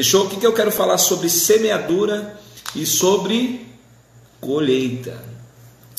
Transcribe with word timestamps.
Fechou? 0.00 0.24
O 0.24 0.30
que, 0.30 0.36
que 0.36 0.46
eu 0.46 0.54
quero 0.54 0.72
falar 0.72 0.96
sobre 0.96 1.28
semeadura 1.28 2.34
e 2.74 2.86
sobre 2.86 3.66
colheita? 4.40 5.22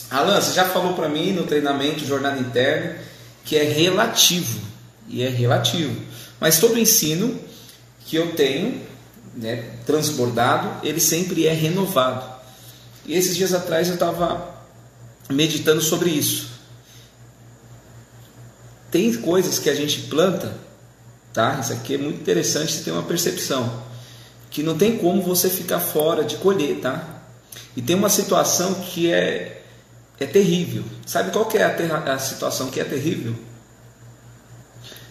Alan, 0.10 0.42
você 0.42 0.54
já 0.54 0.66
falou 0.66 0.96
para 0.96 1.08
mim 1.08 1.34
no 1.34 1.44
treinamento 1.44 2.04
Jornada 2.04 2.40
Interna 2.40 2.98
que 3.46 3.56
é 3.56 3.62
relativo. 3.62 4.60
E 5.08 5.22
é 5.22 5.30
relativo. 5.30 5.96
Mas 6.40 6.58
todo 6.58 6.80
ensino 6.80 7.40
que 8.08 8.16
eu 8.16 8.32
tenho, 8.34 8.82
né, 9.36 9.70
transbordado, 9.86 10.84
ele 10.84 11.00
sempre 11.00 11.46
é 11.46 11.54
renovado. 11.54 12.26
E 13.06 13.14
esses 13.14 13.36
dias 13.36 13.54
atrás 13.54 13.88
eu 13.88 13.94
estava 13.94 14.64
meditando 15.30 15.80
sobre 15.80 16.10
isso. 16.10 16.50
Tem 18.90 19.14
coisas 19.14 19.60
que 19.60 19.70
a 19.70 19.76
gente 19.76 20.08
planta, 20.08 20.58
tá? 21.32 21.60
Isso 21.62 21.72
aqui 21.72 21.94
é 21.94 21.98
muito 22.00 22.20
interessante 22.20 22.74
você 22.74 22.84
ter 22.86 22.92
uma 22.92 23.04
percepção 23.04 23.91
que 24.52 24.62
não 24.62 24.78
tem 24.78 24.98
como 24.98 25.22
você 25.24 25.50
ficar 25.50 25.80
fora 25.80 26.24
de 26.24 26.36
colher, 26.38 26.80
tá? 26.80 27.24
E 27.76 27.82
tem 27.82 27.96
uma 27.96 28.10
situação 28.10 28.76
que 28.76 29.12
é 29.12 29.58
é 30.20 30.28
terrível. 30.28 30.84
Sabe 31.06 31.32
qual 31.32 31.48
que 31.48 31.58
é 31.58 31.64
a, 31.64 32.14
a 32.14 32.20
situação 32.20 32.70
que 32.70 32.80
é 32.80 32.84
terrível? 32.84 33.34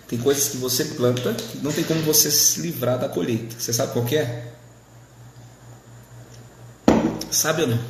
Tem 0.07 0.19
coisas 0.19 0.49
que 0.49 0.57
você 0.57 0.85
planta 0.85 1.35
que 1.35 1.59
não 1.59 1.73
tem 1.73 1.83
como 1.83 2.01
você 2.03 2.31
se 2.31 2.61
livrar 2.61 2.99
da 2.99 3.09
colheita. 3.09 3.59
Você 3.59 3.73
sabe 3.73 3.93
qual 3.93 4.05
que 4.05 4.17
é? 4.17 4.53
Sabe 7.31 7.63
ou 7.63 7.69
não? 7.69 7.81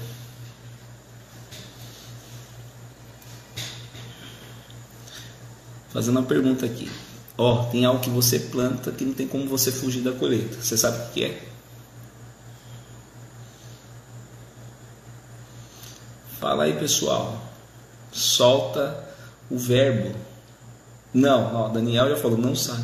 Fazendo 5.90 6.18
uma 6.18 6.26
pergunta 6.26 6.64
aqui. 6.64 6.90
Ó, 7.36 7.64
tem 7.64 7.84
algo 7.84 8.00
que 8.00 8.10
você 8.10 8.38
planta 8.38 8.92
que 8.92 9.04
não 9.04 9.12
tem 9.12 9.26
como 9.26 9.46
você 9.46 9.72
fugir 9.72 10.02
da 10.02 10.12
colheita. 10.12 10.60
Você 10.60 10.76
sabe 10.76 11.02
o 11.04 11.12
que 11.12 11.24
é? 11.24 11.49
Fala 16.40 16.64
aí, 16.64 16.72
pessoal. 16.72 17.38
Solta 18.10 19.04
o 19.50 19.58
verbo. 19.58 20.16
Não, 21.12 21.54
ó, 21.54 21.68
Daniel 21.68 22.08
já 22.08 22.16
falou, 22.16 22.38
não 22.38 22.56
sabe. 22.56 22.82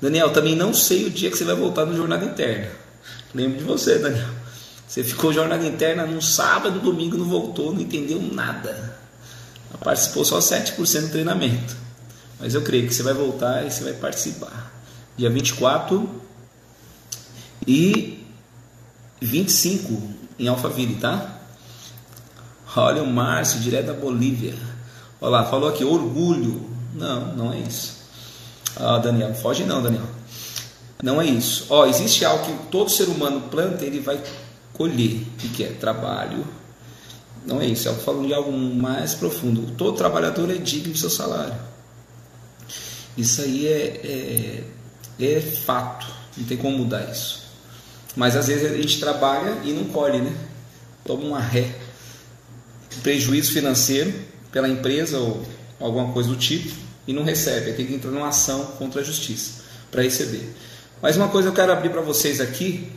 Daniel, 0.00 0.30
também 0.32 0.54
não 0.54 0.74
sei 0.74 1.06
o 1.06 1.10
dia 1.10 1.30
que 1.30 1.36
você 1.36 1.44
vai 1.44 1.54
voltar 1.54 1.86
no 1.86 1.96
Jornada 1.96 2.24
Interna. 2.24 2.70
Lembro 3.34 3.58
de 3.58 3.64
você, 3.64 3.98
Daniel. 3.98 4.28
Você 4.86 5.02
ficou 5.04 5.32
jornada 5.32 5.66
interna 5.66 6.06
no 6.06 6.20
sábado, 6.22 6.80
domingo, 6.80 7.16
não 7.16 7.26
voltou, 7.26 7.74
não 7.74 7.80
entendeu 7.80 8.20
nada. 8.20 8.96
Participou 9.84 10.24
só 10.24 10.38
7% 10.38 11.02
do 11.02 11.08
treinamento. 11.10 11.76
Mas 12.40 12.54
eu 12.54 12.62
creio 12.62 12.86
que 12.86 12.94
você 12.94 13.02
vai 13.02 13.12
voltar 13.12 13.66
e 13.66 13.70
você 13.70 13.84
vai 13.84 13.92
participar. 13.92 14.72
Dia 15.16 15.28
24 15.28 16.08
e 17.66 18.24
25 19.20 20.02
em 20.38 20.48
Alphaville, 20.48 20.96
tá? 20.96 21.37
Olha 22.76 23.02
o 23.02 23.06
Márcio, 23.06 23.60
direto 23.60 23.86
da 23.86 23.94
Bolívia. 23.94 24.54
Olha 25.20 25.30
lá, 25.30 25.44
falou 25.44 25.68
aqui, 25.68 25.84
orgulho. 25.84 26.68
Não, 26.94 27.34
não 27.34 27.52
é 27.52 27.58
isso. 27.58 27.98
Ah, 28.76 28.98
Daniel, 28.98 29.34
foge 29.34 29.64
não, 29.64 29.82
Daniel. 29.82 30.06
Não 31.02 31.20
é 31.20 31.26
isso. 31.26 31.66
Ó, 31.70 31.86
existe 31.86 32.24
algo 32.24 32.44
que 32.44 32.66
todo 32.68 32.90
ser 32.90 33.08
humano 33.08 33.42
planta, 33.50 33.84
ele 33.84 34.00
vai 34.00 34.20
colher. 34.72 35.22
O 35.22 35.48
que 35.48 35.64
é? 35.64 35.68
Trabalho. 35.72 36.44
Não 37.46 37.60
é 37.60 37.66
isso. 37.66 37.88
Eu 37.88 37.94
falo 37.94 38.26
de 38.26 38.34
algo 38.34 38.52
mais 38.52 39.14
profundo. 39.14 39.72
Todo 39.76 39.96
trabalhador 39.96 40.50
é 40.50 40.54
digno 40.54 40.92
do 40.92 40.98
seu 40.98 41.10
salário. 41.10 41.54
Isso 43.16 43.40
aí 43.40 43.66
é, 43.66 44.64
é, 45.18 45.24
é 45.36 45.40
fato. 45.40 46.06
Não 46.36 46.46
tem 46.46 46.56
como 46.56 46.78
mudar 46.78 47.10
isso. 47.10 47.42
Mas 48.14 48.36
às 48.36 48.46
vezes 48.46 48.70
a 48.70 48.76
gente 48.76 49.00
trabalha 49.00 49.58
e 49.64 49.72
não 49.72 49.84
colhe, 49.84 50.20
né? 50.20 50.36
Toma 51.04 51.24
uma 51.24 51.40
ré. 51.40 51.74
Prejuízo 53.02 53.52
financeiro 53.52 54.12
pela 54.50 54.68
empresa 54.68 55.18
ou 55.18 55.44
alguma 55.80 56.12
coisa 56.12 56.28
do 56.28 56.36
tipo 56.36 56.72
e 57.06 57.12
não 57.12 57.24
recebe. 57.24 57.70
Aí 57.70 57.76
tem 57.76 57.86
que 57.86 57.94
entrar 57.94 58.10
numa 58.10 58.28
ação 58.28 58.64
contra 58.78 59.00
a 59.00 59.04
justiça 59.04 59.62
para 59.90 60.02
receber. 60.02 60.52
Mas 61.00 61.16
uma 61.16 61.28
coisa 61.28 61.48
eu 61.48 61.52
quero 61.52 61.72
abrir 61.72 61.90
para 61.90 62.00
vocês 62.00 62.40
aqui, 62.40 62.90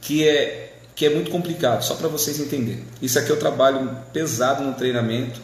que 0.00 0.26
é 0.26 0.66
que 0.94 1.06
é 1.06 1.14
muito 1.14 1.30
complicado, 1.30 1.82
só 1.82 1.94
para 1.94 2.08
vocês 2.08 2.38
entenderem. 2.38 2.84
Isso 3.00 3.18
aqui 3.18 3.30
eu 3.30 3.38
trabalho 3.38 3.96
pesado 4.12 4.62
no 4.62 4.74
treinamento. 4.74 5.40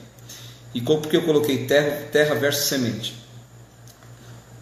E 0.74 0.82
porque 0.82 1.16
eu 1.16 1.22
coloquei 1.22 1.64
terra, 1.64 2.08
terra 2.12 2.34
versus 2.34 2.66
semente? 2.66 3.14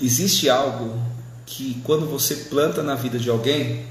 Existe 0.00 0.48
algo 0.48 1.02
que 1.44 1.80
quando 1.82 2.06
você 2.06 2.36
planta 2.36 2.80
na 2.80 2.94
vida 2.94 3.18
de 3.18 3.28
alguém, 3.28 3.86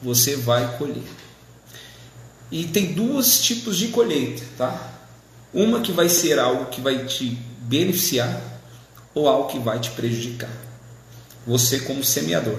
você 0.00 0.36
vai 0.36 0.76
colher. 0.78 1.02
E 2.50 2.64
tem 2.64 2.92
dois 2.92 3.40
tipos 3.40 3.76
de 3.76 3.88
colheita, 3.88 4.42
tá? 4.56 4.92
Uma 5.52 5.80
que 5.80 5.92
vai 5.92 6.08
ser 6.08 6.38
algo 6.38 6.66
que 6.66 6.80
vai 6.80 7.06
te 7.06 7.38
beneficiar 7.60 8.40
ou 9.14 9.28
algo 9.28 9.48
que 9.48 9.58
vai 9.58 9.80
te 9.80 9.90
prejudicar. 9.90 10.50
Você 11.46 11.80
como 11.80 12.04
semeador. 12.04 12.58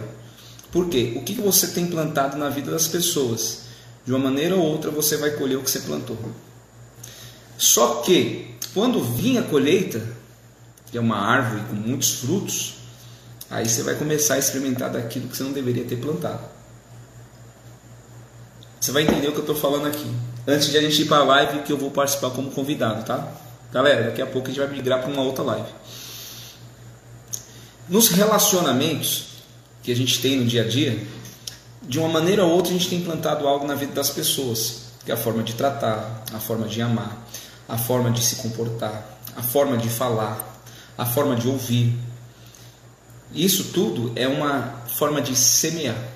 Por 0.71 0.89
quê? 0.89 1.13
O 1.15 1.23
que 1.23 1.33
você 1.33 1.67
tem 1.67 1.87
plantado 1.87 2.37
na 2.37 2.49
vida 2.49 2.71
das 2.71 2.87
pessoas? 2.87 3.67
De 4.05 4.11
uma 4.11 4.19
maneira 4.19 4.55
ou 4.55 4.61
outra 4.61 4.91
você 4.91 5.17
vai 5.17 5.31
colher 5.31 5.57
o 5.57 5.63
que 5.63 5.69
você 5.69 5.79
plantou. 5.79 6.17
Só 7.57 8.01
que 8.01 8.55
quando 8.73 9.01
vir 9.01 9.37
a 9.37 9.43
colheita, 9.43 10.01
que 10.91 10.97
é 10.97 11.01
uma 11.01 11.17
árvore 11.17 11.63
com 11.69 11.75
muitos 11.75 12.19
frutos, 12.19 12.75
aí 13.49 13.67
você 13.67 13.83
vai 13.83 13.95
começar 13.95 14.35
a 14.35 14.39
experimentar 14.39 14.91
daquilo 14.91 15.27
que 15.27 15.37
você 15.37 15.43
não 15.43 15.51
deveria 15.51 15.83
ter 15.83 15.97
plantado. 15.97 16.56
Você 18.87 18.93
vai 18.93 19.03
entender 19.03 19.27
o 19.27 19.33
que 19.33 19.39
eu 19.39 19.41
estou 19.41 19.53
falando 19.53 19.85
aqui 19.85 20.09
antes 20.47 20.69
de 20.69 20.77
a 20.77 20.81
gente 20.81 21.01
ir 21.01 21.07
para 21.07 21.17
a 21.17 21.23
live 21.25 21.63
que 21.63 21.73
eu 21.73 21.77
vou 21.77 21.91
participar 21.91 22.29
como 22.29 22.49
convidado, 22.49 23.03
tá? 23.03 23.33
Galera, 23.69 24.03
daqui 24.03 24.21
a 24.21 24.25
pouco 24.25 24.47
a 24.47 24.49
gente 24.49 24.59
vai 24.65 24.69
migrar 24.69 25.01
para 25.01 25.11
uma 25.11 25.23
outra 25.23 25.43
live. 25.43 25.67
Nos 27.89 28.07
relacionamentos 28.07 29.25
que 29.83 29.91
a 29.91 29.95
gente 29.95 30.21
tem 30.21 30.37
no 30.37 30.45
dia 30.45 30.61
a 30.63 30.65
dia, 30.65 31.05
de 31.83 31.99
uma 31.99 32.07
maneira 32.07 32.45
ou 32.45 32.51
outra 32.53 32.69
a 32.69 32.77
gente 32.77 32.87
tem 32.87 32.99
implantado 32.99 33.45
algo 33.45 33.67
na 33.67 33.75
vida 33.75 33.91
das 33.91 34.09
pessoas, 34.09 34.83
que 35.03 35.11
é 35.11 35.15
a 35.15 35.17
forma 35.17 35.43
de 35.43 35.53
tratar, 35.53 36.23
a 36.33 36.39
forma 36.39 36.65
de 36.65 36.81
amar, 36.81 37.27
a 37.67 37.77
forma 37.77 38.09
de 38.09 38.23
se 38.23 38.37
comportar, 38.37 39.19
a 39.35 39.43
forma 39.43 39.75
de 39.75 39.89
falar, 39.89 40.63
a 40.97 41.05
forma 41.05 41.35
de 41.35 41.49
ouvir. 41.49 41.93
Isso 43.33 43.65
tudo 43.65 44.13
é 44.15 44.29
uma 44.29 44.75
forma 44.87 45.21
de 45.21 45.35
semear. 45.35 46.15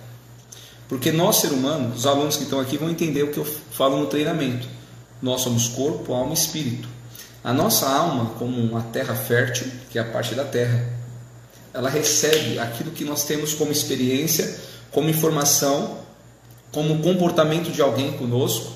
Porque 0.91 1.09
nós, 1.09 1.37
ser 1.37 1.53
humano, 1.53 1.93
os 1.95 2.05
alunos 2.05 2.35
que 2.35 2.43
estão 2.43 2.59
aqui 2.59 2.75
vão 2.75 2.89
entender 2.89 3.23
o 3.23 3.31
que 3.31 3.37
eu 3.37 3.45
falo 3.45 3.97
no 3.97 4.07
treinamento. 4.07 4.67
Nós 5.21 5.39
somos 5.39 5.69
corpo, 5.69 6.13
alma 6.13 6.31
e 6.31 6.33
espírito. 6.33 6.85
A 7.41 7.53
nossa 7.53 7.87
alma, 7.87 8.31
como 8.37 8.59
uma 8.61 8.81
terra 8.81 9.15
fértil, 9.15 9.67
que 9.89 9.97
é 9.97 10.01
a 10.01 10.05
parte 10.11 10.35
da 10.35 10.43
terra, 10.43 10.85
ela 11.73 11.89
recebe 11.89 12.59
aquilo 12.59 12.91
que 12.91 13.05
nós 13.05 13.23
temos 13.23 13.53
como 13.53 13.71
experiência, 13.71 14.53
como 14.91 15.09
informação, 15.09 15.99
como 16.73 17.01
comportamento 17.01 17.71
de 17.71 17.81
alguém 17.81 18.11
conosco, 18.17 18.73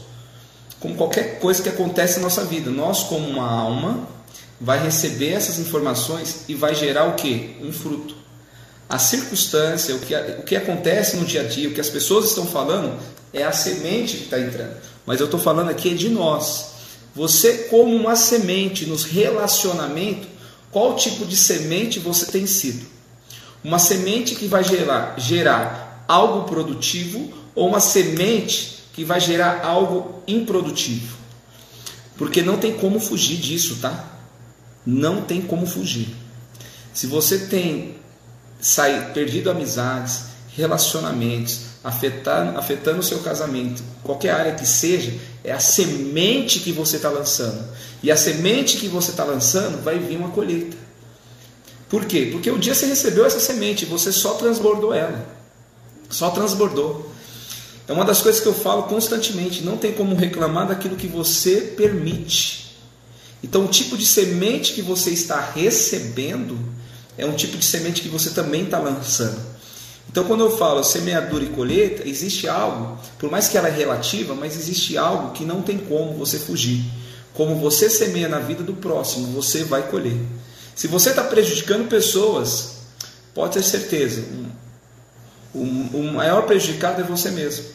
como 0.79 0.95
qualquer 0.95 1.39
coisa 1.39 1.61
que 1.61 1.67
acontece 1.67 2.15
na 2.19 2.23
nossa 2.23 2.45
vida. 2.45 2.71
Nós, 2.71 3.03
como 3.03 3.27
uma 3.27 3.45
alma, 3.45 4.07
vai 4.61 4.81
receber 4.81 5.33
essas 5.33 5.59
informações 5.59 6.45
e 6.47 6.55
vai 6.55 6.75
gerar 6.75 7.09
o 7.09 7.15
que? 7.15 7.57
Um 7.61 7.73
fruto. 7.73 8.15
A 8.87 8.99
circunstância, 8.99 9.95
o 9.95 9.99
que, 9.99 10.15
o 10.15 10.43
que 10.43 10.55
acontece 10.55 11.17
no 11.17 11.25
dia 11.25 11.41
a 11.41 11.43
dia, 11.43 11.69
o 11.69 11.73
que 11.73 11.81
as 11.81 11.89
pessoas 11.89 12.27
estão 12.27 12.45
falando, 12.45 12.99
é 13.33 13.43
a 13.43 13.51
semente 13.51 14.17
que 14.17 14.23
está 14.25 14.39
entrando. 14.39 14.75
Mas 15.05 15.19
eu 15.19 15.25
estou 15.25 15.39
falando 15.39 15.69
aqui 15.69 15.91
é 15.91 15.93
de 15.93 16.09
nós. 16.09 16.73
Você, 17.15 17.67
como 17.69 17.95
uma 17.95 18.15
semente 18.15 18.85
nos 18.85 19.03
relacionamentos, 19.03 20.27
qual 20.71 20.95
tipo 20.95 21.25
de 21.25 21.37
semente 21.37 21.99
você 21.99 22.25
tem 22.25 22.45
sido? 22.45 22.85
Uma 23.63 23.79
semente 23.79 24.35
que 24.35 24.47
vai 24.47 24.63
gerar, 24.63 25.15
gerar 25.17 26.05
algo 26.07 26.43
produtivo 26.43 27.31
ou 27.55 27.69
uma 27.69 27.79
semente 27.79 28.83
que 28.93 29.03
vai 29.03 29.19
gerar 29.19 29.65
algo 29.65 30.21
improdutivo? 30.27 31.15
Porque 32.17 32.41
não 32.41 32.57
tem 32.57 32.73
como 32.73 32.99
fugir 32.99 33.37
disso, 33.37 33.77
tá? 33.81 34.19
Não 34.85 35.21
tem 35.21 35.41
como 35.41 35.65
fugir. 35.65 36.09
Se 36.93 37.07
você 37.07 37.47
tem 37.47 37.94
sair, 38.65 39.13
perdido 39.13 39.51
amizades, 39.51 40.21
relacionamentos, 40.55 41.59
afetando, 41.83 42.57
afetando 42.57 42.99
o 42.99 43.03
seu 43.03 43.19
casamento, 43.19 43.83
qualquer 44.01 44.31
área 44.31 44.55
que 44.55 44.65
seja, 44.65 45.13
é 45.43 45.51
a 45.51 45.59
semente 45.59 46.59
que 46.61 46.71
você 46.71 46.95
está 46.95 47.09
lançando. 47.09 47.63
E 48.01 48.11
a 48.11 48.17
semente 48.17 48.77
que 48.77 48.87
você 48.87 49.11
está 49.11 49.23
lançando 49.23 49.83
vai 49.83 49.99
vir 49.99 50.17
uma 50.17 50.29
colheita. 50.29 50.75
Por 51.87 52.05
quê? 52.05 52.29
Porque 52.31 52.49
um 52.49 52.57
dia 52.57 52.73
você 52.73 52.87
recebeu 52.87 53.23
essa 53.23 53.39
semente, 53.39 53.85
você 53.85 54.11
só 54.11 54.33
transbordou 54.33 54.91
ela. 54.91 55.23
Só 56.09 56.31
transbordou. 56.31 57.11
É 57.87 57.93
uma 57.93 58.03
das 58.03 58.19
coisas 58.19 58.41
que 58.41 58.47
eu 58.47 58.53
falo 58.53 58.83
constantemente. 58.83 59.63
Não 59.63 59.77
tem 59.77 59.93
como 59.93 60.15
reclamar 60.15 60.67
daquilo 60.67 60.95
que 60.95 61.07
você 61.07 61.61
permite. 61.77 62.79
Então, 63.43 63.65
o 63.65 63.67
tipo 63.67 63.95
de 63.95 64.07
semente 64.07 64.73
que 64.73 64.81
você 64.81 65.11
está 65.11 65.39
recebendo 65.39 66.57
é 67.17 67.25
um 67.25 67.33
tipo 67.33 67.57
de 67.57 67.65
semente 67.65 68.01
que 68.01 68.09
você 68.09 68.31
também 68.31 68.63
está 68.63 68.79
lançando. 68.79 69.39
Então, 70.09 70.23
quando 70.23 70.41
eu 70.41 70.57
falo 70.57 70.83
semeadura 70.83 71.43
e 71.43 71.49
colheita, 71.49 72.07
existe 72.07 72.47
algo, 72.47 72.97
por 73.17 73.29
mais 73.29 73.47
que 73.47 73.57
ela 73.57 73.67
é 73.67 73.71
relativa, 73.71 74.35
mas 74.35 74.55
existe 74.55 74.97
algo 74.97 75.31
que 75.31 75.43
não 75.43 75.61
tem 75.61 75.77
como 75.77 76.13
você 76.13 76.37
fugir. 76.37 76.83
Como 77.33 77.55
você 77.55 77.89
semeia 77.89 78.29
na 78.29 78.39
vida 78.39 78.63
do 78.63 78.73
próximo, 78.73 79.27
você 79.33 79.63
vai 79.63 79.89
colher. 79.89 80.17
Se 80.73 80.87
você 80.87 81.09
está 81.09 81.23
prejudicando 81.23 81.89
pessoas, 81.89 82.75
pode 83.33 83.53
ter 83.53 83.63
certeza, 83.63 84.23
o, 85.53 86.03
maior 86.13 86.43
prejudicado 86.43 87.01
é 87.01 87.03
você 87.03 87.31
mesmo. 87.31 87.65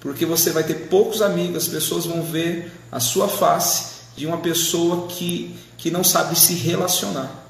Porque 0.00 0.26
você 0.26 0.50
vai 0.50 0.64
ter 0.64 0.88
poucos 0.88 1.22
amigos, 1.22 1.64
as 1.64 1.68
pessoas 1.68 2.04
vão 2.04 2.22
ver 2.22 2.72
a 2.90 2.98
sua 2.98 3.28
face 3.28 3.92
de 4.16 4.26
uma 4.26 4.38
pessoa 4.38 5.06
que, 5.06 5.56
que 5.78 5.90
não 5.90 6.02
sabe 6.02 6.36
se 6.36 6.54
relacionar. 6.54 7.41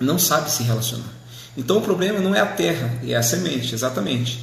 Não 0.00 0.18
sabe 0.18 0.50
se 0.50 0.62
relacionar. 0.62 1.20
Então 1.56 1.78
o 1.78 1.82
problema 1.82 2.20
não 2.20 2.34
é 2.34 2.40
a 2.40 2.46
terra, 2.46 2.98
é 3.06 3.14
a 3.14 3.22
semente, 3.22 3.74
exatamente. 3.74 4.40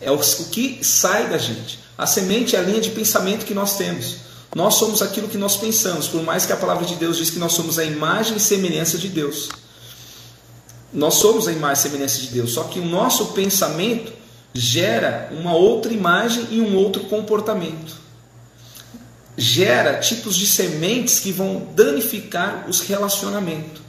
É 0.00 0.10
o, 0.10 0.18
que 0.18 0.78
sai 0.82 1.28
da 1.28 1.36
gente. 1.36 1.78
A 1.96 2.06
semente 2.06 2.56
é 2.56 2.58
a 2.58 2.62
linha 2.62 2.80
de 2.80 2.90
pensamento 2.90 3.44
que 3.44 3.54
nós 3.54 3.76
temos. 3.76 4.16
Nós 4.54 4.74
somos 4.74 5.02
aquilo 5.02 5.28
que 5.28 5.36
nós 5.36 5.56
pensamos, 5.56 6.08
por 6.08 6.22
mais 6.22 6.46
que 6.46 6.52
a 6.52 6.56
palavra 6.56 6.86
de 6.86 6.94
Deus 6.94 7.18
diz 7.18 7.28
que 7.28 7.38
nós 7.38 7.52
somos 7.52 7.78
a 7.78 7.84
imagem 7.84 8.36
e 8.36 8.40
semelhança 8.40 8.96
de 8.96 9.08
Deus. 9.08 9.50
Nós 10.92 11.14
somos 11.14 11.46
a 11.46 11.52
imagem 11.52 11.74
e 11.74 11.90
semelhança 11.90 12.20
de 12.20 12.28
Deus, 12.28 12.52
só 12.52 12.64
que 12.64 12.78
o 12.78 12.84
nosso 12.84 13.26
pensamento 13.26 14.12
gera 14.54 15.30
uma 15.32 15.54
outra 15.54 15.92
imagem 15.92 16.46
e 16.50 16.60
um 16.60 16.76
outro 16.76 17.04
comportamento. 17.04 17.96
Gera 19.36 19.98
tipos 19.98 20.34
de 20.34 20.46
sementes 20.46 21.20
que 21.20 21.30
vão 21.30 21.68
danificar 21.74 22.64
os 22.68 22.80
relacionamentos. 22.80 23.87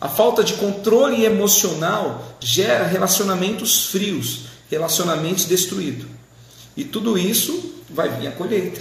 A 0.00 0.08
falta 0.08 0.44
de 0.44 0.54
controle 0.54 1.24
emocional 1.24 2.36
gera 2.38 2.86
relacionamentos 2.86 3.86
frios, 3.86 4.46
relacionamentos 4.70 5.44
destruídos. 5.44 6.06
E 6.76 6.84
tudo 6.84 7.18
isso 7.18 7.82
vai 7.90 8.08
vir 8.08 8.28
a 8.28 8.32
colheita. 8.32 8.80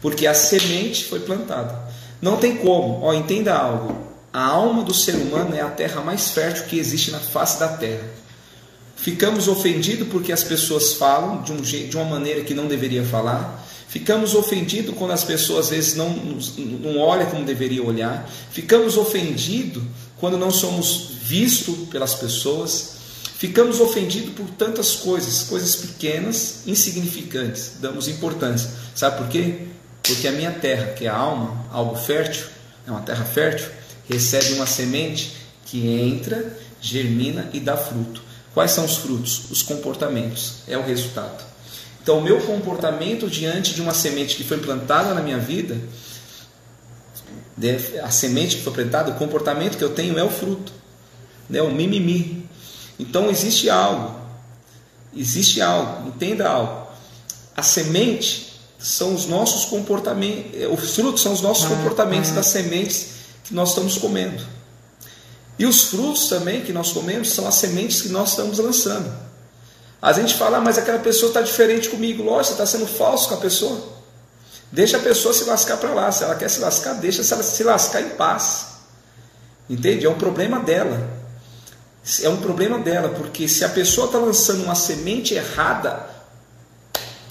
Porque 0.00 0.26
a 0.26 0.34
semente 0.34 1.04
foi 1.04 1.20
plantada. 1.20 1.88
Não 2.20 2.36
tem 2.36 2.56
como, 2.56 3.00
ó, 3.02 3.14
entenda 3.14 3.54
algo. 3.54 4.10
A 4.32 4.44
alma 4.44 4.84
do 4.84 4.92
ser 4.92 5.14
humano 5.16 5.54
é 5.54 5.60
a 5.60 5.70
terra 5.70 6.02
mais 6.02 6.30
fértil 6.30 6.66
que 6.66 6.78
existe 6.78 7.10
na 7.10 7.18
face 7.18 7.58
da 7.58 7.68
terra. 7.68 8.08
Ficamos 8.96 9.48
ofendidos 9.48 10.06
porque 10.08 10.30
as 10.30 10.44
pessoas 10.44 10.92
falam 10.92 11.42
de, 11.42 11.52
um 11.52 11.56
de 11.56 11.96
uma 11.96 12.04
maneira 12.04 12.42
que 12.42 12.52
não 12.52 12.66
deveria 12.66 13.02
falar. 13.02 13.66
Ficamos 13.88 14.34
ofendidos 14.34 14.94
quando 14.96 15.12
as 15.12 15.24
pessoas 15.24 15.66
às 15.66 15.70
vezes 15.70 15.96
não, 15.96 16.10
não 16.10 16.98
olham 16.98 17.26
como 17.26 17.44
deveria 17.44 17.82
olhar. 17.82 18.30
Ficamos 18.52 18.96
ofendidos 18.96 19.82
quando 20.20 20.36
não 20.36 20.50
somos 20.50 21.12
vistos 21.22 21.88
pelas 21.88 22.14
pessoas. 22.14 23.00
Ficamos 23.38 23.80
ofendidos 23.80 24.34
por 24.34 24.50
tantas 24.50 24.96
coisas, 24.96 25.44
coisas 25.44 25.74
pequenas, 25.74 26.60
insignificantes, 26.66 27.72
damos 27.80 28.06
importância. 28.06 28.70
Sabe 28.94 29.16
por 29.16 29.28
quê? 29.28 29.66
Porque 30.02 30.28
a 30.28 30.32
minha 30.32 30.50
terra, 30.50 30.92
que 30.92 31.06
é 31.06 31.08
a 31.08 31.16
alma, 31.16 31.64
algo 31.72 31.96
fértil, 31.96 32.46
é 32.86 32.90
uma 32.90 33.00
terra 33.00 33.24
fértil, 33.24 33.68
recebe 34.08 34.52
uma 34.54 34.66
semente 34.66 35.36
que 35.64 35.88
entra, 35.88 36.54
germina 36.82 37.48
e 37.52 37.60
dá 37.60 37.76
fruto. 37.76 38.22
Quais 38.52 38.72
são 38.72 38.84
os 38.84 38.96
frutos? 38.96 39.50
Os 39.50 39.62
comportamentos, 39.62 40.56
é 40.66 40.76
o 40.76 40.84
resultado. 40.84 41.44
Então, 42.02 42.18
o 42.18 42.22
meu 42.22 42.40
comportamento 42.40 43.28
diante 43.28 43.74
de 43.74 43.80
uma 43.80 43.94
semente 43.94 44.36
que 44.36 44.44
foi 44.44 44.58
plantada 44.58 45.14
na 45.14 45.22
minha 45.22 45.38
vida, 45.38 45.78
a 48.02 48.10
semente 48.10 48.56
que 48.56 48.62
foi 48.62 48.72
plantada, 48.72 49.10
o 49.10 49.14
comportamento 49.14 49.76
que 49.76 49.84
eu 49.84 49.90
tenho 49.90 50.18
é 50.18 50.24
o 50.24 50.30
fruto, 50.30 50.72
né? 51.48 51.60
o 51.60 51.70
mimimi. 51.70 52.48
Então, 52.98 53.30
existe 53.30 53.68
algo, 53.68 54.14
existe 55.14 55.60
algo, 55.60 56.08
entenda 56.08 56.48
algo. 56.48 56.88
A 57.56 57.62
semente 57.62 58.58
são 58.78 59.14
os 59.14 59.26
nossos 59.26 59.66
comportamentos, 59.66 60.52
os 60.72 60.94
frutos 60.94 61.22
são 61.22 61.32
os 61.32 61.42
nossos 61.42 61.66
ah, 61.66 61.68
comportamentos 61.68 62.30
ah. 62.30 62.34
das 62.34 62.46
sementes 62.46 63.08
que 63.44 63.54
nós 63.54 63.70
estamos 63.70 63.98
comendo. 63.98 64.42
E 65.58 65.66
os 65.66 65.84
frutos 65.84 66.28
também 66.28 66.62
que 66.62 66.72
nós 66.72 66.92
comemos 66.92 67.30
são 67.30 67.46
as 67.46 67.56
sementes 67.56 68.00
que 68.00 68.08
nós 68.08 68.30
estamos 68.30 68.58
lançando. 68.58 69.12
A 70.00 70.14
gente 70.14 70.34
fala, 70.34 70.56
ah, 70.56 70.60
mas 70.60 70.78
aquela 70.78 70.98
pessoa 70.98 71.28
está 71.28 71.42
diferente 71.42 71.90
comigo. 71.90 72.22
Lógico, 72.22 72.44
você 72.56 72.62
está 72.62 72.66
sendo 72.66 72.86
falso 72.86 73.28
com 73.28 73.34
a 73.34 73.38
pessoa. 73.38 73.99
Deixa 74.72 74.96
a 74.96 75.00
pessoa 75.00 75.34
se 75.34 75.44
lascar 75.44 75.76
para 75.76 75.92
lá. 75.92 76.10
Se 76.12 76.24
ela 76.24 76.34
quer 76.34 76.48
se 76.48 76.60
lascar, 76.60 76.94
deixa 76.94 77.22
ela 77.34 77.42
se 77.42 77.64
lascar 77.64 78.00
em 78.00 78.10
paz. 78.10 78.68
Entende? 79.68 80.06
É 80.06 80.10
um 80.10 80.18
problema 80.18 80.60
dela. 80.60 81.20
É 82.22 82.28
um 82.28 82.38
problema 82.38 82.78
dela, 82.78 83.10
porque 83.10 83.46
se 83.46 83.64
a 83.64 83.68
pessoa 83.68 84.06
está 84.06 84.18
lançando 84.18 84.64
uma 84.64 84.74
semente 84.74 85.34
errada, 85.34 86.08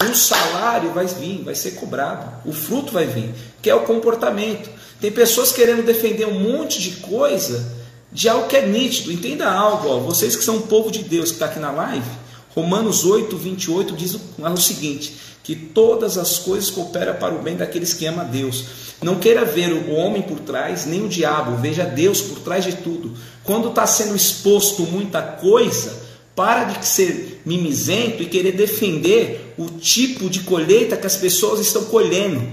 o 0.00 0.14
salário 0.14 0.92
vai 0.92 1.06
vir, 1.06 1.42
vai 1.42 1.54
ser 1.54 1.72
cobrado, 1.72 2.32
o 2.44 2.52
fruto 2.52 2.92
vai 2.92 3.06
vir, 3.06 3.34
que 3.60 3.68
é 3.68 3.74
o 3.74 3.82
comportamento. 3.82 4.70
Tem 5.00 5.10
pessoas 5.10 5.52
querendo 5.52 5.84
defender 5.84 6.26
um 6.26 6.38
monte 6.38 6.80
de 6.80 6.92
coisa 6.96 7.80
de 8.12 8.28
algo 8.28 8.48
que 8.48 8.56
é 8.56 8.66
nítido. 8.66 9.12
Entenda 9.12 9.50
algo, 9.50 9.88
ó, 9.88 9.98
vocês 9.98 10.36
que 10.36 10.44
são 10.44 10.56
um 10.56 10.62
povo 10.62 10.90
de 10.90 11.02
Deus 11.02 11.30
que 11.30 11.36
está 11.36 11.46
aqui 11.46 11.58
na 11.58 11.70
live, 11.70 12.10
Romanos 12.54 13.04
8, 13.04 13.36
28 13.36 13.94
diz 13.94 14.14
o 14.14 14.56
seguinte: 14.56 15.16
que 15.50 15.56
todas 15.56 16.16
as 16.16 16.38
coisas 16.38 16.70
cooperam 16.70 17.16
para 17.16 17.34
o 17.34 17.42
bem 17.42 17.56
daqueles 17.56 17.92
que 17.92 18.06
amam 18.06 18.20
a 18.20 18.28
Deus. 18.28 18.66
Não 19.02 19.16
queira 19.18 19.44
ver 19.44 19.72
o 19.72 19.90
homem 19.90 20.22
por 20.22 20.38
trás, 20.38 20.86
nem 20.86 21.04
o 21.04 21.08
diabo, 21.08 21.56
veja 21.56 21.84
Deus 21.84 22.20
por 22.22 22.38
trás 22.38 22.64
de 22.64 22.74
tudo. 22.74 23.16
Quando 23.42 23.70
está 23.70 23.84
sendo 23.84 24.14
exposto 24.14 24.82
muita 24.82 25.20
coisa, 25.20 26.04
para 26.36 26.62
de 26.62 26.86
ser 26.86 27.42
mimizento 27.44 28.22
e 28.22 28.26
querer 28.26 28.52
defender 28.52 29.56
o 29.58 29.66
tipo 29.70 30.30
de 30.30 30.38
colheita 30.44 30.96
que 30.96 31.08
as 31.08 31.16
pessoas 31.16 31.58
estão 31.58 31.86
colhendo. 31.86 32.48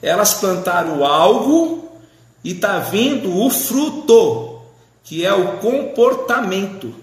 Elas 0.00 0.34
plantaram 0.34 1.04
algo 1.04 1.88
e 2.44 2.52
está 2.52 2.78
vindo 2.78 3.36
o 3.36 3.50
fruto, 3.50 4.60
que 5.02 5.26
é 5.26 5.34
o 5.34 5.58
comportamento 5.58 6.94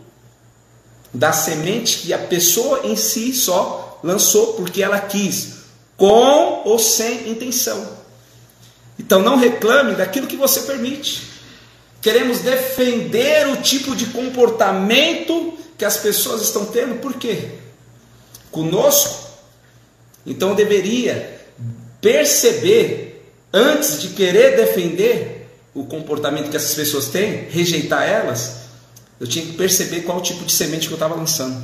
da 1.13 1.33
semente 1.33 2.03
que 2.03 2.13
a 2.13 2.19
pessoa 2.19 2.85
em 2.85 2.95
si 2.95 3.33
só 3.33 3.90
lançou 4.03 4.53
porque 4.53 4.81
ela 4.81 4.99
quis, 4.99 5.61
com 5.97 6.63
ou 6.65 6.79
sem 6.79 7.29
intenção. 7.29 7.99
Então 8.97 9.21
não 9.21 9.37
reclame 9.37 9.95
daquilo 9.95 10.27
que 10.27 10.37
você 10.37 10.61
permite. 10.61 11.23
Queremos 12.01 12.39
defender 12.39 13.47
o 13.47 13.57
tipo 13.57 13.95
de 13.95 14.07
comportamento 14.07 15.57
que 15.77 15.85
as 15.85 15.97
pessoas 15.97 16.41
estão 16.41 16.65
tendo, 16.65 16.99
por 16.99 17.13
quê? 17.13 17.49
Conosco. 18.51 19.29
Então 20.25 20.55
deveria 20.55 21.39
perceber 21.99 23.31
antes 23.53 24.01
de 24.01 24.09
querer 24.09 24.55
defender 24.55 25.49
o 25.73 25.85
comportamento 25.85 26.49
que 26.49 26.57
essas 26.57 26.73
pessoas 26.73 27.07
têm, 27.07 27.47
rejeitar 27.49 28.03
elas, 28.03 28.61
eu 29.19 29.27
tinha 29.27 29.45
que 29.45 29.53
perceber 29.53 30.01
qual 30.01 30.21
tipo 30.21 30.43
de 30.43 30.51
semente 30.51 30.87
que 30.87 30.93
eu 30.93 30.97
estava 30.97 31.15
lançando. 31.15 31.63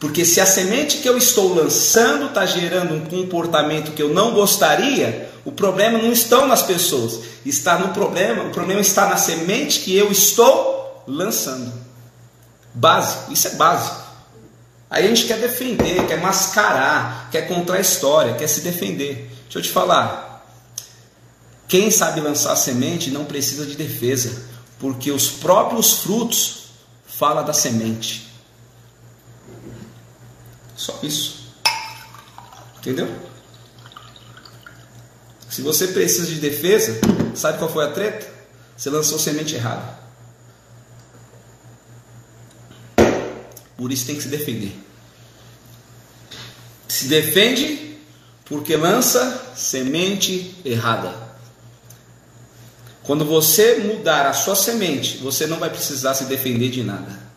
Porque 0.00 0.24
se 0.24 0.40
a 0.40 0.46
semente 0.46 0.98
que 0.98 1.08
eu 1.08 1.18
estou 1.18 1.54
lançando 1.54 2.26
está 2.26 2.46
gerando 2.46 2.94
um 2.94 3.04
comportamento 3.04 3.92
que 3.92 4.02
eu 4.02 4.10
não 4.14 4.32
gostaria, 4.32 5.28
o 5.44 5.50
problema 5.50 5.98
não 5.98 6.12
está 6.12 6.46
nas 6.46 6.62
pessoas, 6.62 7.20
está 7.44 7.78
no 7.78 7.88
problema, 7.88 8.44
o 8.44 8.50
problema 8.50 8.80
está 8.80 9.08
na 9.08 9.16
semente 9.16 9.80
que 9.80 9.96
eu 9.96 10.12
estou 10.12 11.02
lançando. 11.06 11.72
Básico, 12.72 13.32
isso 13.32 13.48
é 13.48 13.50
básico. 13.54 14.08
Aí 14.88 15.04
a 15.04 15.08
gente 15.08 15.26
quer 15.26 15.38
defender, 15.38 16.06
quer 16.06 16.20
mascarar, 16.20 17.28
quer 17.30 17.48
contar 17.48 17.74
a 17.74 17.80
história, 17.80 18.34
quer 18.34 18.46
se 18.46 18.60
defender. 18.60 19.30
Deixa 19.44 19.58
eu 19.58 19.62
te 19.62 19.70
falar, 19.70 20.46
quem 21.66 21.90
sabe 21.90 22.20
lançar 22.20 22.54
semente 22.56 23.10
não 23.10 23.24
precisa 23.24 23.66
de 23.66 23.74
defesa, 23.74 24.42
porque 24.78 25.10
os 25.10 25.28
próprios 25.28 25.98
frutos 25.98 26.68
falam 27.04 27.44
da 27.44 27.52
semente. 27.52 28.27
Só 30.78 31.00
isso. 31.02 31.48
Entendeu? 32.78 33.12
Se 35.50 35.60
você 35.60 35.88
precisa 35.88 36.28
de 36.28 36.36
defesa, 36.36 37.00
sabe 37.34 37.58
qual 37.58 37.70
foi 37.70 37.84
a 37.84 37.90
treta? 37.90 38.32
Você 38.76 38.88
lançou 38.88 39.18
semente 39.18 39.56
errada. 39.56 39.98
Por 43.76 43.90
isso 43.90 44.06
tem 44.06 44.14
que 44.14 44.22
se 44.22 44.28
defender. 44.28 44.72
Se 46.86 47.08
defende 47.08 47.98
porque 48.44 48.76
lança 48.76 49.52
semente 49.56 50.54
errada. 50.64 51.12
Quando 53.02 53.24
você 53.24 53.78
mudar 53.78 54.26
a 54.26 54.32
sua 54.32 54.54
semente, 54.54 55.18
você 55.18 55.46
não 55.46 55.58
vai 55.58 55.70
precisar 55.70 56.14
se 56.14 56.24
defender 56.26 56.70
de 56.70 56.84
nada. 56.84 57.27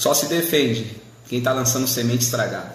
Só 0.00 0.14
se 0.14 0.24
defende 0.28 0.96
quem 1.28 1.40
está 1.40 1.52
lançando 1.52 1.86
semente 1.86 2.24
estragada. 2.24 2.72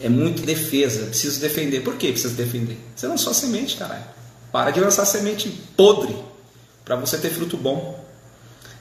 É 0.00 0.08
muito 0.08 0.40
defesa, 0.40 1.04
preciso 1.04 1.38
defender. 1.38 1.80
Por 1.82 1.96
que 1.96 2.12
precisa 2.12 2.32
defender? 2.32 2.78
Você 2.96 3.06
lançou 3.06 3.30
a 3.30 3.34
semente, 3.34 3.76
caralho. 3.76 4.06
Para 4.50 4.70
de 4.70 4.80
lançar 4.80 5.04
semente 5.04 5.50
podre. 5.76 6.16
para 6.82 6.96
você 6.96 7.18
ter 7.18 7.28
fruto 7.28 7.58
bom. 7.58 8.02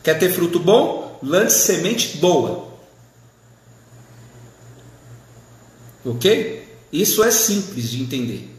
Quer 0.02 0.18
ter 0.18 0.32
fruto 0.32 0.58
bom? 0.58 1.20
Lance 1.22 1.66
semente 1.66 2.16
boa. 2.20 2.70
Ok? 6.06 6.78
Isso 6.94 7.26
é 7.26 7.30
simples 7.32 7.90
de 7.90 8.02
entender. 8.02 8.58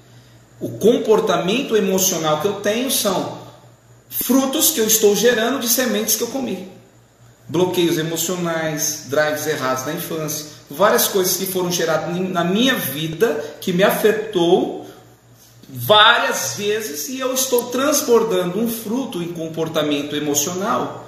O 0.60 0.72
comportamento 0.72 1.74
emocional 1.74 2.42
que 2.42 2.48
eu 2.48 2.60
tenho 2.60 2.90
são 2.90 3.38
frutos 4.10 4.72
que 4.72 4.80
eu 4.80 4.86
estou 4.86 5.16
gerando 5.16 5.58
de 5.58 5.70
sementes 5.70 6.16
que 6.16 6.22
eu 6.22 6.28
comi. 6.28 6.73
Bloqueios 7.46 7.98
emocionais, 7.98 9.06
drives 9.08 9.46
errados 9.46 9.84
na 9.84 9.92
infância, 9.92 10.46
várias 10.70 11.06
coisas 11.08 11.36
que 11.36 11.46
foram 11.46 11.70
geradas 11.70 12.16
na 12.30 12.42
minha 12.42 12.74
vida 12.74 13.56
que 13.60 13.72
me 13.72 13.82
afetou 13.82 14.86
várias 15.68 16.54
vezes 16.56 17.08
e 17.08 17.20
eu 17.20 17.34
estou 17.34 17.64
transbordando 17.64 18.58
um 18.58 18.68
fruto 18.68 19.22
em 19.22 19.32
comportamento 19.32 20.16
emocional 20.16 21.04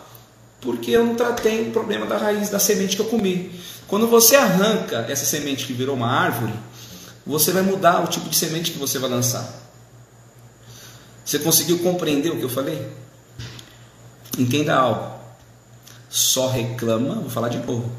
porque 0.61 0.91
eu 0.91 1.05
não 1.05 1.15
tratei 1.15 1.69
o 1.69 1.71
problema 1.71 2.07
da 2.07 2.17
raiz 2.17 2.51
da 2.51 2.59
semente 2.59 2.97
que 2.97 3.03
eu 3.03 3.07
comi. 3.07 3.53
Quando 3.87 4.09
você 4.09 4.35
arranca 4.35 5.07
essa 5.09 5.25
semente 5.25 5.67
que 5.67 5.73
virou 5.73 5.95
uma 5.95 6.11
árvore, 6.11 6.53
você 7.25 7.53
vai 7.53 7.63
mudar 7.63 8.03
o 8.03 8.09
tipo 8.09 8.29
de 8.29 8.37
semente 8.37 8.73
que 8.73 8.79
você 8.79 8.99
vai 8.99 9.09
lançar. 9.09 9.49
Você 11.25 11.39
conseguiu 11.39 11.79
compreender 11.81 12.31
o 12.31 12.39
que 12.39 12.43
eu 12.43 12.49
falei? 12.49 12.85
Entenda 14.39 14.75
algo. 14.75 15.16
Só 16.09 16.49
reclama, 16.49 17.17
vou 17.17 17.31
falar 17.31 17.49
de 17.49 17.59
novo, 17.59 17.91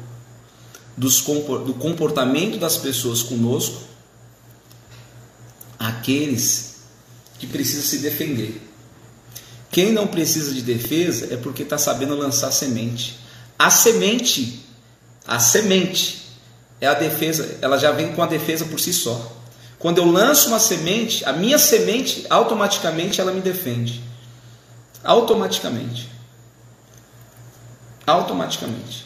do 0.96 1.74
comportamento 1.74 2.58
das 2.58 2.76
pessoas 2.76 3.22
conosco 3.22 3.88
aqueles 5.78 6.76
que 7.38 7.46
precisam 7.46 7.84
se 7.84 7.98
defender. 7.98 8.60
Quem 9.70 9.92
não 9.92 10.06
precisa 10.06 10.52
de 10.52 10.62
defesa 10.62 11.32
é 11.32 11.36
porque 11.36 11.62
está 11.62 11.78
sabendo 11.78 12.16
lançar 12.16 12.50
semente. 12.50 13.18
A 13.58 13.70
semente, 13.70 14.64
a 15.26 15.38
semente 15.38 16.22
é 16.80 16.86
a 16.86 16.94
defesa, 16.94 17.58
ela 17.60 17.76
já 17.76 17.92
vem 17.92 18.12
com 18.12 18.22
a 18.22 18.26
defesa 18.26 18.64
por 18.64 18.80
si 18.80 18.92
só. 18.92 19.36
Quando 19.78 19.98
eu 19.98 20.10
lanço 20.10 20.48
uma 20.48 20.58
semente, 20.58 21.24
a 21.24 21.32
minha 21.32 21.58
semente 21.58 22.26
automaticamente 22.28 23.20
ela 23.20 23.30
me 23.30 23.40
defende. 23.40 24.02
Automaticamente. 25.04 26.08
Automaticamente. 28.08 29.04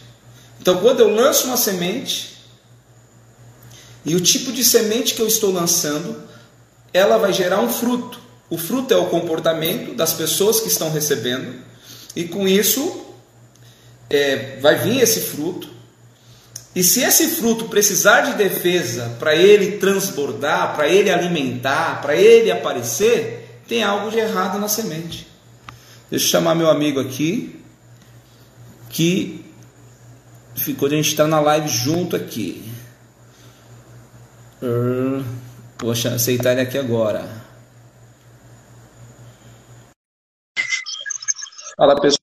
Então, 0.60 0.78
quando 0.78 1.00
eu 1.00 1.12
lanço 1.12 1.48
uma 1.48 1.56
semente, 1.56 2.36
e 4.04 4.14
o 4.14 4.20
tipo 4.20 4.52
de 4.52 4.62
semente 4.62 5.14
que 5.14 5.20
eu 5.20 5.26
estou 5.26 5.52
lançando, 5.52 6.22
ela 6.92 7.18
vai 7.18 7.32
gerar 7.32 7.60
um 7.60 7.68
fruto. 7.68 8.20
O 8.48 8.56
fruto 8.56 8.94
é 8.94 8.96
o 8.96 9.06
comportamento 9.06 9.94
das 9.94 10.12
pessoas 10.12 10.60
que 10.60 10.68
estão 10.68 10.88
recebendo, 10.88 11.52
e 12.14 12.24
com 12.24 12.46
isso 12.46 13.04
é, 14.08 14.58
vai 14.60 14.78
vir 14.78 15.00
esse 15.00 15.20
fruto. 15.20 15.68
E 16.72 16.84
se 16.84 17.00
esse 17.02 17.28
fruto 17.28 17.64
precisar 17.64 18.20
de 18.20 18.34
defesa 18.34 19.16
para 19.18 19.34
ele 19.34 19.78
transbordar, 19.78 20.76
para 20.76 20.88
ele 20.88 21.10
alimentar, 21.10 22.00
para 22.00 22.14
ele 22.14 22.52
aparecer, 22.52 23.60
tem 23.66 23.82
algo 23.82 24.10
de 24.10 24.18
errado 24.18 24.60
na 24.60 24.68
semente. 24.68 25.26
Deixa 26.08 26.26
eu 26.26 26.30
chamar 26.30 26.54
meu 26.54 26.70
amigo 26.70 27.00
aqui, 27.00 27.61
que 28.92 29.44
ficou 30.54 30.88
de 30.88 30.94
a 30.94 30.98
gente 30.98 31.08
estar 31.08 31.26
na 31.26 31.40
live 31.40 31.66
junto 31.66 32.14
aqui. 32.14 32.70
Vou 35.80 35.90
aceitar 35.90 36.52
ele 36.52 36.60
aqui 36.60 36.78
agora. 36.78 37.28
Fala 41.76 42.00
pessoal. 42.00 42.21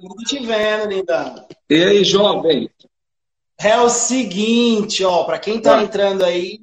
Tô 0.00 0.16
te 0.24 0.38
vendo, 0.44 0.88
lindão. 0.88 1.48
E 1.68 1.84
aí, 1.84 2.04
jovem? 2.04 2.68
É 3.58 3.78
o 3.78 3.88
seguinte, 3.88 5.04
ó, 5.04 5.24
para 5.24 5.38
quem 5.38 5.60
tá 5.60 5.82
entrando 5.82 6.24
aí 6.24 6.60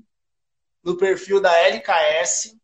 no 0.83 0.97
perfil 0.97 1.39
da 1.39 1.55
LKS, 1.55 2.55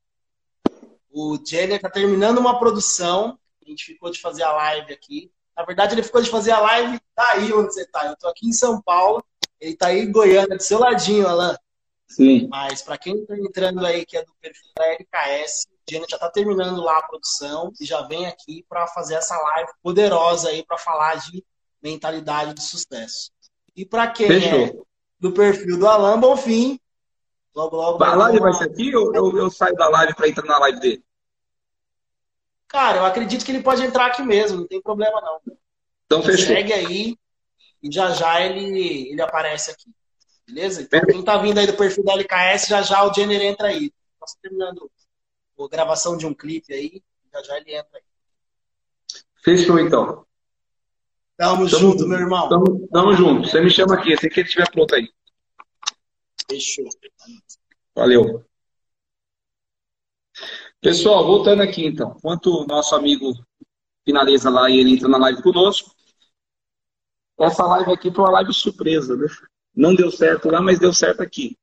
o 1.11 1.37
Jenner 1.45 1.79
tá 1.79 1.89
terminando 1.89 2.39
uma 2.39 2.59
produção. 2.59 3.37
A 3.65 3.69
gente 3.69 3.85
ficou 3.85 4.11
de 4.11 4.19
fazer 4.19 4.43
a 4.43 4.51
live 4.51 4.91
aqui. 4.91 5.31
Na 5.55 5.63
verdade, 5.63 5.93
ele 5.93 6.03
ficou 6.03 6.21
de 6.21 6.29
fazer 6.29 6.51
a 6.51 6.59
live 6.59 6.99
daí 7.15 7.53
onde 7.53 7.73
você 7.73 7.85
tá. 7.85 8.07
Eu 8.07 8.17
tô 8.17 8.27
aqui 8.27 8.47
em 8.47 8.53
São 8.53 8.81
Paulo, 8.81 9.23
ele 9.61 9.77
tá 9.77 9.87
aí 9.87 9.99
em 9.99 10.11
Goiânia, 10.11 10.57
do 10.57 10.63
seu 10.63 10.79
ladinho, 10.79 11.27
Alan. 11.27 11.55
Sim. 12.07 12.47
Mas 12.49 12.81
para 12.81 12.97
quem 12.97 13.21
está 13.21 13.37
entrando 13.37 13.85
aí, 13.85 14.05
que 14.05 14.17
é 14.17 14.25
do 14.25 14.33
perfil 14.41 14.71
da 14.75 14.85
LKS, 14.87 15.67
Jenny 15.89 16.05
já 16.09 16.15
está 16.15 16.29
terminando 16.29 16.81
lá 16.81 16.97
a 16.97 17.07
produção 17.07 17.71
e 17.79 17.85
já 17.85 18.01
vem 18.03 18.25
aqui 18.25 18.65
para 18.69 18.87
fazer 18.87 19.15
essa 19.15 19.37
live 19.37 19.71
poderosa 19.81 20.49
aí 20.49 20.65
para 20.65 20.77
falar 20.77 21.15
de 21.15 21.43
mentalidade 21.81 22.53
de 22.53 22.61
sucesso. 22.61 23.31
E 23.75 23.85
para 23.85 24.07
quem 24.07 24.27
é 24.27 24.39
Fechou. 24.39 24.59
é 24.59 24.73
do 25.19 25.31
perfil 25.33 25.77
do 25.77 25.87
Alan 25.87 26.19
Bonfim, 26.19 26.79
logo 27.55 27.75
logo. 27.75 28.03
A 28.03 28.15
live 28.15 28.39
vai 28.39 28.53
ser 28.53 28.65
aqui 28.65 28.95
ou 28.95 29.13
eu, 29.13 29.37
eu 29.37 29.49
saio 29.49 29.75
da 29.75 29.89
live 29.89 30.15
para 30.15 30.27
entrar 30.27 30.45
na 30.45 30.59
live 30.59 30.79
dele? 30.79 31.03
Cara, 32.67 32.99
eu 32.99 33.05
acredito 33.05 33.45
que 33.45 33.51
ele 33.51 33.63
pode 33.63 33.83
entrar 33.83 34.07
aqui 34.07 34.21
mesmo, 34.23 34.61
não 34.61 34.67
tem 34.67 34.81
problema 34.81 35.21
não. 35.21 35.55
Então 36.05 36.23
fechou. 36.23 36.47
Segue 36.47 36.73
aí 36.73 37.17
e 37.81 37.91
já 37.91 38.11
já 38.11 38.41
ele, 38.41 39.09
ele 39.11 39.21
aparece 39.21 39.71
aqui. 39.71 39.91
Beleza? 40.47 40.81
Então, 40.81 41.01
quem 41.01 41.23
tá 41.23 41.37
vindo 41.37 41.57
aí 41.57 41.67
do 41.67 41.73
perfil 41.73 42.03
da 42.03 42.13
LKS, 42.13 42.67
já 42.67 42.81
já 42.81 43.03
o 43.05 43.13
Jenner 43.13 43.41
entra 43.41 43.67
aí. 43.67 43.91
Nós 44.19 44.33
terminando 44.41 44.89
a 45.59 45.67
gravação 45.67 46.17
de 46.17 46.25
um 46.25 46.33
clipe 46.33 46.73
aí, 46.73 47.03
já 47.31 47.43
já 47.43 47.57
ele 47.57 47.75
entra 47.75 47.97
aí. 47.97 48.03
Fechou, 49.43 49.79
então. 49.79 50.25
Tamo, 51.35 51.67
tamo 51.67 51.67
junto, 51.67 52.07
meu 52.07 52.19
irmão. 52.19 52.47
Tamo, 52.47 52.87
tamo 52.87 53.13
junto. 53.13 53.49
Você 53.49 53.59
me 53.59 53.69
chama 53.69 53.95
aqui, 53.95 54.13
assim 54.13 54.29
que 54.29 54.39
ele 54.39 54.47
estiver 54.47 54.69
pronto 54.71 54.95
aí. 54.95 55.09
Fechou. 56.49 56.87
Valeu. 57.95 58.45
Pessoal, 60.79 61.25
voltando 61.25 61.61
aqui 61.61 61.85
então. 61.85 62.15
Enquanto 62.17 62.47
o 62.47 62.65
nosso 62.65 62.95
amigo 62.95 63.33
finaliza 64.05 64.49
lá 64.49 64.69
e 64.69 64.79
ele 64.79 64.93
entra 64.93 65.07
na 65.07 65.17
live 65.17 65.41
conosco, 65.41 65.93
essa 67.39 67.65
live 67.65 67.91
aqui 67.91 68.11
foi 68.11 68.23
uma 68.23 68.31
live 68.31 68.53
surpresa, 68.53 69.15
né? 69.15 69.27
Não 69.75 69.95
deu 69.95 70.11
certo 70.11 70.49
lá, 70.49 70.61
mas 70.61 70.79
deu 70.79 70.93
certo 70.93 71.21
aqui. 71.21 71.57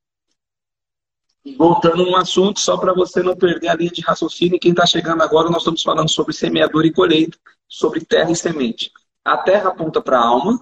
Voltando 1.57 2.05
no 2.05 2.17
assunto, 2.17 2.61
só 2.61 2.77
para 2.77 2.93
você 2.93 3.23
não 3.23 3.35
perder 3.35 3.69
a 3.69 3.75
linha 3.75 3.91
de 3.91 4.03
raciocínio, 4.03 4.61
quem 4.61 4.73
está 4.73 4.85
chegando 4.85 5.23
agora, 5.23 5.49
nós 5.49 5.63
estamos 5.63 5.83
falando 5.83 6.11
sobre 6.11 6.35
semeador 6.35 6.85
e 6.85 6.93
colheita, 6.93 7.39
sobre 7.67 8.05
terra 8.05 8.31
e 8.31 8.37
semente. 8.37 8.93
A 9.25 9.39
terra 9.39 9.71
aponta 9.71 10.03
para 10.03 10.19
a 10.19 10.27
alma, 10.27 10.61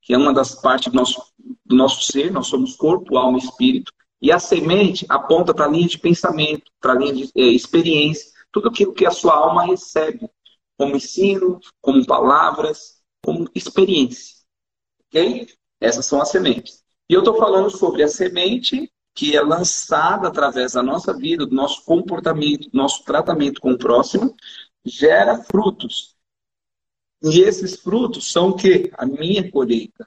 que 0.00 0.14
é 0.14 0.18
uma 0.18 0.32
das 0.32 0.54
partes 0.54 0.92
do 0.92 0.96
nosso, 0.96 1.20
do 1.64 1.74
nosso 1.74 2.02
ser, 2.12 2.30
nós 2.30 2.46
somos 2.46 2.76
corpo, 2.76 3.16
alma 3.16 3.38
e 3.38 3.42
espírito. 3.42 3.92
E 4.22 4.30
a 4.30 4.38
semente 4.38 5.04
aponta 5.08 5.52
para 5.52 5.66
a 5.66 5.68
linha 5.68 5.88
de 5.88 5.98
pensamento, 5.98 6.70
para 6.80 6.92
a 6.92 6.96
linha 6.96 7.12
de 7.12 7.30
é, 7.36 7.42
experiência, 7.42 8.30
tudo 8.52 8.68
aquilo 8.68 8.94
que 8.94 9.06
a 9.06 9.10
sua 9.10 9.34
alma 9.34 9.64
recebe, 9.64 10.30
como 10.78 10.96
ensino, 10.96 11.58
como 11.80 12.06
palavras, 12.06 13.02
como 13.22 13.48
experiência. 13.54 14.36
Ok? 15.08 15.48
Essas 15.80 16.06
são 16.06 16.22
as 16.22 16.30
sementes. 16.30 16.84
E 17.08 17.14
eu 17.14 17.20
estou 17.20 17.36
falando 17.36 17.68
sobre 17.68 18.02
a 18.02 18.08
semente 18.08 18.90
que 19.14 19.36
é 19.36 19.40
lançada 19.40 20.28
através 20.28 20.72
da 20.72 20.82
nossa 20.82 21.16
vida, 21.16 21.46
do 21.46 21.54
nosso 21.54 21.84
comportamento, 21.84 22.68
do 22.68 22.76
nosso 22.76 23.04
tratamento 23.04 23.60
com 23.60 23.72
o 23.72 23.78
próximo, 23.78 24.34
gera 24.84 25.42
frutos. 25.44 26.16
E 27.22 27.40
esses 27.40 27.76
frutos 27.76 28.30
são 28.30 28.48
o 28.48 28.56
quê? 28.56 28.90
A 28.98 29.06
minha 29.06 29.50
colheita. 29.50 30.06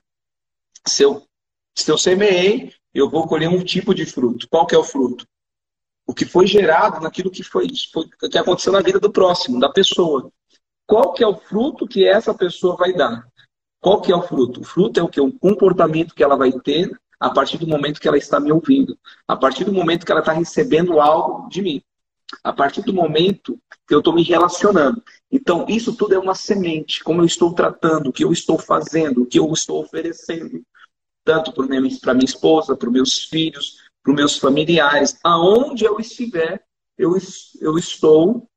Se 0.85 1.03
eu, 1.03 1.25
se 1.73 1.89
eu 1.89 1.97
semeei, 1.97 2.73
eu 2.93 3.09
vou 3.09 3.27
colher 3.27 3.47
um 3.47 3.63
tipo 3.63 3.95
de 3.95 4.05
fruto. 4.05 4.47
Qual 4.49 4.67
que 4.67 4.75
é 4.75 4.77
o 4.77 4.83
fruto? 4.83 5.25
O 6.05 6.13
que 6.13 6.25
foi 6.25 6.45
gerado 6.45 7.01
naquilo 7.01 7.31
que 7.31 7.43
foi, 7.43 7.67
foi 7.91 8.07
que 8.29 8.37
aconteceu 8.37 8.71
na 8.71 8.81
vida 8.81 8.99
do 8.99 9.11
próximo, 9.11 9.59
da 9.59 9.71
pessoa. 9.71 10.31
Qual 10.85 11.13
que 11.13 11.23
é 11.23 11.27
o 11.27 11.35
fruto 11.35 11.87
que 11.87 12.05
essa 12.05 12.33
pessoa 12.33 12.75
vai 12.75 12.93
dar? 12.93 13.27
Qual 13.79 14.01
que 14.01 14.11
é 14.11 14.15
o 14.15 14.21
fruto? 14.21 14.61
O 14.61 14.63
fruto 14.63 14.99
é 14.99 15.03
o 15.03 15.09
que? 15.09 15.19
O 15.19 15.31
comportamento 15.31 16.13
que 16.13 16.23
ela 16.23 16.37
vai 16.37 16.51
ter 16.51 16.89
a 17.19 17.29
partir 17.29 17.57
do 17.57 17.67
momento 17.67 17.99
que 17.99 18.07
ela 18.07 18.17
está 18.17 18.39
me 18.39 18.51
ouvindo, 18.51 18.97
a 19.27 19.35
partir 19.35 19.63
do 19.63 19.73
momento 19.73 20.05
que 20.05 20.11
ela 20.11 20.21
está 20.21 20.31
recebendo 20.31 20.99
algo 20.99 21.49
de 21.49 21.61
mim, 21.61 21.81
a 22.43 22.53
partir 22.53 22.81
do 22.81 22.93
momento 22.93 23.59
que 23.87 23.93
eu 23.93 23.99
estou 23.99 24.13
me 24.13 24.23
relacionando. 24.23 25.01
Então, 25.31 25.65
isso 25.67 25.95
tudo 25.95 26.13
é 26.13 26.19
uma 26.19 26.35
semente. 26.35 27.03
Como 27.03 27.21
eu 27.21 27.25
estou 27.25 27.53
tratando, 27.53 28.07
o 28.09 28.13
que 28.13 28.23
eu 28.23 28.31
estou 28.31 28.59
fazendo, 28.59 29.23
o 29.23 29.25
que 29.25 29.39
eu 29.39 29.51
estou 29.51 29.81
oferecendo, 29.81 30.63
tanto 31.23 31.53
para 31.53 31.67
minha, 31.67 32.25
esposa, 32.25 32.75
para 32.75 32.89
meus 32.89 33.23
filhos, 33.23 33.77
para 34.03 34.13
meus 34.13 34.37
familiares, 34.37 35.17
aonde 35.23 35.85
eu 35.85 35.99
estiver, 35.99 36.63
eu, 36.97 37.17
eu 37.61 37.77
estou 37.77 38.49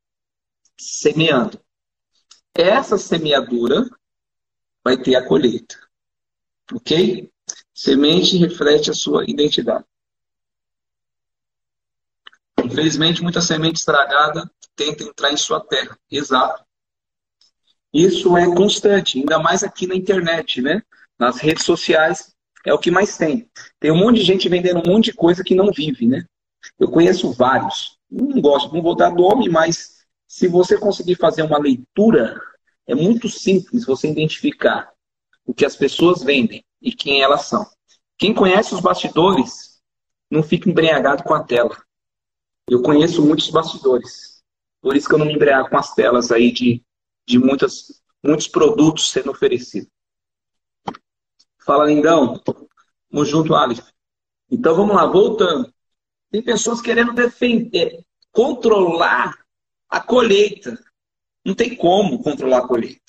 semeando. 0.78 1.60
Essa 2.54 2.98
semeadura 2.98 3.88
vai 4.82 4.96
ter 4.96 5.14
a 5.14 5.26
colheita. 5.26 5.76
Ok? 6.72 7.29
Semente 7.82 8.36
reflete 8.36 8.90
a 8.90 8.92
sua 8.92 9.24
identidade. 9.26 9.86
Infelizmente, 12.62 13.22
muita 13.22 13.40
semente 13.40 13.78
estragada 13.78 14.50
tenta 14.76 15.02
entrar 15.02 15.32
em 15.32 15.36
sua 15.38 15.60
terra. 15.60 15.98
Exato. 16.10 16.62
Isso 17.90 18.36
é 18.36 18.44
constante, 18.54 19.18
ainda 19.18 19.38
mais 19.38 19.62
aqui 19.62 19.86
na 19.86 19.94
internet, 19.94 20.60
né? 20.60 20.82
Nas 21.18 21.38
redes 21.38 21.64
sociais 21.64 22.36
é 22.66 22.74
o 22.74 22.78
que 22.78 22.90
mais 22.90 23.16
tem. 23.16 23.50
Tem 23.80 23.90
um 23.90 23.96
monte 23.96 24.16
de 24.16 24.24
gente 24.24 24.46
vendendo 24.46 24.86
um 24.86 24.92
monte 24.92 25.06
de 25.06 25.14
coisa 25.14 25.42
que 25.42 25.54
não 25.54 25.72
vive, 25.72 26.06
né? 26.06 26.26
Eu 26.78 26.90
conheço 26.90 27.32
vários. 27.32 27.96
Não 28.10 28.42
gosto, 28.42 28.74
não 28.74 28.82
vou 28.82 28.94
dar 28.94 29.10
nome, 29.10 29.48
mas 29.48 30.04
se 30.28 30.48
você 30.48 30.76
conseguir 30.76 31.14
fazer 31.14 31.44
uma 31.44 31.58
leitura, 31.58 32.38
é 32.86 32.94
muito 32.94 33.26
simples 33.26 33.86
você 33.86 34.10
identificar 34.10 34.92
o 35.46 35.54
que 35.54 35.64
as 35.64 35.76
pessoas 35.76 36.22
vendem 36.22 36.62
e 36.80 36.92
quem 36.92 37.22
elas 37.22 37.46
são. 37.46 37.66
Quem 38.18 38.34
conhece 38.34 38.74
os 38.74 38.80
bastidores 38.80 39.80
não 40.30 40.42
fica 40.42 40.68
embriagado 40.68 41.22
com 41.22 41.34
a 41.34 41.42
tela. 41.42 41.76
Eu 42.68 42.82
conheço 42.82 43.24
muitos 43.24 43.50
bastidores. 43.50 44.42
Por 44.80 44.96
isso 44.96 45.08
que 45.08 45.14
eu 45.14 45.18
não 45.18 45.26
me 45.26 45.34
embriago 45.34 45.68
com 45.68 45.76
as 45.76 45.94
telas 45.94 46.30
aí 46.30 46.52
de, 46.52 46.82
de 47.26 47.38
muitas, 47.38 48.02
muitos 48.22 48.46
produtos 48.46 49.10
sendo 49.10 49.30
oferecidos. 49.30 49.90
Fala, 51.64 51.86
lindão. 51.86 52.38
Tamo 52.38 53.24
junto, 53.24 53.54
Alisson. 53.54 53.84
Então 54.50 54.74
vamos 54.74 54.94
lá, 54.94 55.06
voltando. 55.06 55.72
Tem 56.30 56.42
pessoas 56.42 56.80
querendo 56.80 57.12
defender, 57.12 58.04
controlar 58.30 59.36
a 59.88 60.00
colheita. 60.00 60.78
Não 61.44 61.54
tem 61.54 61.76
como 61.76 62.22
controlar 62.22 62.58
a 62.58 62.68
colheita. 62.68 63.00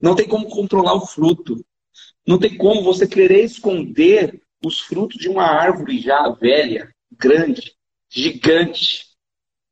Não 0.00 0.14
tem 0.14 0.28
como 0.28 0.48
controlar 0.48 0.94
o 0.94 1.06
fruto. 1.06 1.64
Não 2.26 2.38
tem 2.38 2.56
como 2.56 2.82
você 2.82 3.06
querer 3.06 3.44
esconder 3.44 4.40
os 4.64 4.80
frutos 4.80 5.18
de 5.18 5.28
uma 5.28 5.44
árvore 5.44 6.00
já 6.00 6.28
velha, 6.30 6.94
grande, 7.10 7.76
gigante. 8.08 9.06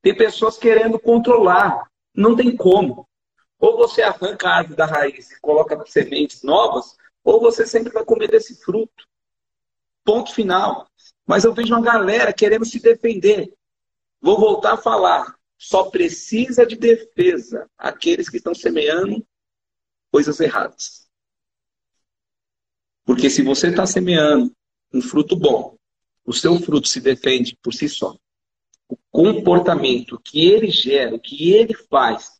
Tem 0.02 0.16
pessoas 0.16 0.58
querendo 0.58 0.98
controlar. 0.98 1.88
Não 2.14 2.34
tem 2.34 2.56
como. 2.56 3.08
Ou 3.58 3.76
você 3.76 4.02
arranca 4.02 4.48
a 4.48 4.56
árvore 4.56 4.76
da 4.76 4.86
raiz 4.86 5.30
e 5.30 5.40
coloca 5.40 5.80
sementes 5.86 6.42
novas, 6.42 6.96
ou 7.22 7.40
você 7.40 7.66
sempre 7.66 7.92
vai 7.92 8.04
comer 8.04 8.28
desse 8.28 8.60
fruto. 8.62 9.06
Ponto 10.02 10.34
final. 10.34 10.88
Mas 11.26 11.44
eu 11.44 11.52
vejo 11.52 11.74
uma 11.74 11.82
galera 11.82 12.32
querendo 12.32 12.64
se 12.64 12.80
defender. 12.80 13.52
Vou 14.20 14.38
voltar 14.40 14.72
a 14.72 14.78
falar. 14.78 15.36
Só 15.56 15.90
precisa 15.90 16.66
de 16.66 16.74
defesa 16.74 17.70
aqueles 17.76 18.28
que 18.28 18.38
estão 18.38 18.54
semeando 18.54 19.24
coisas 20.10 20.40
erradas. 20.40 20.99
Porque 23.10 23.28
se 23.28 23.42
você 23.42 23.70
está 23.70 23.84
semeando 23.86 24.54
um 24.94 25.02
fruto 25.02 25.34
bom, 25.34 25.76
o 26.24 26.32
seu 26.32 26.60
fruto 26.60 26.86
se 26.86 27.00
defende 27.00 27.58
por 27.60 27.74
si 27.74 27.88
só. 27.88 28.14
O 28.88 28.96
comportamento 29.10 30.16
que 30.24 30.48
ele 30.48 30.70
gera, 30.70 31.16
o 31.16 31.18
que 31.18 31.50
ele 31.50 31.74
faz, 31.74 32.30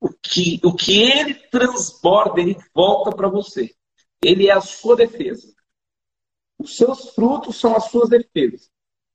o 0.00 0.08
que, 0.08 0.60
o 0.62 0.72
que 0.72 1.02
ele 1.02 1.34
transborda, 1.34 2.40
ele 2.40 2.56
volta 2.72 3.10
para 3.10 3.26
você. 3.26 3.74
Ele 4.22 4.46
é 4.46 4.52
a 4.52 4.60
sua 4.60 4.94
defesa. 4.94 5.52
Os 6.56 6.76
seus 6.76 7.10
frutos 7.10 7.56
são 7.56 7.74
as 7.74 7.90
suas 7.90 8.08
defesas. 8.08 8.70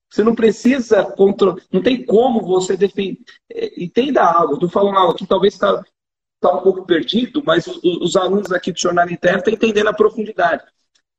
Você 0.10 0.26
não 0.26 0.36
precisa 0.36 1.06
controlar, 1.06 1.62
não 1.72 1.82
tem 1.82 2.06
como 2.06 2.42
você 2.42 2.76
defender. 2.76 3.24
É, 3.50 3.82
entenda 3.82 4.26
algo, 4.26 4.56
estou 4.56 4.70
falando 4.70 4.98
algo 4.98 5.16
que 5.16 5.26
talvez 5.26 5.54
está 5.54 5.82
tá 6.42 6.54
um 6.54 6.62
pouco 6.62 6.86
perdido, 6.86 7.42
mas 7.46 7.66
os, 7.66 7.82
os, 7.82 8.18
alunos 8.18 8.52
aqui 8.52 8.74
do 8.74 8.80
Jornal 8.80 9.10
Interno 9.10 9.38
estão 9.38 9.54
entendendo 9.54 9.88
a 9.88 9.94
profundidade. 9.94 10.66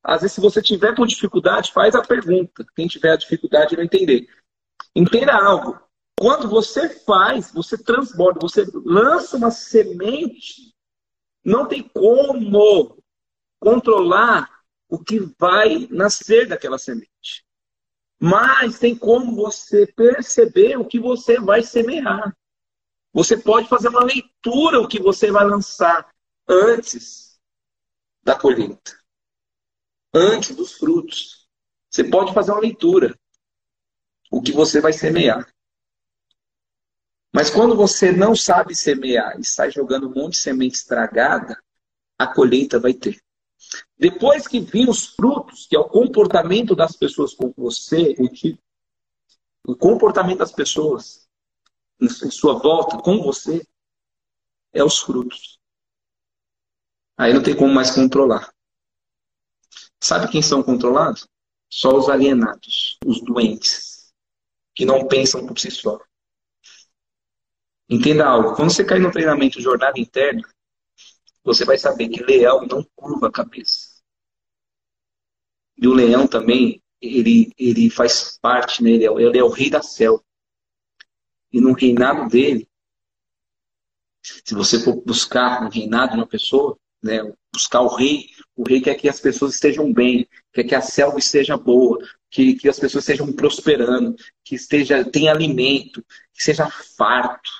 Às 0.02 0.22
vezes, 0.22 0.34
se 0.34 0.40
você 0.40 0.60
tiver 0.60 0.96
com 0.96 1.06
dificuldade, 1.06 1.72
faz 1.72 1.94
a 1.94 2.02
pergunta. 2.02 2.64
Quem 2.74 2.88
tiver 2.88 3.12
a 3.12 3.16
dificuldade 3.16 3.76
vai 3.76 3.84
entender. 3.84 4.28
Entenda 4.94 5.34
algo. 5.34 5.78
Quando 6.18 6.48
você 6.48 6.88
faz, 6.88 7.52
você 7.52 7.76
transborda, 7.76 8.40
você 8.40 8.64
lança 8.84 9.36
uma 9.36 9.50
semente, 9.50 10.74
não 11.44 11.66
tem 11.66 11.82
como 11.82 13.02
controlar 13.58 14.48
o 14.88 14.98
que 14.98 15.20
vai 15.38 15.88
nascer 15.90 16.46
daquela 16.46 16.78
semente. 16.78 17.44
Mas 18.20 18.78
tem 18.78 18.94
como 18.94 19.34
você 19.34 19.86
perceber 19.86 20.76
o 20.76 20.84
que 20.84 21.00
você 21.00 21.40
vai 21.40 21.62
semear. 21.62 22.36
Você 23.12 23.36
pode 23.36 23.68
fazer 23.68 23.88
uma 23.88 24.04
leitura 24.04 24.80
o 24.80 24.88
que 24.88 25.00
você 25.00 25.30
vai 25.30 25.44
lançar 25.44 26.08
antes 26.48 27.38
da 28.22 28.38
colheita, 28.38 28.96
antes 30.12 30.54
dos 30.54 30.72
frutos. 30.72 31.48
Você 31.90 32.04
pode 32.04 32.32
fazer 32.32 32.52
uma 32.52 32.60
leitura 32.60 33.18
o 34.30 34.40
que 34.40 34.50
você 34.50 34.80
vai 34.80 34.92
semear. 34.92 35.46
Mas 37.34 37.50
quando 37.50 37.76
você 37.76 38.10
não 38.10 38.34
sabe 38.34 38.74
semear 38.74 39.38
e 39.38 39.44
sai 39.44 39.70
jogando 39.70 40.08
um 40.08 40.14
monte 40.14 40.32
de 40.32 40.38
semente 40.38 40.76
estragada, 40.76 41.62
a 42.18 42.26
colheita 42.26 42.78
vai 42.78 42.94
ter. 42.94 43.22
Depois 43.96 44.46
que 44.46 44.60
vir 44.60 44.88
os 44.88 45.06
frutos, 45.06 45.66
que 45.66 45.76
é 45.76 45.78
o 45.78 45.88
comportamento 45.88 46.74
das 46.74 46.96
pessoas 46.96 47.34
com 47.34 47.52
você, 47.56 48.14
o 49.66 49.76
comportamento 49.76 50.38
das 50.38 50.52
pessoas 50.52 51.28
em 52.00 52.08
sua 52.08 52.58
volta 52.58 52.98
com 52.98 53.22
você, 53.22 53.64
é 54.72 54.82
os 54.82 54.98
frutos. 54.98 55.58
Aí 57.16 57.32
não 57.32 57.42
tem 57.42 57.56
como 57.56 57.72
mais 57.72 57.90
controlar. 57.90 58.52
Sabe 60.02 60.28
quem 60.28 60.42
são 60.42 60.64
controlados? 60.64 61.28
Só 61.70 61.96
os 61.96 62.08
alienados, 62.08 62.98
os 63.06 63.20
doentes, 63.20 64.12
que 64.74 64.84
não 64.84 65.06
pensam 65.06 65.46
por 65.46 65.56
si 65.56 65.70
só. 65.70 66.00
Entenda 67.88 68.26
algo. 68.26 68.56
Quando 68.56 68.72
você 68.72 68.84
cai 68.84 68.98
no 68.98 69.12
treinamento 69.12 69.60
jornada 69.60 70.00
interna, 70.00 70.42
você 71.44 71.64
vai 71.64 71.78
saber 71.78 72.08
que 72.08 72.20
leão 72.20 72.66
não 72.66 72.84
curva 72.96 73.28
a 73.28 73.32
cabeça. 73.32 74.02
E 75.78 75.86
o 75.86 75.94
leão 75.94 76.26
também, 76.26 76.82
ele, 77.00 77.52
ele 77.56 77.88
faz 77.88 78.36
parte, 78.42 78.82
né? 78.82 78.90
ele, 78.90 79.06
é, 79.06 79.10
ele 79.10 79.38
é 79.38 79.44
o 79.44 79.50
rei 79.50 79.70
da 79.70 79.82
selva. 79.82 80.24
E 81.52 81.60
no 81.60 81.74
reinado 81.74 82.28
dele, 82.28 82.68
se 84.20 84.52
você 84.52 84.82
for 84.82 84.96
buscar 85.04 85.62
um 85.62 85.68
reinado 85.68 86.12
de 86.12 86.18
uma 86.18 86.26
pessoa, 86.26 86.76
né, 87.00 87.18
buscar 87.52 87.82
o 87.82 87.94
rei, 87.94 88.30
o 88.56 88.64
rei 88.64 88.80
quer 88.80 88.94
que 88.94 89.08
as 89.08 89.20
pessoas 89.20 89.54
estejam 89.54 89.92
bem, 89.92 90.28
quer 90.52 90.64
que 90.64 90.74
a 90.74 90.80
selva 90.80 91.18
esteja 91.18 91.56
boa, 91.56 91.98
que, 92.30 92.54
que 92.54 92.68
as 92.68 92.78
pessoas 92.78 93.04
estejam 93.04 93.32
prosperando, 93.32 94.14
que 94.44 94.54
esteja 94.54 95.04
tenha 95.04 95.32
alimento, 95.32 96.04
que 96.34 96.42
seja 96.42 96.68
farto. 96.70 97.50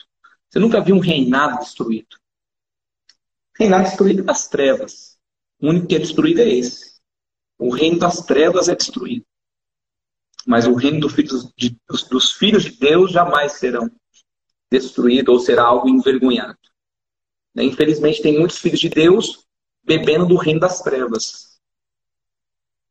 Você 0.49 0.59
nunca 0.59 0.81
viu 0.81 0.95
um 0.95 1.01
reinado 1.01 1.61
destruído. 1.61 2.17
Reinado 3.59 3.85
destruído 3.85 4.23
das 4.23 4.49
trevas. 4.49 5.19
O 5.61 5.69
único 5.69 5.87
que 5.87 5.97
é 5.97 5.99
destruído 5.99 6.41
é 6.41 6.49
esse. 6.49 7.01
O 7.59 7.71
reino 7.71 7.99
das 7.99 8.25
trevas 8.27 8.69
é 8.69 8.75
destruído. 8.75 9.25
Mas 10.47 10.67
o 10.67 10.75
reino 10.75 11.01
do 11.01 11.09
filho, 11.09 11.29
de, 11.57 11.77
dos, 11.89 12.03
dos 12.05 12.33
filhos 12.33 12.65
de 12.65 12.73
Deus 12.73 13.13
jamais 13.13 13.53
serão 13.53 13.91
destruídos 14.71 15.33
ou 15.33 15.41
será 15.41 15.65
algo 15.65 15.89
envergonhado. 15.89 16.59
Né? 17.55 17.65
Infelizmente, 17.65 18.23
tem 18.23 18.39
muitos 18.39 18.59
filhos 18.59 18.81
de 18.81 18.89
Deus 18.89 19.47
bebendo 19.83 20.27
do 20.27 20.37
reino 20.37 20.61
das 20.61 20.81
trevas. 20.81 21.61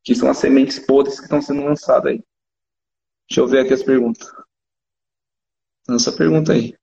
Que 0.03 0.15
são 0.15 0.29
as 0.29 0.37
sementes 0.37 0.79
podres 0.79 1.17
que 1.17 1.25
estão 1.25 1.41
sendo 1.41 1.63
lançadas 1.63 2.11
aí. 2.11 2.23
Deixa 3.29 3.41
eu 3.41 3.47
ver 3.47 3.59
aqui 3.59 3.73
as 3.73 3.83
perguntas. 3.83 4.31
Lança 5.87 6.09
a 6.09 6.15
pergunta 6.15 6.53
aí. 6.53 6.75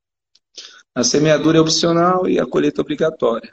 A 0.94 1.04
semeadura 1.04 1.58
é 1.58 1.60
opcional 1.60 2.28
e 2.28 2.38
a 2.38 2.46
colheita 2.46 2.80
obrigatória 2.80 3.52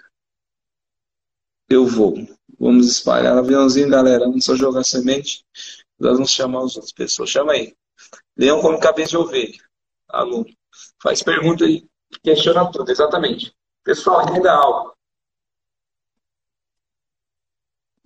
eu 1.69 1.85
vou. 1.85 2.15
Vamos 2.59 2.87
espalhar 2.89 3.37
aviãozinho, 3.37 3.89
galera. 3.89 4.25
Vamos 4.25 4.45
só 4.45 4.55
jogar 4.55 4.83
semente. 4.83 5.43
Nós 5.99 6.13
vamos 6.13 6.31
chamar 6.31 6.63
as 6.63 6.75
outras 6.75 6.93
pessoas. 6.93 7.29
Chama 7.29 7.53
aí. 7.53 7.75
Leão 8.37 8.61
como 8.61 8.79
cabeça 8.79 9.11
de 9.11 9.17
ovelha. 9.17 9.59
Aluno. 10.09 10.45
Faz 11.01 11.23
pergunta 11.23 11.65
aí. 11.65 11.85
Questiona 12.23 12.69
tudo, 12.71 12.91
exatamente. 12.91 13.53
Pessoal, 13.83 14.23
entenda 14.23 14.51
algo. 14.53 14.94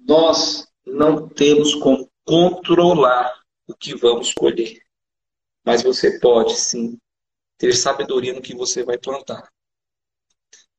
Nós 0.10 0.68
não 0.88 1.30
temos 1.30 1.76
como 1.76 2.10
controlar 2.26 3.44
o 3.68 3.76
que 3.76 3.96
vamos 3.96 4.34
colher. 4.34 4.82
Mas 5.64 5.84
você 5.84 6.20
pode 6.20 6.56
sim 6.56 6.98
ter 7.60 7.76
sabedoria 7.76 8.34
no 8.34 8.42
que 8.42 8.56
você 8.56 8.84
vai 8.84 8.98
plantar. 8.98 9.48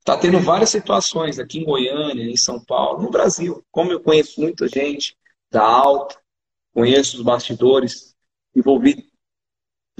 Está 0.01 0.19
tendo 0.19 0.41
várias 0.41 0.71
situações 0.71 1.39
aqui 1.39 1.61
em 1.61 1.65
Goiânia, 1.65 2.25
em 2.25 2.37
São 2.37 2.59
Paulo, 2.65 3.05
no 3.05 3.09
Brasil. 3.09 3.65
Como 3.71 3.93
eu 3.93 4.01
conheço 4.01 4.41
muita 4.41 4.67
gente 4.67 5.17
da 5.49 5.63
alta, 5.63 6.21
conheço 6.75 7.17
os 7.17 7.23
bastidores, 7.23 8.17
envolvi, 8.53 9.13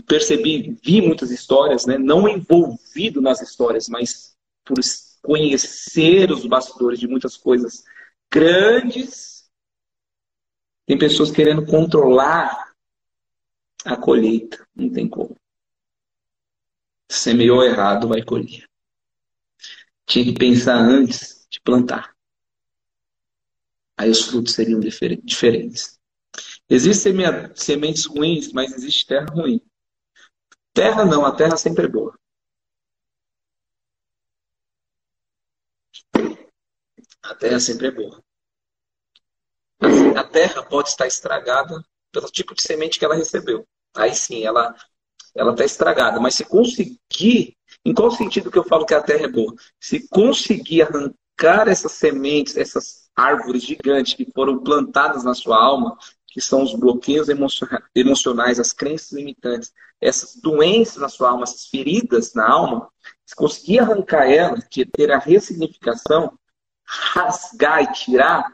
percebi, 0.09 0.77
vi 0.83 1.01
muitas 1.01 1.31
histórias, 1.31 1.87
né? 1.87 1.97
não 1.97 2.29
envolvido 2.29 3.21
nas 3.21 3.41
histórias, 3.41 3.89
mas 3.89 4.35
por 4.65 4.81
conhecer 5.23 6.33
os 6.33 6.45
bastidores 6.47 6.99
de 6.99 7.07
muitas 7.07 7.37
coisas 7.37 7.85
grandes. 8.31 9.51
Tem 10.87 10.99
pessoas 10.99 11.31
querendo 11.31 11.67
controlar 11.67 12.73
a 13.85 13.97
colheita. 13.97 14.67
Não 14.75 14.91
tem 14.91 15.09
como. 15.09 15.37
Semeou 17.09 17.65
errado, 17.65 18.09
vai 18.09 18.23
colher. 18.23 18.69
Tinha 20.07 20.25
que 20.25 20.35
pensar 20.35 20.77
antes 20.77 21.47
de 21.51 21.61
plantar. 21.61 22.15
Aí 23.97 24.11
os 24.11 24.23
frutos 24.23 24.55
seriam 24.55 24.81
diferentes. 24.81 26.01
Existem 26.69 27.15
sementes 27.55 28.07
ruins, 28.07 28.53
mas 28.53 28.73
existe 28.73 29.07
terra 29.07 29.27
ruim. 29.27 29.61
Terra 30.73 31.05
não, 31.05 31.27
a 31.27 31.35
terra 31.35 31.57
sempre 31.57 31.85
é 31.85 31.89
boa. 31.89 32.20
A 37.23 37.35
terra 37.35 37.61
sempre 37.61 37.89
é 37.89 37.91
boa. 37.91 38.23
A 40.17 40.25
terra 40.25 40.63
pode 40.63 40.89
estar 40.91 41.07
estragada 41.07 41.83
pelo 42.13 42.29
tipo 42.29 42.55
de 42.55 42.63
semente 42.63 42.99
que 42.99 43.05
ela 43.05 43.15
recebeu. 43.15 43.67
Aí 43.95 44.15
sim, 44.15 44.45
ela 44.45 44.75
ela 45.35 45.53
está 45.53 45.65
estragada. 45.65 46.21
Mas 46.21 46.35
se 46.35 46.45
conseguir 46.45 47.57
em 47.85 47.95
qual 47.95 48.11
sentido 48.11 48.51
que 48.51 48.59
eu 48.59 48.65
falo 48.65 48.85
que 48.85 48.95
a 48.95 49.03
terra 49.03 49.25
é 49.25 49.29
boa? 49.29 49.55
Se 49.81 50.07
conseguir 50.09 50.83
arrancar 50.83 51.69
essas 51.69 51.93
sementes, 51.93 52.57
essas 52.57 53.09
árvores 53.17 53.63
gigantes 53.63 54.15
que 54.15 54.31
foram 54.35 54.63
plantadas 54.63 55.25
na 55.25 55.35
sua 55.35 55.57
alma, 55.63 55.97
que 56.27 56.41
são 56.41 56.63
os 56.63 56.75
bloqueios 56.75 57.29
emocionais, 57.95 58.61
as 58.61 58.73
crenças 58.73 59.13
limitantes, 59.13 59.73
essas 60.01 60.37
doenças 60.37 60.97
na 60.97 61.09
sua 61.09 61.31
alma, 61.31 61.43
essas 61.43 61.67
feridas 61.67 62.35
na 62.35 62.49
alma, 62.49 62.89
se 63.27 63.35
conseguir 63.35 63.81
arrancar 63.81 64.31
elas, 64.31 64.65
ter 64.93 65.11
a 65.11 65.19
ressignificação, 65.19 66.39
rasgar 66.91 67.83
e 67.83 67.93
tirar, 67.93 68.45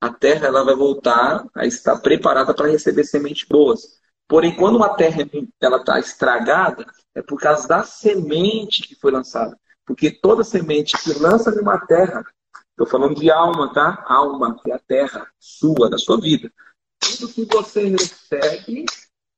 a 0.00 0.12
terra 0.12 0.46
ela 0.46 0.64
vai 0.64 0.74
voltar 0.74 1.44
a 1.54 1.66
estar 1.66 1.98
preparada 1.98 2.54
para 2.54 2.70
receber 2.70 3.04
sementes 3.04 3.48
boas. 3.48 4.00
Porém, 4.28 4.54
quando 4.54 4.76
uma 4.76 4.94
terra 4.94 5.22
ela 5.60 5.78
está 5.78 5.98
estragada, 5.98 6.86
é 7.14 7.22
por 7.22 7.40
causa 7.40 7.66
da 7.66 7.82
semente 7.82 8.82
que 8.82 8.94
foi 8.94 9.10
lançada. 9.10 9.58
Porque 9.84 10.10
toda 10.10 10.44
semente 10.44 10.96
que 10.98 11.12
lança 11.18 11.50
numa 11.50 11.78
terra, 11.86 12.24
estou 12.70 12.86
falando 12.86 13.18
de 13.18 13.30
alma, 13.30 13.72
tá? 13.72 14.04
Alma, 14.06 14.56
que 14.60 14.70
é 14.70 14.74
a 14.74 14.80
terra 14.80 15.26
sua, 15.38 15.88
da 15.88 15.98
sua 15.98 16.20
vida. 16.20 16.52
Tudo 16.98 17.32
que 17.32 17.44
você 17.44 17.88
recebe, 17.88 18.84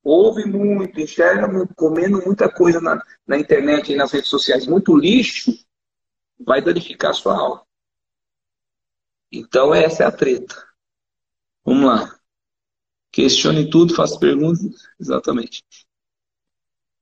ouve 0.03 0.45
muito, 0.45 1.01
enxerga 1.01 1.47
muito, 1.47 1.75
comendo 1.75 2.23
muita 2.25 2.51
coisa 2.51 2.81
na, 2.81 3.03
na 3.27 3.39
internet 3.39 3.93
e 3.93 3.97
nas 3.97 4.13
redes 4.13 4.31
sociais, 4.31 4.67
muito 4.67 4.97
lixo, 4.97 5.53
vai 6.41 6.63
danificar 6.63 7.11
a 7.11 7.15
sua 7.15 7.37
alma. 7.37 7.68
Então, 9.31 9.75
essa 9.75 10.05
é 10.05 10.07
a 10.07 10.13
treta. 10.13 10.55
Vamos 11.65 11.87
lá. 11.87 12.19
Questione 13.13 13.69
tudo, 13.69 13.95
faça 13.95 14.19
perguntas. 14.19 14.89
Exatamente. 14.99 15.65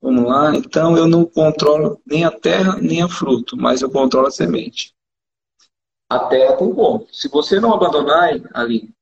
Vamos 0.01 0.25
lá. 0.25 0.55
Então, 0.55 0.97
eu 0.97 1.07
não 1.07 1.25
controlo 1.25 2.01
nem 2.05 2.25
a 2.25 2.31
terra, 2.31 2.77
nem 2.77 3.01
a 3.01 3.09
fruto, 3.09 3.55
mas 3.55 3.81
eu 3.81 3.89
controlo 3.89 4.27
a 4.27 4.31
semente. 4.31 4.93
A 6.09 6.27
terra 6.27 6.55
tem 6.57 6.73
como. 6.73 7.07
Se 7.11 7.27
você 7.27 7.59
não 7.59 7.73
abandonar 7.73 8.29
ali, 8.53 8.93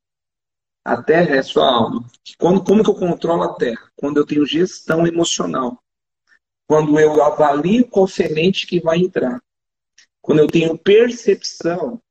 a 0.84 1.02
terra 1.02 1.36
é 1.36 1.42
sua 1.42 1.68
alma. 1.68 2.04
Quando, 2.38 2.62
como 2.64 2.82
que 2.82 2.90
eu 2.90 2.94
controlo 2.94 3.42
a 3.42 3.54
terra? 3.54 3.90
Quando 3.96 4.18
eu 4.18 4.26
tenho 4.26 4.46
gestão 4.46 5.06
emocional. 5.06 5.82
Quando 6.68 6.98
eu 6.98 7.22
avalio 7.22 7.88
qual 7.88 8.08
semente 8.08 8.66
que 8.66 8.80
vai 8.80 8.98
entrar. 8.98 9.40
Quando 10.20 10.40
eu 10.40 10.48
tenho 10.48 10.76
percepção 10.76 12.02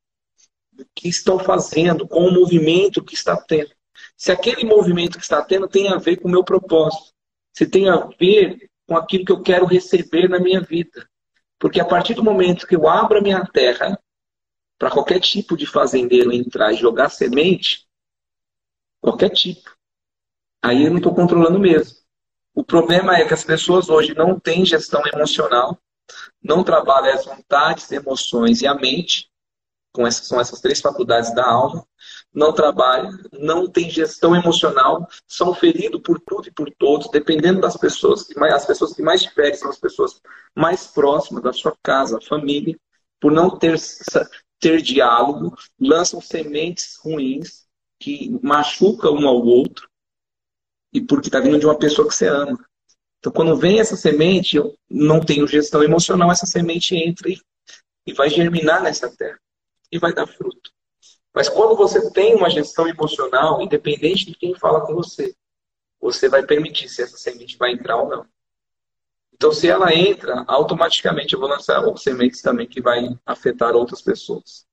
que 0.94 1.08
estou 1.08 1.40
fazendo, 1.40 2.08
com 2.08 2.28
o 2.28 2.34
movimento 2.34 3.04
que 3.04 3.14
está 3.14 3.36
tendo 3.38 3.76
se 4.18 4.32
aquele 4.32 4.64
movimento 4.64 5.18
que 5.18 5.24
está 5.24 5.44
tendo 5.44 5.68
tem 5.68 5.90
a 5.90 5.98
ver 5.98 6.18
com 6.18 6.28
o 6.28 6.32
meu 6.32 6.44
propósito, 6.44 7.14
se 7.54 7.66
tem 7.66 7.90
a 7.90 7.98
ver 8.20 8.70
com 8.88 8.96
aquilo 8.96 9.26
que 9.26 9.32
eu 9.32 9.42
quero 9.42 9.66
receber 9.66 10.30
na 10.30 10.40
minha 10.40 10.62
vida. 10.62 11.08
Porque 11.60 11.80
a 11.80 11.86
partir 11.86 12.14
do 12.14 12.24
momento 12.24 12.68
que 12.68 12.76
eu 12.76 12.88
abro 12.88 13.20
a 13.20 13.22
minha 13.22 13.46
terra 13.46 14.00
para 14.78 14.92
qualquer 14.92 15.20
tipo 15.20 15.58
de 15.58 15.66
fazendeiro 15.66 16.32
entrar 16.34 16.72
e 16.72 16.78
jogar 16.78 17.10
semente, 17.10 17.88
qualquer 19.02 19.30
tipo, 19.30 19.76
aí 20.62 20.84
eu 20.84 20.90
não 20.90 20.98
estou 20.98 21.16
controlando 21.16 21.60
mesmo. 21.60 21.98
O 22.54 22.64
problema 22.64 23.18
é 23.18 23.26
que 23.26 23.34
as 23.34 23.44
pessoas 23.44 23.90
hoje 23.90 24.14
não 24.14 24.40
têm 24.40 24.66
gestão 24.66 25.02
emocional, 25.14 25.78
não 26.42 26.64
trabalham 26.64 27.14
as 27.14 27.26
vontades, 27.26 27.92
emoções 27.92 28.62
e 28.62 28.68
a 28.68 28.74
mente, 28.74 29.30
com 29.96 30.06
essas, 30.06 30.28
são 30.28 30.40
essas 30.40 30.60
três 30.60 30.82
faculdades 30.82 31.34
da 31.34 31.46
alma, 31.50 31.88
não 32.34 32.54
trabalham, 32.54 33.18
não 33.32 33.66
tem 33.68 33.90
gestão 33.90 34.36
emocional, 34.36 35.08
são 35.26 35.56
feridos 35.56 36.02
por 36.02 36.20
tudo 36.20 36.50
e 36.50 36.52
por 36.52 36.70
todos, 36.78 37.10
dependendo 37.10 37.62
das 37.62 37.78
pessoas 37.78 38.28
mais, 38.36 38.54
as 38.54 38.66
pessoas 38.66 38.94
que 38.94 39.02
mais 39.02 39.24
te 39.24 39.34
ferem 39.34 39.56
são 39.56 39.70
as 39.70 39.80
pessoas 39.80 40.22
mais 40.54 40.86
próximas 40.86 41.42
da 41.42 41.54
sua 41.54 41.74
casa, 41.82 42.20
família, 42.20 42.78
por 43.22 43.32
não 43.32 43.58
ter, 43.58 43.78
ter 44.60 44.82
diálogo, 44.82 45.56
lançam 45.80 46.20
sementes 46.20 46.98
ruins 46.98 47.66
que 47.98 48.38
machucam 48.44 49.16
um 49.16 49.28
ao 49.28 49.42
outro 49.42 49.90
e 50.94 51.00
porque 51.00 51.30
está 51.30 51.40
vindo 51.40 51.58
de 51.58 51.66
uma 51.66 51.80
pessoa 51.80 52.08
que 52.08 52.14
você 52.14 52.28
ama. 52.28 52.60
Então, 53.20 53.32
quando 53.32 53.56
vem 53.56 53.80
essa 53.80 53.96
semente, 53.96 54.58
eu 54.58 54.76
não 54.90 55.22
tenho 55.22 55.48
gestão 55.48 55.82
emocional, 55.82 56.32
essa 56.32 56.46
semente 56.46 56.96
entra 56.96 57.30
e, 57.30 57.40
e 58.06 58.14
vai 58.14 58.30
germinar 58.30 58.84
nessa 58.84 59.10
terra 59.10 59.40
e 59.96 60.00
vai 60.00 60.14
dar 60.14 60.28
fruto. 60.28 60.72
Mas 61.34 61.50
quando 61.50 61.76
você 61.76 62.12
tem 62.12 62.36
uma 62.36 62.50
gestão 62.50 62.88
emocional, 62.88 63.62
independente 63.62 64.26
de 64.26 64.36
quem 64.36 64.56
fala 64.56 64.86
com 64.86 64.94
você, 64.94 65.36
você 66.00 66.30
vai 66.30 66.46
permitir 66.46 66.88
se 66.88 67.02
essa 67.02 67.18
semente 67.18 67.58
vai 67.58 67.72
entrar 67.72 67.98
ou 67.98 68.10
não. 68.10 68.26
Então, 69.34 69.52
se 69.52 69.68
ela 69.68 69.94
entra, 69.94 70.46
automaticamente 70.48 71.34
eu 71.34 71.40
vou 71.40 71.50
lançar 71.50 71.84
sementes 71.98 72.42
também 72.42 72.68
que 72.68 72.82
vai 72.82 73.20
afetar 73.26 73.76
outras 73.76 74.02
pessoas. 74.02 74.66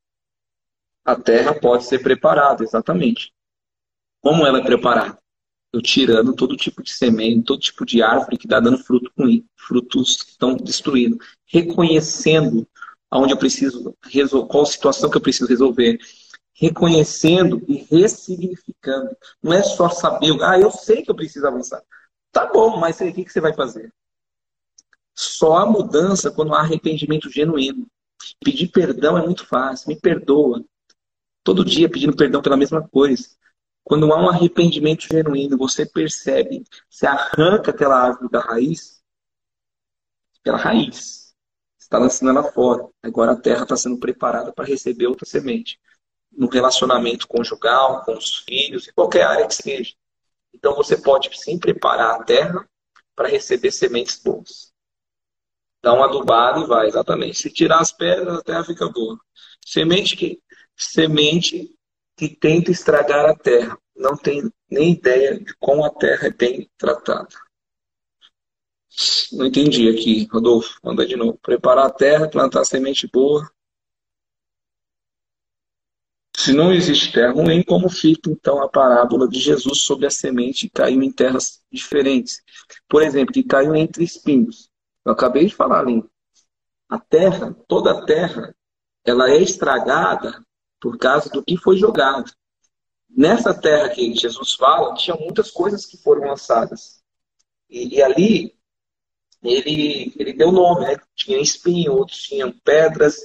A 1.04 1.16
terra 1.16 1.52
pode 1.52 1.84
ser 1.84 2.00
preparada, 2.00 2.62
exatamente. 2.62 3.34
Como 4.20 4.46
ela 4.46 4.60
é 4.60 4.62
preparada? 4.62 5.18
Eu 5.72 5.82
tirando 5.82 6.36
todo 6.36 6.56
tipo 6.56 6.80
de 6.80 6.92
semente, 6.92 7.44
todo 7.44 7.60
tipo 7.60 7.84
de 7.84 8.02
árvore 8.02 8.38
que 8.38 8.46
está 8.46 8.60
dando 8.60 8.78
fruto 8.78 9.10
ruim, 9.18 9.44
frutos 9.56 10.22
que 10.22 10.30
estão 10.30 10.54
destruindo, 10.54 11.18
reconhecendo 11.46 12.68
aonde 13.12 13.34
eu 13.34 13.36
preciso 13.36 13.94
resolver, 14.04 14.48
qual 14.48 14.64
situação 14.64 15.10
que 15.10 15.18
eu 15.18 15.20
preciso 15.20 15.46
resolver, 15.46 15.98
reconhecendo 16.54 17.62
e 17.68 17.86
ressignificando. 17.90 19.14
Não 19.42 19.52
é 19.52 19.62
só 19.62 19.90
saber, 19.90 20.42
ah, 20.42 20.58
eu 20.58 20.70
sei 20.70 21.02
que 21.02 21.10
eu 21.10 21.14
preciso 21.14 21.46
avançar. 21.46 21.82
Tá 22.32 22.46
bom, 22.46 22.78
mas 22.78 22.98
o 23.00 23.12
que 23.12 23.28
você 23.28 23.38
vai 23.38 23.52
fazer? 23.52 23.92
Só 25.14 25.58
há 25.58 25.66
mudança 25.66 26.30
quando 26.30 26.54
há 26.54 26.60
arrependimento 26.60 27.30
genuíno. 27.30 27.86
Pedir 28.42 28.68
perdão 28.68 29.18
é 29.18 29.22
muito 29.22 29.46
fácil, 29.46 29.88
me 29.88 30.00
perdoa. 30.00 30.64
Todo 31.44 31.66
dia 31.66 31.90
pedindo 31.90 32.16
perdão 32.16 32.40
pela 32.40 32.56
mesma 32.56 32.88
coisa. 32.88 33.28
Quando 33.84 34.10
há 34.10 34.18
um 34.18 34.30
arrependimento 34.30 35.02
genuíno, 35.02 35.58
você 35.58 35.84
percebe, 35.84 36.64
você 36.88 37.06
arranca 37.06 37.72
aquela 37.72 38.00
árvore 38.00 38.30
da 38.30 38.40
raiz, 38.40 39.02
pela 40.42 40.56
raiz. 40.56 41.21
Está 41.92 41.98
lançando 41.98 42.30
ela 42.30 42.50
fora. 42.50 42.88
Agora 43.02 43.32
a 43.32 43.36
terra 43.36 43.64
está 43.64 43.76
sendo 43.76 43.98
preparada 43.98 44.50
para 44.50 44.64
receber 44.64 45.06
outra 45.06 45.26
semente 45.26 45.78
no 46.30 46.48
relacionamento 46.48 47.28
conjugal, 47.28 48.02
com 48.04 48.14
os 48.14 48.38
filhos, 48.38 48.88
em 48.88 48.92
qualquer 48.92 49.24
área 49.24 49.46
que 49.46 49.54
seja. 49.54 49.92
Então 50.54 50.74
você 50.74 50.96
pode 50.96 51.30
sim 51.38 51.58
preparar 51.58 52.18
a 52.18 52.24
terra 52.24 52.66
para 53.14 53.28
receber 53.28 53.70
sementes 53.70 54.18
boas. 54.18 54.72
Dá 55.82 55.92
uma 55.92 56.06
adubada 56.06 56.60
e 56.60 56.66
vai, 56.66 56.86
exatamente. 56.86 57.36
Se 57.36 57.50
tirar 57.50 57.80
as 57.80 57.92
pedras, 57.92 58.38
a 58.38 58.42
terra 58.42 58.64
fica 58.64 58.88
boa. 58.88 59.18
Semente 59.62 60.16
que, 60.16 60.40
semente 60.74 61.74
que 62.16 62.28
tenta 62.28 62.70
estragar 62.70 63.28
a 63.28 63.36
terra. 63.36 63.76
Não 63.94 64.16
tem 64.16 64.50
nem 64.70 64.92
ideia 64.92 65.38
de 65.38 65.54
como 65.60 65.84
a 65.84 65.90
terra 65.90 66.28
é 66.28 66.30
bem 66.30 66.70
tratada. 66.78 67.28
Não 69.32 69.46
entendi 69.46 69.88
aqui, 69.88 70.28
Rodolfo. 70.30 70.78
Manda 70.82 71.06
de 71.06 71.16
novo. 71.16 71.38
Preparar 71.42 71.86
a 71.86 71.90
terra, 71.90 72.28
plantar 72.28 72.64
semente 72.64 73.08
boa, 73.12 73.50
se 76.42 76.52
não 76.52 76.72
existe 76.72 77.12
terra 77.12 77.32
ruim, 77.32 77.62
como 77.62 77.88
fica 77.88 78.28
então 78.28 78.60
a 78.60 78.68
parábola 78.68 79.28
de 79.28 79.38
Jesus 79.38 79.82
sobre 79.82 80.06
a 80.06 80.10
semente 80.10 80.66
que 80.66 80.74
caiu 80.74 81.00
em 81.00 81.12
terras 81.12 81.62
diferentes? 81.70 82.42
Por 82.88 83.00
exemplo, 83.00 83.32
que 83.32 83.44
caiu 83.44 83.76
entre 83.76 84.02
espinhos. 84.02 84.68
Eu 85.04 85.12
acabei 85.12 85.46
de 85.46 85.54
falar 85.54 85.78
ali. 85.78 86.02
A 86.88 86.98
terra, 86.98 87.54
toda 87.68 87.92
a 87.92 88.04
terra, 88.04 88.52
ela 89.04 89.30
é 89.30 89.40
estragada 89.40 90.44
por 90.80 90.98
causa 90.98 91.30
do 91.30 91.44
que 91.44 91.56
foi 91.56 91.76
jogado. 91.76 92.32
Nessa 93.08 93.54
terra 93.54 93.90
que 93.90 94.12
Jesus 94.14 94.54
fala, 94.54 94.94
tinha 94.94 95.16
muitas 95.16 95.48
coisas 95.48 95.86
que 95.86 95.96
foram 95.96 96.26
lançadas. 96.26 97.04
E, 97.70 97.98
e 97.98 98.02
ali, 98.02 98.52
ele, 99.42 100.12
ele 100.16 100.32
deu 100.32 100.52
nome, 100.52 100.86
né? 100.86 100.96
Tinha 101.14 101.38
espinho, 101.38 101.94
outros 101.94 102.18
tinham 102.22 102.52
pedras, 102.64 103.16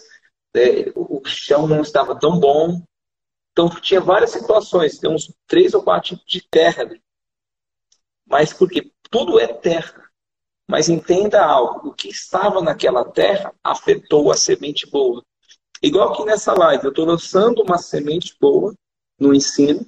é, 0.56 0.92
o 0.96 1.22
chão 1.26 1.68
não 1.68 1.82
estava 1.82 2.18
tão 2.18 2.40
bom. 2.40 2.82
Então, 3.52 3.70
tinha 3.70 4.02
várias 4.02 4.32
situações, 4.32 5.00
tem 5.00 5.10
uns 5.10 5.34
três 5.48 5.74
ou 5.74 5.84
quatro 5.84 6.16
tipos 6.16 6.26
de 6.32 6.42
terra 6.50 6.84
ali. 6.84 7.02
Mas 8.26 8.54
porque 8.54 8.92
tudo 9.10 9.40
é 9.40 9.48
terra. 9.48 10.08
Mas 10.70 10.90
entenda 10.90 11.44
algo: 11.44 11.90
o 11.90 11.94
que 11.94 12.10
estava 12.10 12.62
naquela 12.62 13.06
terra 13.06 13.54
afetou 13.64 14.32
a 14.32 14.38
semente 14.38 14.86
boa. 14.90 15.24
Igual 15.82 16.14
que 16.14 16.26
nessa 16.26 16.54
live, 16.54 16.84
eu 16.86 16.90
estou 16.90 17.06
lançando 17.06 17.62
uma 17.62 17.78
semente 17.78 18.36
boa 18.40 18.74
no 19.20 19.34
ensino. 19.34 19.86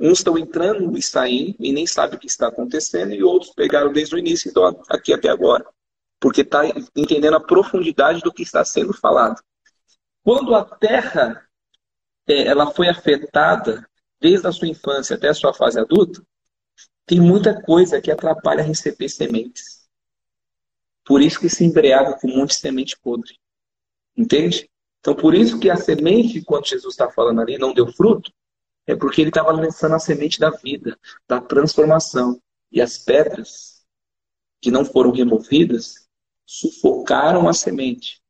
Uns 0.00 0.18
estão 0.18 0.38
entrando 0.38 0.96
e 0.96 1.02
saindo 1.02 1.56
e 1.60 1.72
nem 1.72 1.86
sabem 1.86 2.16
o 2.16 2.18
que 2.18 2.26
está 2.26 2.48
acontecendo, 2.48 3.12
e 3.12 3.22
outros 3.22 3.52
pegaram 3.52 3.92
desde 3.92 4.14
o 4.14 4.18
início 4.18 4.48
e 4.48 4.50
estão 4.50 4.82
aqui 4.88 5.12
até 5.12 5.28
agora. 5.28 5.66
Porque 6.18 6.40
está 6.40 6.62
entendendo 6.96 7.34
a 7.34 7.40
profundidade 7.40 8.22
do 8.22 8.32
que 8.32 8.42
está 8.42 8.64
sendo 8.64 8.94
falado. 8.94 9.42
Quando 10.22 10.54
a 10.54 10.64
terra 10.64 11.46
é, 12.26 12.46
ela 12.46 12.72
foi 12.72 12.88
afetada 12.88 13.86
desde 14.18 14.46
a 14.46 14.52
sua 14.52 14.68
infância 14.68 15.16
até 15.16 15.28
a 15.28 15.34
sua 15.34 15.52
fase 15.52 15.78
adulta, 15.78 16.22
tem 17.04 17.20
muita 17.20 17.60
coisa 17.60 18.00
que 18.00 18.10
atrapalha 18.10 18.62
receber 18.62 19.08
sementes. 19.08 19.86
Por 21.04 21.20
isso 21.20 21.40
que 21.40 21.48
se 21.48 21.64
embriaga 21.64 22.18
com 22.18 22.28
um 22.28 22.36
monte 22.36 22.50
de 22.50 22.56
semente 22.56 22.98
podre. 22.98 23.36
Entende? 24.16 24.70
Então, 25.00 25.14
por 25.14 25.34
isso 25.34 25.58
que 25.58 25.68
a 25.68 25.76
semente, 25.76 26.42
quando 26.42 26.68
Jesus 26.68 26.94
está 26.94 27.10
falando 27.10 27.40
ali, 27.40 27.58
não 27.58 27.74
deu 27.74 27.86
fruto, 27.92 28.30
é 28.90 28.96
porque 28.96 29.20
ele 29.20 29.30
estava 29.30 29.52
lançando 29.52 29.94
a 29.94 30.00
semente 30.00 30.40
da 30.40 30.50
vida, 30.50 30.98
da 31.28 31.40
transformação. 31.40 32.42
E 32.72 32.80
as 32.80 32.98
pedras 32.98 33.84
que 34.60 34.68
não 34.68 34.84
foram 34.84 35.12
removidas 35.12 36.08
sufocaram 36.44 37.48
a 37.48 37.52
semente. 37.52 38.20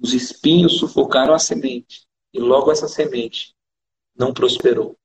Os 0.00 0.14
espinhos 0.14 0.78
sufocaram 0.78 1.34
a 1.34 1.38
semente. 1.38 2.06
E 2.32 2.40
logo 2.40 2.72
essa 2.72 2.88
semente 2.88 3.54
não 4.16 4.32
prosperou. 4.32 4.96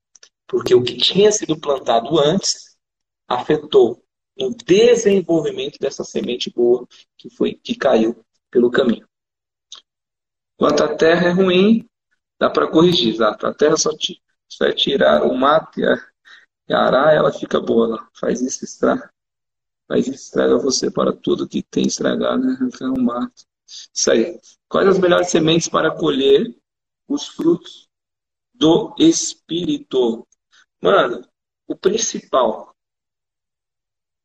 Porque 0.47 0.73
o 0.73 0.81
que 0.81 0.95
tinha 0.95 1.29
sido 1.29 1.59
plantado 1.59 2.17
antes 2.17 2.77
afetou 3.27 4.01
o 4.39 4.49
desenvolvimento 4.65 5.77
dessa 5.77 6.05
semente 6.05 6.49
boa 6.49 6.87
que 7.17 7.29
foi 7.29 7.53
que 7.53 7.75
caiu 7.75 8.25
pelo 8.49 8.71
caminho. 8.71 9.07
Quanto 10.55 10.83
a 10.83 10.95
terra 10.95 11.27
é 11.27 11.31
ruim, 11.31 11.85
dá 12.39 12.49
para 12.49 12.71
corrigir, 12.71 13.13
exato. 13.13 13.45
A 13.45 13.53
terra 13.53 13.75
só, 13.75 13.89
te, 13.95 14.21
só 14.57 14.65
é 14.65 14.73
tirar 14.73 15.23
o 15.23 15.35
mato 15.35 15.79
e 15.79 15.85
a, 15.85 15.95
e 16.69 16.73
a 16.73 17.11
ela 17.11 17.31
fica 17.31 17.59
boa. 17.59 17.87
Ela 17.87 18.09
faz 18.19 18.41
isso 18.41 18.63
estraga. 18.63 19.11
Faz 19.87 20.07
isso 20.07 20.25
estraga 20.25 20.57
você 20.57 20.91
para 20.91 21.13
tudo 21.13 21.47
que 21.47 21.63
tem 21.63 21.85
estragado, 21.85 22.43
né? 22.43 22.57
É 22.81 22.85
o 22.85 23.01
mato. 23.01 23.45
Isso 23.93 24.11
aí. 24.11 24.39
Quais 24.67 24.87
as 24.87 24.99
melhores 24.99 25.29
sementes 25.29 25.67
para 25.67 25.91
colher 25.95 26.55
os 27.07 27.27
frutos 27.27 27.87
do 28.53 28.95
Espírito? 28.99 30.27
Mano, 30.81 31.27
o 31.67 31.75
principal 31.75 32.73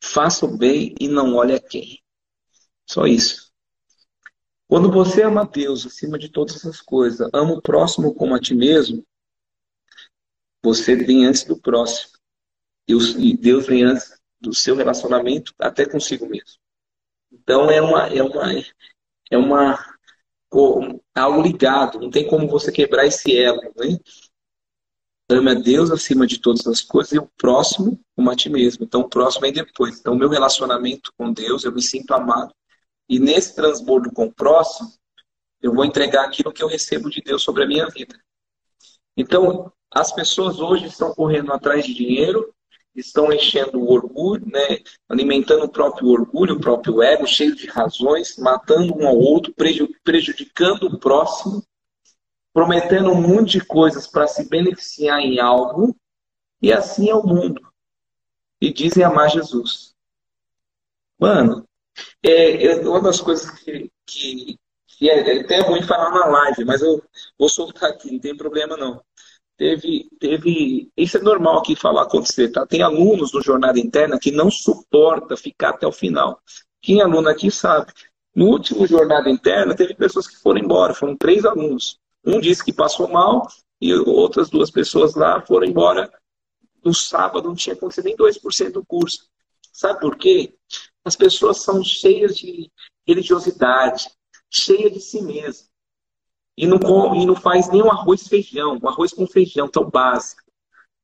Faça 0.02 0.46
o 0.46 0.56
bem 0.56 0.94
e 1.00 1.08
não 1.08 1.34
olhe 1.34 1.54
a 1.54 1.60
quem. 1.60 2.00
Só 2.86 3.06
isso. 3.06 3.52
Quando 4.66 4.90
você 4.90 5.22
ama 5.22 5.46
Deus 5.46 5.86
acima 5.86 6.18
de 6.18 6.28
todas 6.28 6.56
essas 6.56 6.80
coisas, 6.80 7.28
ama 7.32 7.54
o 7.54 7.62
próximo 7.62 8.14
como 8.14 8.34
a 8.34 8.40
ti 8.40 8.54
mesmo, 8.54 9.04
você 10.74 10.94
vem 10.94 11.26
antes 11.26 11.44
do 11.44 11.58
próximo. 11.58 12.12
E 12.86 13.36
Deus 13.36 13.66
vem 13.66 13.84
antes 13.84 14.18
do 14.40 14.54
seu 14.54 14.76
relacionamento 14.76 15.54
até 15.58 15.86
consigo 15.86 16.26
mesmo. 16.26 16.58
Então 17.32 17.70
é 17.70 17.80
uma 17.80 18.06
é 18.08 18.22
uma 18.22 18.52
é 19.30 19.38
uma 19.38 19.98
algo 21.14 21.42
ligado, 21.42 22.00
não 22.00 22.10
tem 22.10 22.26
como 22.26 22.48
você 22.48 22.72
quebrar 22.72 23.06
esse 23.06 23.36
elo, 23.36 23.60
né? 23.76 23.98
Ame 25.30 25.50
a 25.50 25.54
Deus 25.54 25.90
acima 25.90 26.26
de 26.26 26.40
todas 26.40 26.66
as 26.66 26.80
coisas 26.80 27.12
e 27.12 27.18
o 27.18 27.30
próximo 27.36 28.00
como 28.16 28.30
a 28.30 28.36
ti 28.36 28.48
mesmo. 28.48 28.84
Então, 28.84 29.02
o 29.02 29.08
próximo 29.10 29.42
vem 29.42 29.52
depois. 29.52 30.00
Então, 30.00 30.14
o 30.14 30.16
meu 30.16 30.30
relacionamento 30.30 31.12
com 31.18 31.30
Deus, 31.30 31.64
eu 31.64 31.72
me 31.72 31.82
sinto 31.82 32.14
amado. 32.14 32.54
E 33.06 33.18
nesse 33.18 33.54
transbordo 33.54 34.10
com 34.10 34.24
o 34.24 34.32
próximo, 34.32 34.90
eu 35.60 35.74
vou 35.74 35.84
entregar 35.84 36.24
aquilo 36.24 36.50
que 36.50 36.62
eu 36.62 36.66
recebo 36.66 37.10
de 37.10 37.20
Deus 37.20 37.42
sobre 37.42 37.64
a 37.64 37.66
minha 37.66 37.86
vida. 37.88 38.18
Então, 39.14 39.70
as 39.90 40.12
pessoas 40.12 40.58
hoje 40.58 40.86
estão 40.86 41.14
correndo 41.14 41.52
atrás 41.52 41.84
de 41.84 41.94
dinheiro, 41.94 42.52
estão 42.94 43.32
enchendo 43.32 43.78
o 43.78 43.92
orgulho, 43.92 44.44
né? 44.46 44.78
alimentando 45.08 45.64
o 45.64 45.68
próprio 45.68 46.08
orgulho, 46.08 46.56
o 46.56 46.60
próprio 46.60 47.02
ego, 47.02 47.26
cheio 47.26 47.54
de 47.54 47.66
razões, 47.66 48.36
matando 48.38 48.96
um 48.96 49.06
ao 49.06 49.16
outro, 49.16 49.54
prejudicando 50.02 50.84
o 50.84 50.98
próximo 50.98 51.62
prometendo 52.58 53.12
um 53.12 53.20
monte 53.20 53.52
de 53.52 53.64
coisas 53.64 54.08
para 54.08 54.26
se 54.26 54.48
beneficiar 54.48 55.20
em 55.20 55.38
algo, 55.38 55.94
e 56.60 56.72
assim 56.72 57.08
é 57.08 57.14
o 57.14 57.24
mundo. 57.24 57.60
E 58.60 58.72
dizem 58.72 59.04
amar 59.04 59.30
Jesus. 59.30 59.94
Mano, 61.16 61.64
é, 62.20 62.66
é 62.66 62.80
uma 62.80 63.00
das 63.00 63.20
coisas 63.20 63.48
que, 63.50 63.88
que, 64.04 64.58
é, 65.02 65.36
é 65.36 65.40
até 65.40 65.60
ruim 65.60 65.84
falar 65.84 66.10
na 66.10 66.26
live, 66.26 66.64
mas 66.64 66.82
eu 66.82 67.00
vou 67.38 67.48
soltar 67.48 67.90
aqui, 67.90 68.10
não 68.10 68.18
tem 68.18 68.36
problema 68.36 68.76
não. 68.76 69.00
Teve, 69.58 70.08
teve, 70.20 70.88
isso 70.96 71.18
é 71.18 71.20
normal 71.20 71.58
aqui 71.58 71.74
falar 71.74 72.02
acontecer, 72.02 72.48
tá? 72.50 72.64
Tem 72.64 72.80
alunos 72.80 73.32
no 73.32 73.42
Jornada 73.42 73.80
Interna 73.80 74.16
que 74.16 74.30
não 74.30 74.52
suporta 74.52 75.36
ficar 75.36 75.70
até 75.70 75.84
o 75.84 75.90
final. 75.90 76.40
Quem 76.80 77.00
é 77.00 77.02
aluno 77.02 77.28
aqui 77.28 77.50
sabe. 77.50 77.92
No 78.32 78.46
último 78.46 78.86
Jornada 78.86 79.28
Interna, 79.28 79.74
teve 79.74 79.94
pessoas 79.94 80.28
que 80.28 80.36
foram 80.36 80.60
embora, 80.60 80.94
foram 80.94 81.16
três 81.16 81.44
alunos. 81.44 81.98
Um 82.24 82.38
disse 82.38 82.64
que 82.64 82.72
passou 82.72 83.08
mal 83.08 83.48
e 83.80 83.92
outras 83.92 84.48
duas 84.48 84.70
pessoas 84.70 85.16
lá 85.16 85.44
foram 85.44 85.66
embora. 85.66 86.08
No 86.84 86.94
sábado 86.94 87.48
não 87.48 87.56
tinha 87.56 87.74
acontecido 87.74 88.04
nem 88.04 88.16
2% 88.16 88.70
do 88.70 88.86
curso. 88.86 89.26
Sabe 89.72 89.98
por 89.98 90.16
quê? 90.16 90.54
As 91.04 91.16
pessoas 91.16 91.62
são 91.62 91.82
cheias 91.82 92.36
de 92.36 92.70
religiosidade, 93.04 94.08
cheias 94.48 94.92
de 94.92 95.00
si 95.00 95.20
mesmas. 95.20 95.67
E 96.58 96.66
não, 96.66 96.76
come, 96.76 97.22
e 97.22 97.26
não 97.26 97.36
faz 97.36 97.70
nem 97.70 97.80
um 97.80 97.90
arroz 97.90 98.26
feijão, 98.26 98.80
um 98.82 98.88
arroz 98.88 99.12
com 99.12 99.24
feijão, 99.28 99.68
tão 99.68 99.88
básico. 99.88 100.42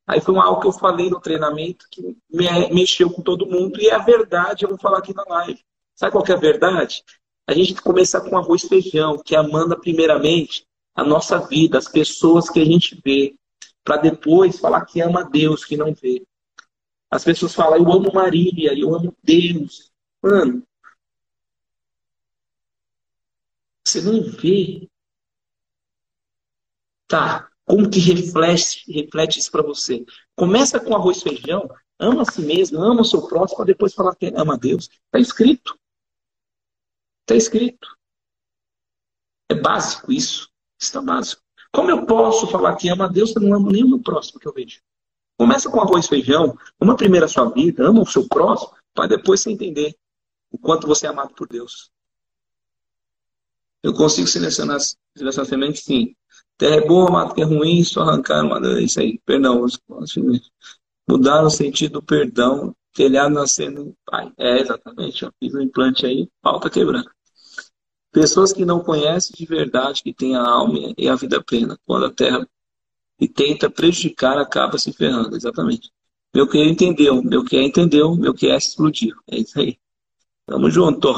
Aí 0.05 0.21
foi 0.21 0.37
algo 0.37 0.61
que 0.61 0.67
eu 0.67 0.73
falei 0.73 1.09
no 1.09 1.21
treinamento 1.21 1.87
que 1.89 2.03
me, 2.29 2.75
mexeu 2.75 3.09
com 3.09 3.23
todo 3.23 3.47
mundo. 3.47 3.81
E 3.81 3.87
é 3.87 3.95
a 3.95 3.99
verdade, 3.99 4.65
eu 4.65 4.69
vou 4.69 4.77
falar 4.77 4.99
aqui 4.99 5.15
na 5.15 5.23
live. 5.23 5.61
Sabe 5.95 6.11
qual 6.11 6.25
que 6.25 6.33
é 6.33 6.35
a 6.35 6.39
verdade? 6.39 7.05
A 7.47 7.55
gente 7.55 7.81
começar 7.81 8.21
com 8.23 8.37
arroz 8.37 8.65
e 8.65 8.69
feijão, 8.69 9.17
que 9.17 9.37
é 9.37 9.39
Amanda, 9.39 9.79
primeiramente, 9.79 10.67
a 10.93 11.05
nossa 11.05 11.39
vida, 11.39 11.79
as 11.79 11.87
pessoas 11.87 12.51
que 12.51 12.61
a 12.61 12.65
gente 12.65 13.01
vê, 13.05 13.37
para 13.85 13.99
depois 13.99 14.59
falar 14.59 14.85
que 14.85 15.01
ama 15.01 15.23
Deus, 15.23 15.65
que 15.65 15.77
não 15.77 15.95
vê. 15.95 16.27
As 17.09 17.23
pessoas 17.23 17.55
falam, 17.55 17.77
eu 17.77 17.93
amo 17.93 18.13
Maria, 18.13 18.77
eu 18.77 18.93
amo 18.93 19.17
Deus. 19.23 19.93
Mano, 20.21 20.65
você 23.85 24.03
não 24.03 24.21
vê. 24.21 24.89
Como 27.65 27.91
que 27.91 27.99
reflete, 27.99 28.85
reflete 28.93 29.39
isso 29.39 29.51
para 29.51 29.63
você? 29.63 30.05
Começa 30.37 30.79
com 30.79 30.95
arroz 30.95 31.19
e 31.19 31.23
feijão, 31.23 31.69
ama 31.99 32.23
a 32.23 32.25
si 32.25 32.43
mesmo, 32.43 32.83
ama 32.83 33.03
o 33.03 33.05
seu 33.05 33.27
próximo, 33.27 33.57
para 33.57 33.67
depois 33.67 33.95
falar 33.95 34.15
que 34.15 34.33
ama 34.37 34.59
Deus. 34.59 34.89
Está 35.07 35.19
escrito. 35.19 35.79
Está 37.23 37.37
escrito. 37.37 37.89
É 39.49 39.55
básico 39.55 40.13
isso. 40.13 40.51
Está 40.81 41.01
básico. 41.01 41.43
Como 41.73 41.91
eu 41.91 42.07
posso 42.07 42.47
falar 42.47 42.77
que 42.77 42.89
ama 42.89 43.07
a 43.07 43.09
Deus 43.09 43.31
se 43.33 43.39
eu 43.39 43.43
não 43.43 43.55
amo 43.55 43.71
nem 43.71 43.83
o 43.83 43.89
meu 43.89 44.03
próximo 44.03 44.39
que 44.39 44.47
eu 44.47 44.53
vejo? 44.53 44.81
Começa 45.37 45.69
com 45.69 45.81
arroz 45.81 46.05
e 46.05 46.09
feijão, 46.09 46.57
ama 46.81 46.97
primeiro 46.97 47.27
a 47.27 47.29
sua 47.29 47.51
vida, 47.51 47.89
ama 47.89 48.03
o 48.03 48.07
seu 48.07 48.29
próximo, 48.29 48.73
para 48.95 49.09
depois 49.09 49.41
você 49.41 49.51
entender 49.51 49.97
o 50.53 50.59
quanto 50.59 50.87
você 50.87 51.07
é 51.07 51.11
amado 51.11 51.35
por 51.35 51.49
Deus. 51.49 51.91
Eu 53.83 53.93
consigo 53.93 54.29
selecionar, 54.29 54.79
selecionar 55.17 55.49
sementes? 55.49 55.83
Sim. 55.83 56.15
Terra 56.57 56.77
é 56.77 56.87
boa, 56.87 57.11
mato 57.11 57.35
que 57.35 57.43
é 57.43 57.45
ruim, 57.45 57.83
só 57.83 58.03
arrancar 58.03 58.45
uma. 58.45 58.61
Isso 58.81 59.01
aí, 59.01 59.19
perdão. 59.25 59.67
Mudar 61.09 61.43
o 61.43 61.51
sentido 61.51 61.95
do 61.95 62.03
perdão, 62.03 62.75
telhado 62.93 63.35
nascendo. 63.35 63.95
Pai. 64.07 64.33
É, 64.39 64.61
exatamente. 64.61 65.29
Fiz 65.39 65.55
um 65.55 65.61
implante 65.61 66.07
aí, 66.07 66.29
pau 66.41 66.61
tá 66.61 66.71
quebrando. 66.71 67.11
Pessoas 68.13 68.53
que 68.53 68.65
não 68.65 68.81
conhecem 68.81 69.35
de 69.37 69.45
verdade 69.45 70.03
que 70.03 70.15
tem 70.15 70.37
a 70.37 70.43
alma 70.43 70.95
e 70.97 71.09
a 71.09 71.17
vida 71.17 71.43
plena, 71.43 71.77
quando 71.85 72.07
a 72.07 72.11
terra 72.11 72.49
e 73.19 73.27
tenta 73.29 73.69
prejudicar, 73.69 74.39
acaba 74.39 74.79
se 74.79 74.93
ferrando. 74.93 75.35
Exatamente. 75.35 75.91
Meu 76.33 76.49
que 76.49 76.63
entendeu, 76.63 77.23
meu 77.23 77.45
que 77.45 77.61
entendeu, 77.61 78.15
meu 78.15 78.33
que 78.33 78.47
explodiu. 78.47 79.17
É 79.29 79.39
isso 79.39 79.59
aí. 79.59 79.77
Tamo 80.47 80.71
junto. 80.71 81.13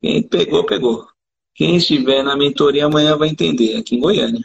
Quem 0.00 0.22
pegou, 0.22 0.66
pegou. 0.66 1.11
Quem 1.54 1.76
estiver 1.76 2.22
na 2.22 2.36
mentoria 2.36 2.86
amanhã 2.86 3.16
vai 3.16 3.28
entender, 3.28 3.76
aqui 3.76 3.96
em 3.96 4.00
Goiânia. 4.00 4.44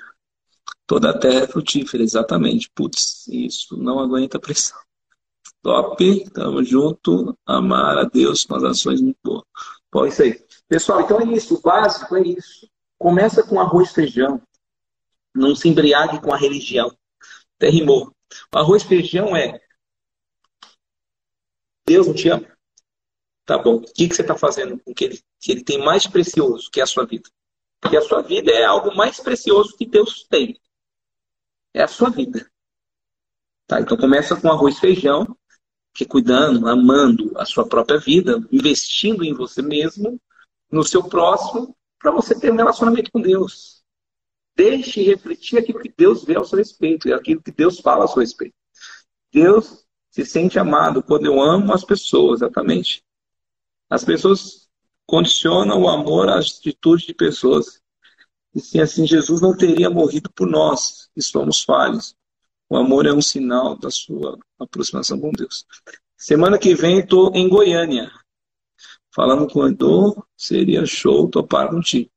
Toda 0.85 1.09
a 1.09 1.17
terra 1.17 1.43
é 1.43 1.47
frutífera, 1.47 2.03
exatamente. 2.03 2.69
Putz, 2.73 3.27
isso 3.27 3.75
não 3.77 3.99
aguenta 3.99 4.39
pressão. 4.39 4.77
Top, 5.61 6.29
tamo 6.31 6.63
junto. 6.63 7.37
Amar 7.45 7.97
a 7.97 8.03
Deus 8.03 8.45
com 8.45 8.55
as 8.55 8.63
ações 8.63 9.01
muito 9.01 9.17
boas. 9.23 9.43
Bom, 9.91 10.05
isso 10.05 10.21
aí. 10.21 10.41
Pessoal, 10.67 11.01
então 11.01 11.19
é 11.19 11.25
isso. 11.25 11.55
O 11.55 11.61
básico 11.61 12.15
é 12.15 12.21
isso. 12.21 12.69
Começa 12.97 13.43
com 13.43 13.59
arroz 13.59 13.91
e 13.91 13.93
feijão. 13.93 14.41
Não 15.35 15.55
se 15.55 15.67
embriague 15.67 16.21
com 16.21 16.33
a 16.33 16.37
religião. 16.37 16.95
Até 17.57 17.69
rimou. 17.69 18.13
O 18.53 18.57
arroz 18.57 18.83
e 18.83 18.87
feijão 18.87 19.35
é 19.35 19.59
Deus 21.85 22.07
não 22.07 22.13
te 22.13 22.27
ama. 22.29 22.56
Tá 23.47 23.57
bom. 23.57 23.75
O 23.77 23.81
que, 23.81 24.09
que 24.09 24.13
você 24.13 24.23
está 24.23 24.37
fazendo 24.37 24.77
com 24.77 24.93
que 24.93 25.05
ele, 25.05 25.21
que 25.39 25.53
ele 25.53 25.63
tem 25.63 25.79
mais 25.79 26.05
precioso 26.05 26.69
que 26.69 26.81
a 26.81 26.85
sua 26.85 27.05
vida? 27.05 27.29
Porque 27.79 27.95
a 27.95 28.01
sua 28.01 28.21
vida 28.21 28.51
é 28.51 28.65
algo 28.65 28.93
mais 28.93 29.21
precioso 29.21 29.77
que 29.77 29.85
Deus 29.85 30.27
tem. 30.29 30.59
É 31.73 31.81
a 31.81 31.87
sua 31.87 32.09
vida. 32.09 32.45
Tá? 33.65 33.79
Então 33.79 33.95
começa 33.95 34.35
com 34.35 34.49
arroz 34.49 34.75
e 34.75 34.81
feijão, 34.81 35.25
que 35.93 36.05
cuidando, 36.05 36.67
amando 36.67 37.31
a 37.37 37.45
sua 37.45 37.65
própria 37.65 37.97
vida, 37.97 38.45
investindo 38.51 39.23
em 39.23 39.33
você 39.33 39.61
mesmo, 39.61 40.19
no 40.69 40.83
seu 40.83 41.07
próximo, 41.07 41.73
para 41.97 42.11
você 42.11 42.37
ter 42.37 42.51
um 42.51 42.57
relacionamento 42.57 43.09
com 43.13 43.21
Deus. 43.21 43.81
Deixe 44.57 45.01
refletir 45.03 45.57
aquilo 45.57 45.79
que 45.79 45.93
Deus 45.95 46.25
vê 46.25 46.35
ao 46.35 46.43
seu 46.43 46.57
respeito 46.57 47.07
e 47.07 47.13
aquilo 47.13 47.41
que 47.41 47.51
Deus 47.51 47.79
fala 47.79 48.01
ao 48.01 48.09
seu 48.09 48.19
respeito. 48.19 48.55
Deus 49.31 49.85
se 50.09 50.25
sente 50.25 50.59
amado 50.59 51.01
quando 51.01 51.27
eu 51.27 51.39
amo 51.39 51.71
as 51.71 51.85
pessoas, 51.85 52.41
exatamente. 52.41 53.06
As 53.89 54.03
pessoas 54.03 54.67
condicionam 55.05 55.81
o 55.81 55.89
amor 55.89 56.29
às 56.29 56.57
atitudes 56.57 57.05
de 57.07 57.13
pessoas. 57.13 57.81
E 58.53 58.59
se 58.59 58.79
assim 58.79 59.07
Jesus 59.07 59.41
não 59.41 59.55
teria 59.55 59.89
morrido 59.89 60.29
por 60.35 60.47
nós, 60.47 61.09
que 61.13 61.21
somos 61.21 61.61
falhos. 61.61 62.15
O 62.69 62.75
amor 62.75 63.05
é 63.05 63.13
um 63.13 63.21
sinal 63.21 63.77
da 63.77 63.89
sua 63.89 64.37
aproximação 64.59 65.19
com 65.19 65.31
Deus. 65.31 65.65
Semana 66.17 66.57
que 66.57 66.75
vem 66.75 66.99
estou 66.99 67.31
em 67.33 67.47
Goiânia. 67.47 68.11
Falando 69.15 69.47
com 69.47 69.59
o 69.59 69.67
Edu, 69.67 70.23
seria 70.35 70.85
show 70.85 71.29
topar 71.29 71.69
contigo. 71.69 72.11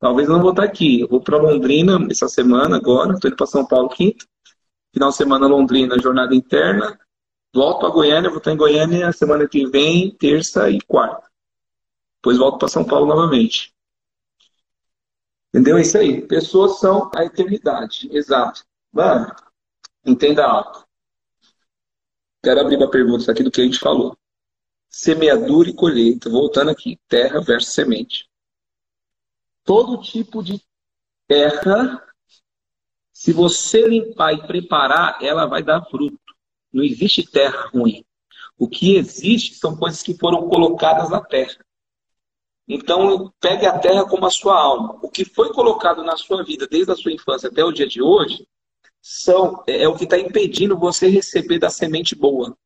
Talvez 0.00 0.28
não 0.28 0.42
vou 0.42 0.50
estar 0.50 0.64
aqui. 0.64 1.00
Eu 1.00 1.08
vou 1.08 1.20
para 1.20 1.38
Londrina 1.38 1.98
essa 2.10 2.28
semana 2.28 2.76
agora. 2.76 3.14
Estou 3.14 3.28
indo 3.28 3.36
para 3.36 3.46
São 3.46 3.64
Paulo 3.64 3.88
quinta. 3.88 4.26
Final 4.92 5.10
de 5.10 5.16
semana 5.16 5.46
Londrina, 5.46 5.98
jornada 5.98 6.34
interna. 6.34 6.98
Volto 7.54 7.86
a 7.86 7.90
Goiânia, 7.90 8.30
vou 8.30 8.38
estar 8.38 8.50
em 8.50 8.56
Goiânia 8.56 9.12
semana 9.12 9.46
que 9.46 9.64
vem, 9.64 10.10
terça 10.10 10.68
e 10.68 10.80
quarta. 10.80 11.30
Depois 12.16 12.36
volto 12.36 12.58
para 12.58 12.66
São 12.66 12.84
Paulo 12.84 13.06
novamente. 13.06 13.72
Entendeu? 15.50 15.78
É 15.78 15.82
isso 15.82 15.96
aí. 15.96 16.26
Pessoas 16.26 16.80
são 16.80 17.12
a 17.14 17.24
eternidade. 17.24 18.08
Exato. 18.10 18.64
Mano, 18.92 19.32
entenda 20.04 20.44
algo. 20.44 20.84
Quero 22.42 22.60
abrir 22.60 22.76
uma 22.76 22.90
pergunta 22.90 23.30
aqui 23.30 23.44
do 23.44 23.52
que 23.52 23.60
a 23.60 23.64
gente 23.64 23.78
falou. 23.78 24.18
Semeadura 24.88 25.70
e 25.70 25.74
colheita. 25.74 26.28
Voltando 26.28 26.72
aqui. 26.72 26.98
Terra 27.08 27.40
versus 27.40 27.72
semente. 27.72 28.28
Todo 29.62 30.02
tipo 30.02 30.42
de 30.42 30.60
terra, 31.28 32.04
se 33.12 33.32
você 33.32 33.86
limpar 33.86 34.32
e 34.32 34.44
preparar, 34.44 35.22
ela 35.22 35.46
vai 35.46 35.62
dar 35.62 35.84
fruto. 35.84 36.23
Não 36.74 36.82
existe 36.82 37.22
terra 37.22 37.70
ruim. 37.72 38.04
O 38.58 38.68
que 38.68 38.96
existe 38.96 39.54
são 39.54 39.76
coisas 39.76 40.02
que 40.02 40.18
foram 40.18 40.48
colocadas 40.48 41.08
na 41.08 41.20
terra. 41.20 41.56
Então, 42.66 43.32
pegue 43.40 43.64
a 43.64 43.78
terra 43.78 44.04
como 44.04 44.26
a 44.26 44.30
sua 44.30 44.58
alma. 44.58 44.98
O 45.00 45.08
que 45.08 45.24
foi 45.24 45.52
colocado 45.52 46.02
na 46.02 46.16
sua 46.16 46.42
vida 46.42 46.66
desde 46.66 46.90
a 46.90 46.96
sua 46.96 47.12
infância 47.12 47.48
até 47.48 47.64
o 47.64 47.70
dia 47.70 47.86
de 47.86 48.02
hoje 48.02 48.44
são, 49.00 49.62
é, 49.68 49.84
é 49.84 49.88
o 49.88 49.94
que 49.96 50.04
está 50.04 50.18
impedindo 50.18 50.76
você 50.76 51.08
receber 51.08 51.60
da 51.60 51.70
semente 51.70 52.16
boa. 52.16 52.56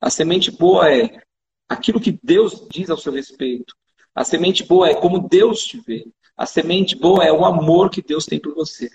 A 0.00 0.10
semente 0.10 0.50
boa 0.50 0.92
é 0.92 1.22
aquilo 1.68 2.00
que 2.00 2.18
Deus 2.22 2.66
diz 2.68 2.90
ao 2.90 2.98
seu 2.98 3.12
respeito. 3.12 3.76
A 4.12 4.24
semente 4.24 4.64
boa 4.64 4.88
é 4.88 4.94
como 4.94 5.28
Deus 5.28 5.64
te 5.64 5.78
vê. 5.80 6.04
A 6.36 6.46
semente 6.46 6.96
boa 6.96 7.24
é 7.24 7.30
o 7.30 7.44
amor 7.44 7.90
que 7.90 8.02
Deus 8.02 8.26
tem 8.26 8.40
por 8.40 8.54
você. 8.54 8.90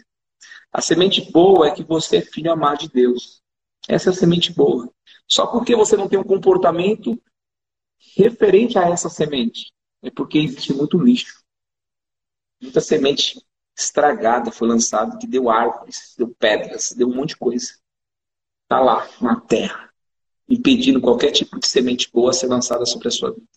A 0.74 0.82
semente 0.82 1.32
boa 1.32 1.67
é 1.67 1.71
que 1.71 1.84
você 1.84 2.17
é 2.17 2.21
filho 2.21 2.52
amado 2.52 2.80
de 2.80 2.89
Deus. 2.89 3.44
Essa 3.88 4.10
é 4.10 4.13
a 4.13 4.15
semente 4.15 4.52
boa. 4.54 4.91
Só 5.28 5.48
porque 5.48 5.76
você 5.76 5.95
não 5.95 6.08
tem 6.08 6.19
um 6.19 6.24
comportamento 6.24 7.21
referente 8.15 8.78
a 8.78 8.89
essa 8.89 9.10
semente, 9.10 9.71
é 10.02 10.10
porque 10.10 10.38
existe 10.38 10.74
muito 10.74 10.98
lixo. 10.98 11.43
Muita 12.62 12.82
semente 12.82 13.41
estragada 13.78 14.52
foi 14.52 14.67
lançada, 14.67 15.17
que 15.17 15.28
deu 15.28 15.50
árvores, 15.50 16.13
deu 16.17 16.34
pedras, 16.39 16.93
deu 16.93 17.08
um 17.10 17.15
monte 17.15 17.30
de 17.30 17.38
coisa. 17.38 17.74
Está 18.63 18.80
lá, 18.80 19.08
na 19.21 19.39
terra, 19.39 19.93
impedindo 20.48 21.02
qualquer 21.02 21.32
tipo 21.32 21.60
de 21.60 21.67
semente 21.67 22.10
boa 22.12 22.34
ser 22.34 22.48
lançada 22.48 22.86
sobre 22.86 23.08
a 23.10 23.12
sua 23.12 23.32
vida. 23.32 23.48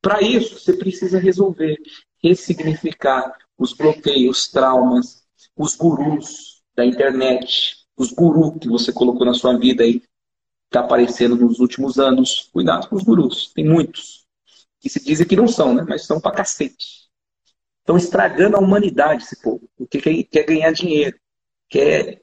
Para 0.00 0.20
isso, 0.20 0.58
você 0.58 0.76
precisa 0.76 1.18
resolver, 1.18 1.76
ressignificar 2.22 3.36
os 3.56 3.72
bloqueios, 3.72 4.38
os 4.38 4.48
traumas, 4.48 5.24
os 5.56 5.76
gurus 5.76 6.62
da 6.74 6.84
internet, 6.84 7.81
os 7.96 8.12
gurus 8.12 8.58
que 8.60 8.68
você 8.68 8.92
colocou 8.92 9.26
na 9.26 9.34
sua 9.34 9.56
vida 9.58 9.82
aí, 9.82 10.02
está 10.66 10.80
aparecendo 10.80 11.36
nos 11.36 11.60
últimos 11.60 11.98
anos. 11.98 12.48
Cuidado 12.52 12.88
com 12.88 12.96
os 12.96 13.02
gurus, 13.02 13.52
tem 13.52 13.64
muitos. 13.64 14.26
Que 14.80 14.88
se 14.88 15.04
dizem 15.04 15.26
que 15.26 15.36
não 15.36 15.46
são, 15.46 15.74
né? 15.74 15.84
Mas 15.88 16.06
são 16.06 16.20
pra 16.20 16.32
cacete. 16.32 17.08
Estão 17.80 17.96
estragando 17.96 18.56
a 18.56 18.60
humanidade, 18.60 19.24
esse 19.24 19.40
povo. 19.40 19.68
Porque 19.76 20.00
quer, 20.00 20.22
quer 20.24 20.44
ganhar 20.44 20.72
dinheiro. 20.72 21.18
Quer 21.68 22.22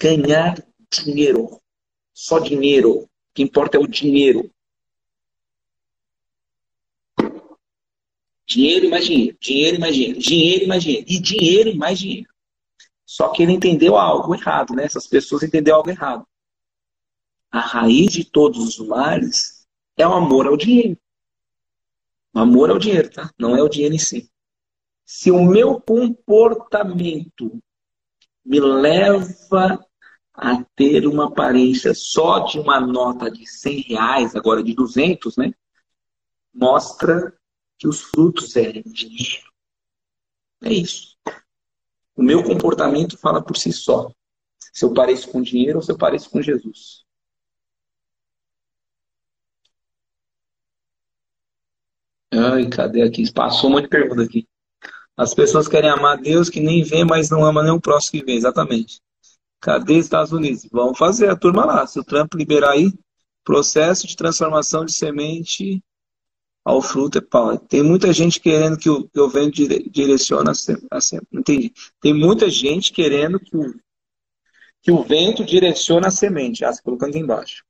ganhar 0.00 0.62
dinheiro. 0.90 1.60
Só 2.12 2.38
dinheiro. 2.38 3.02
O 3.02 3.08
que 3.32 3.42
importa 3.42 3.76
é 3.76 3.80
o 3.80 3.86
dinheiro. 3.86 4.50
Dinheiro 8.46 8.86
e 8.86 8.88
mais 8.90 9.06
dinheiro. 9.06 9.36
Dinheiro 9.40 9.76
e 9.76 9.80
mais 9.80 9.94
dinheiro. 9.94 10.18
Dinheiro 10.18 10.64
e 10.64 10.66
mais 10.66 10.82
dinheiro. 10.82 11.06
E 11.08 11.20
dinheiro 11.20 11.68
e 11.70 11.74
mais 11.74 11.98
dinheiro. 11.98 12.33
Só 13.06 13.28
que 13.28 13.42
ele 13.42 13.52
entendeu 13.52 13.96
algo 13.96 14.34
errado, 14.34 14.74
né? 14.74 14.84
Essas 14.84 15.06
pessoas 15.06 15.42
entenderam 15.42 15.78
algo 15.78 15.90
errado. 15.90 16.26
A 17.50 17.60
raiz 17.60 18.12
de 18.12 18.24
todos 18.24 18.78
os 18.78 18.86
males 18.86 19.66
é 19.96 20.06
o 20.06 20.12
amor 20.12 20.46
ao 20.46 20.56
dinheiro. 20.56 20.98
O 22.34 22.40
amor 22.40 22.70
ao 22.70 22.78
dinheiro, 22.78 23.10
tá? 23.10 23.30
Não 23.38 23.56
é 23.56 23.62
o 23.62 23.68
dinheiro 23.68 23.94
em 23.94 23.98
si. 23.98 24.30
Se 25.04 25.30
o 25.30 25.44
meu 25.44 25.80
comportamento 25.80 27.62
me 28.44 28.58
leva 28.58 29.86
a 30.32 30.64
ter 30.74 31.06
uma 31.06 31.26
aparência 31.26 31.94
só 31.94 32.40
de 32.40 32.58
uma 32.58 32.80
nota 32.80 33.30
de 33.30 33.46
100 33.46 33.80
reais, 33.82 34.34
agora 34.34 34.62
de 34.62 34.74
200, 34.74 35.36
né? 35.36 35.54
Mostra 36.52 37.32
que 37.78 37.86
os 37.86 38.02
frutos 38.02 38.56
é 38.56 38.72
dinheiro. 38.72 39.52
É 40.62 40.72
isso. 40.72 41.16
O 42.16 42.22
meu 42.22 42.42
comportamento 42.42 43.18
fala 43.18 43.42
por 43.42 43.56
si 43.56 43.72
só. 43.72 44.10
Se 44.72 44.84
eu 44.84 44.94
pareço 44.94 45.30
com 45.30 45.42
dinheiro 45.42 45.78
ou 45.78 45.82
se 45.82 45.90
eu 45.90 45.98
pareço 45.98 46.30
com 46.30 46.40
Jesus. 46.40 47.04
Ai, 52.32 52.68
cadê 52.68 53.02
aqui? 53.02 53.30
Passou 53.32 53.70
um 53.70 53.74
monte 53.74 53.84
de 53.84 53.90
pergunta 53.90 54.22
aqui. 54.22 54.46
As 55.16 55.32
pessoas 55.32 55.68
querem 55.68 55.88
amar 55.90 56.20
Deus 56.20 56.50
que 56.50 56.60
nem 56.60 56.82
vê, 56.82 57.04
mas 57.04 57.30
não 57.30 57.44
ama 57.44 57.62
nem 57.62 57.72
o 57.72 57.80
próximo 57.80 58.20
que 58.20 58.26
vê. 58.26 58.32
Exatamente. 58.32 59.00
Cadê 59.60 59.94
Estados 59.94 60.32
Unidos? 60.32 60.68
Vamos 60.72 60.98
fazer 60.98 61.30
a 61.30 61.36
turma 61.36 61.64
lá. 61.64 61.86
Se 61.86 61.98
o 61.98 62.04
Trump 62.04 62.34
liberar 62.34 62.72
aí, 62.72 62.92
processo 63.44 64.06
de 64.06 64.16
transformação 64.16 64.84
de 64.84 64.92
semente 64.92 65.82
ao 66.64 66.80
fruto 66.80 67.18
é 67.18 67.20
pau. 67.20 67.58
Tem 67.58 67.82
muita 67.82 68.12
gente 68.12 68.40
querendo 68.40 68.78
que 68.78 68.88
o, 68.88 69.28
vento 69.28 69.56
direcione 69.90 70.50
a 70.90 71.00
sempre. 71.00 71.28
Entendi. 71.32 71.72
Tem 72.00 72.14
muita 72.14 72.48
gente 72.48 72.92
querendo 72.92 73.38
que 73.38 73.56
o, 73.56 73.74
que 74.80 74.90
o 74.90 75.02
vento 75.02 75.44
direcione 75.44 76.06
a 76.06 76.10
semente. 76.10 76.64
Ah, 76.64 76.72
você 76.72 76.82
colocando 76.82 77.10
aqui 77.10 77.18
embaixo. 77.18 77.64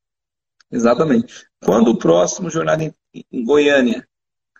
Exatamente. 0.70 1.46
Quando 1.62 1.88
o 1.88 1.98
próximo 1.98 2.48
jornada 2.48 2.84
em, 2.84 2.94
em 3.32 3.44
Goiânia? 3.44 4.06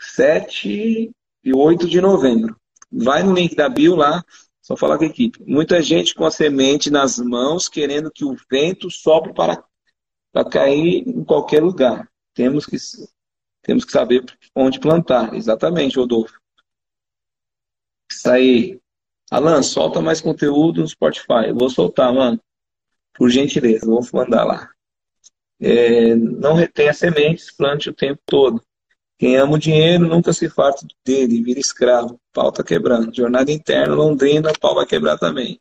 7 0.01 1.13
e 1.45 1.55
8 1.55 1.89
de 1.89 2.01
novembro. 2.01 2.57
Vai 2.91 3.23
no 3.23 3.35
link 3.35 3.55
da 3.55 3.69
bio 3.69 3.95
lá, 3.95 4.25
só 4.61 4.77
falar 4.77 4.99
com 4.99 5.05
a 5.05 5.09
equipe. 5.09 5.43
Muita 5.47 5.83
gente 5.83 6.15
com 6.15 6.25
a 6.25 6.31
semente 6.31 6.91
nas 6.91 7.19
mãos, 7.19 7.69
querendo 7.69 8.11
que 8.11 8.25
o 8.25 8.37
vento 8.51 8.91
sopre 8.91 9.33
para, 9.33 9.63
para 10.33 10.49
cair 10.49 11.05
em 11.07 11.25
qualquer 11.25 11.63
lugar. 11.63 12.09
Temos 12.35 12.67
que 12.67 12.77
temos 13.65 13.85
que 13.85 13.93
saber 13.93 14.25
onde 14.55 14.79
plantar. 14.79 15.35
Exatamente, 15.35 15.99
Rodolfo. 15.99 16.39
Isso 18.11 18.31
aí. 18.31 18.81
Alan, 19.31 19.63
solta 19.63 20.01
mais 20.01 20.21
conteúdo 20.21 20.83
no 20.83 20.89
Spotify. 20.89 21.49
Eu 21.49 21.57
vou 21.57 21.71
soltar, 21.71 22.13
mano. 22.13 22.39
Por 23.15 23.31
gentileza, 23.31 23.87
vou 23.87 24.07
mandar 24.13 24.45
lá. 24.45 24.71
É, 25.61 26.15
não 26.15 26.55
retenha 26.55 26.93
sementes, 26.93 27.51
plante 27.51 27.89
o 27.89 27.95
tempo 27.95 28.21
todo. 28.27 28.63
Quem 29.19 29.37
ama 29.37 29.55
o 29.55 29.59
dinheiro 29.59 30.07
nunca 30.07 30.33
se 30.33 30.51
farta 30.51 30.87
dele, 31.05 31.43
vira 31.43 31.59
escravo. 31.59 32.21
Pau 32.33 32.53
tá 32.53 32.63
quebrando. 32.63 33.15
Jornada 33.15 33.51
interna, 33.51 33.95
Londrina, 33.95 34.53
pau 34.61 34.75
vai 34.75 34.85
quebrar 34.85 35.17
também. 35.17 35.59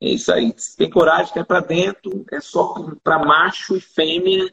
É 0.00 0.08
isso 0.08 0.32
aí. 0.32 0.54
Se 0.56 0.76
tem 0.76 0.88
coragem, 0.88 1.32
quer 1.32 1.44
para 1.44 1.60
dentro, 1.60 2.24
é 2.32 2.40
só 2.40 2.74
para 3.02 3.18
macho 3.18 3.76
e 3.76 3.80
fêmea 3.80 4.52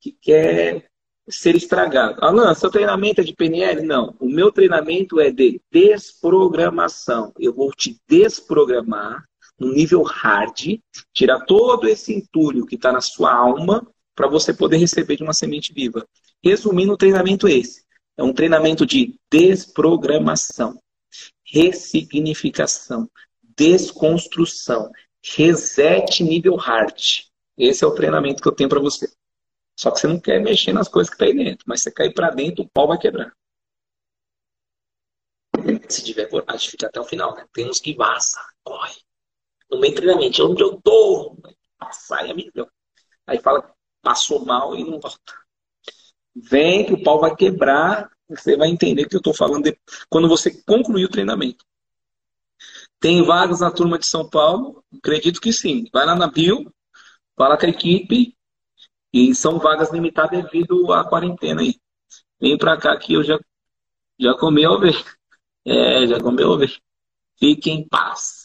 que 0.00 0.12
quer 0.12 0.90
ser 1.28 1.54
estragado. 1.54 2.24
Alan, 2.24 2.54
seu 2.54 2.70
treinamento 2.70 3.20
é 3.20 3.24
de 3.24 3.34
PNL? 3.34 3.82
Não. 3.82 4.14
O 4.18 4.28
meu 4.28 4.50
treinamento 4.50 5.20
é 5.20 5.30
de 5.30 5.60
desprogramação. 5.70 7.32
Eu 7.38 7.52
vou 7.54 7.70
te 7.72 7.96
desprogramar 8.08 9.24
no 9.58 9.72
nível 9.72 10.02
hard, 10.02 10.80
tirar 11.12 11.40
todo 11.44 11.86
esse 11.86 12.12
entulho 12.12 12.66
que 12.66 12.74
está 12.74 12.90
na 12.90 13.00
sua 13.00 13.32
alma 13.32 13.86
para 14.14 14.28
você 14.28 14.52
poder 14.52 14.76
receber 14.78 15.16
de 15.16 15.22
uma 15.22 15.32
semente 15.32 15.72
viva. 15.72 16.06
Resumindo, 16.42 16.92
o 16.92 16.96
treinamento 16.96 17.46
é 17.46 17.52
esse. 17.52 17.82
É 18.16 18.22
um 18.22 18.32
treinamento 18.32 18.84
de 18.84 19.14
desprogramação, 19.30 20.78
ressignificação, 21.44 23.08
desconstrução, 23.56 24.90
reset 25.24 26.22
nível 26.22 26.56
hard. 26.56 27.00
Esse 27.56 27.84
é 27.84 27.86
o 27.86 27.94
treinamento 27.94 28.42
que 28.42 28.48
eu 28.48 28.52
tenho 28.52 28.68
para 28.68 28.80
você. 28.80 29.08
Só 29.78 29.90
que 29.90 30.00
você 30.00 30.06
não 30.06 30.20
quer 30.20 30.40
mexer 30.40 30.72
nas 30.72 30.88
coisas 30.88 31.10
que 31.10 31.18
tá 31.18 31.24
aí 31.24 31.34
dentro, 31.34 31.64
mas 31.66 31.82
você 31.82 31.90
cair 31.90 32.12
para 32.12 32.30
dentro, 32.30 32.64
o 32.64 32.68
pau 32.68 32.88
vai 32.88 32.98
quebrar. 32.98 33.32
Se 35.88 36.04
tiver 36.04 36.26
coragem, 36.26 36.70
fica 36.70 36.86
até 36.86 37.00
o 37.00 37.04
final, 37.04 37.34
né? 37.34 37.46
Tem 37.52 37.68
uns 37.68 37.80
que 37.80 37.94
vaza, 37.94 38.40
corre. 38.62 39.00
No 39.70 39.78
meio 39.78 39.94
treinamento, 39.94 40.44
onde 40.44 40.62
eu 40.62 40.80
tô, 40.82 41.36
sai 41.90 42.30
a 42.30 42.34
milhão. 42.34 42.68
Aí 43.26 43.38
fala, 43.40 43.74
passou 44.02 44.44
mal 44.44 44.74
e 44.76 44.84
não 44.84 45.00
volta. 45.00 45.32
Vem 46.34 46.86
que 46.86 46.94
o 46.94 47.02
pau 47.02 47.20
vai 47.20 47.34
quebrar, 47.36 48.10
você 48.28 48.56
vai 48.56 48.68
entender 48.68 49.04
o 49.04 49.08
que 49.08 49.16
eu 49.16 49.18
estou 49.18 49.34
falando 49.34 49.64
de... 49.64 49.78
quando 50.08 50.28
você 50.28 50.50
concluir 50.64 51.04
o 51.04 51.10
treinamento. 51.10 51.64
Tem 52.98 53.22
vagas 53.24 53.60
na 53.60 53.70
turma 53.70 53.98
de 53.98 54.06
São 54.06 54.28
Paulo? 54.28 54.82
Acredito 54.96 55.40
que 55.40 55.52
sim. 55.52 55.88
Vai 55.92 56.06
lá 56.06 56.14
na 56.14 56.30
Bio, 56.30 56.72
fala 57.36 57.58
com 57.58 57.66
a 57.66 57.68
equipe, 57.68 58.36
e 59.12 59.34
são 59.34 59.58
vagas 59.58 59.92
limitadas 59.92 60.42
devido 60.42 60.92
à 60.92 61.04
quarentena 61.04 61.60
aí. 61.60 61.76
Vem 62.40 62.56
pra 62.56 62.76
cá 62.76 62.96
que 62.96 63.12
eu 63.12 63.22
já, 63.22 63.38
já 64.18 64.34
comi 64.34 64.66
ovelha. 64.66 64.98
É, 65.64 66.04
já 66.08 66.18
comi 66.20 66.42
ovelha. 66.42 66.76
Fique 67.38 67.70
em 67.70 67.86
paz. 67.86 68.42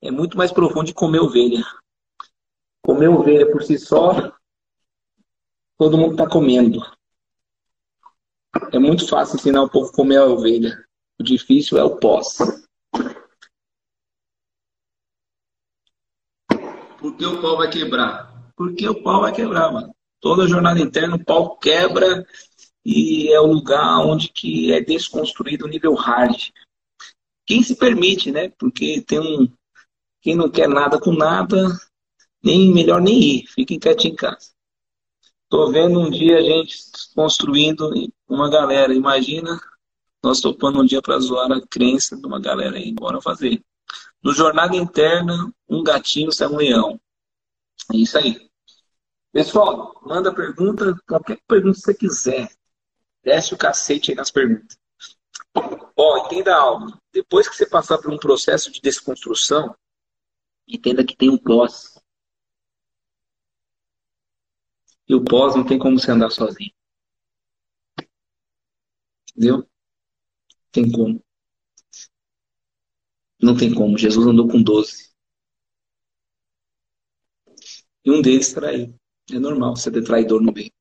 É 0.00 0.08
muito 0.08 0.38
mais 0.38 0.52
profundo 0.52 0.84
de 0.84 0.94
comer 0.94 1.18
ovelha. 1.18 1.64
Comer 2.80 3.08
ovelha 3.08 3.50
por 3.50 3.60
si 3.64 3.76
só, 3.76 4.32
todo 5.76 5.98
mundo 5.98 6.12
está 6.12 6.28
comendo. 6.28 6.80
É 8.72 8.78
muito 8.78 9.08
fácil 9.08 9.34
ensinar 9.34 9.64
o 9.64 9.68
povo 9.68 9.88
a 9.88 9.92
comer 9.92 10.18
a 10.18 10.26
ovelha. 10.26 10.80
O 11.18 11.24
difícil 11.24 11.76
é 11.76 11.82
o 11.82 11.96
pós. 11.96 12.38
Por 17.00 17.16
que 17.16 17.26
o 17.26 17.42
pau 17.42 17.56
vai 17.56 17.68
quebrar? 17.68 18.52
Porque 18.54 18.88
o 18.88 19.02
pau 19.02 19.22
vai 19.22 19.32
quebrar, 19.32 19.72
mano. 19.72 19.92
Toda 20.20 20.46
jornada 20.46 20.80
interna, 20.80 21.16
o 21.16 21.24
pau 21.24 21.56
quebra 21.56 22.26
e 22.84 23.28
é 23.32 23.40
o 23.40 23.46
lugar 23.46 23.98
onde 24.00 24.28
que 24.28 24.72
é 24.72 24.80
desconstruído 24.80 25.64
o 25.64 25.68
nível 25.68 25.94
hard. 25.94 26.50
Quem 27.46 27.62
se 27.62 27.74
permite, 27.76 28.30
né? 28.30 28.50
Porque 28.50 29.00
tem 29.02 29.18
um. 29.18 29.48
Quem 30.20 30.34
não 30.34 30.50
quer 30.50 30.68
nada 30.68 31.00
com 31.00 31.12
nada, 31.12 31.68
nem 32.42 32.72
melhor 32.72 33.00
nem 33.00 33.18
ir. 33.18 33.46
Fiquem 33.46 33.78
quietinho 33.78 34.12
em 34.12 34.16
casa. 34.16 34.50
Tô 35.48 35.70
vendo 35.70 35.98
um 35.98 36.10
dia 36.10 36.38
a 36.38 36.42
gente 36.42 36.76
construindo 37.14 37.90
uma 38.28 38.50
galera. 38.50 38.94
Imagina 38.94 39.58
nós 40.22 40.40
topando 40.40 40.80
um 40.80 40.84
dia 40.84 41.00
para 41.00 41.18
zoar 41.18 41.50
a 41.50 41.66
crença 41.66 42.16
de 42.16 42.26
uma 42.26 42.38
galera 42.38 42.76
aí. 42.76 42.92
Bora 42.92 43.20
fazer. 43.20 43.62
No 44.22 44.32
Jornada 44.32 44.76
Interna, 44.76 45.50
um 45.68 45.82
gatinho 45.82 46.30
sai 46.30 46.48
um 46.48 46.56
leão. 46.56 47.00
É 47.92 47.96
isso 47.96 48.18
aí. 48.18 48.49
Pessoal, 49.32 50.00
manda 50.02 50.34
pergunta, 50.34 50.96
qualquer 51.06 51.40
pergunta 51.46 51.76
que 51.76 51.82
você 51.82 51.94
quiser. 51.94 52.50
Desce 53.22 53.54
o 53.54 53.58
cacete 53.58 54.10
aí 54.10 54.16
nas 54.16 54.30
perguntas. 54.30 54.76
Ó, 55.96 56.26
entenda 56.26 56.56
algo. 56.56 56.98
Depois 57.12 57.48
que 57.48 57.54
você 57.54 57.66
passar 57.66 57.98
por 57.98 58.12
um 58.12 58.18
processo 58.18 58.72
de 58.72 58.80
desconstrução, 58.80 59.76
entenda 60.66 61.04
que 61.04 61.16
tem 61.16 61.30
um 61.30 61.38
pós. 61.38 61.96
E 65.08 65.14
o 65.14 65.24
pós 65.24 65.54
não 65.54 65.66
tem 65.66 65.78
como 65.78 65.98
você 65.98 66.10
andar 66.10 66.30
sozinho. 66.30 66.72
Entendeu? 69.36 69.68
Tem 70.72 70.90
como. 70.90 71.22
Não 73.40 73.56
tem 73.56 73.72
como. 73.74 73.96
Jesus 73.96 74.26
andou 74.26 74.48
com 74.48 74.62
12. 74.62 75.10
E 78.04 78.10
um 78.10 78.22
deles 78.22 78.52
traiu. 78.52 78.99
É 79.32 79.38
normal 79.38 79.74
ter 79.74 80.02
traidor 80.02 80.40
no 80.40 80.52
meio. 80.52 80.72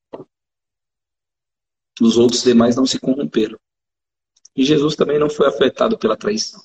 Os 2.02 2.18
outros 2.18 2.43
demais 2.43 2.76
não 2.76 2.86
se 2.86 3.00
corromperam. 3.00 3.60
E 4.56 4.64
Jesus 4.64 4.95
também 4.95 5.20
não 5.20 5.30
foi 5.30 5.47
afetado 5.47 5.97
pela 5.97 6.18
traição. 6.18 6.64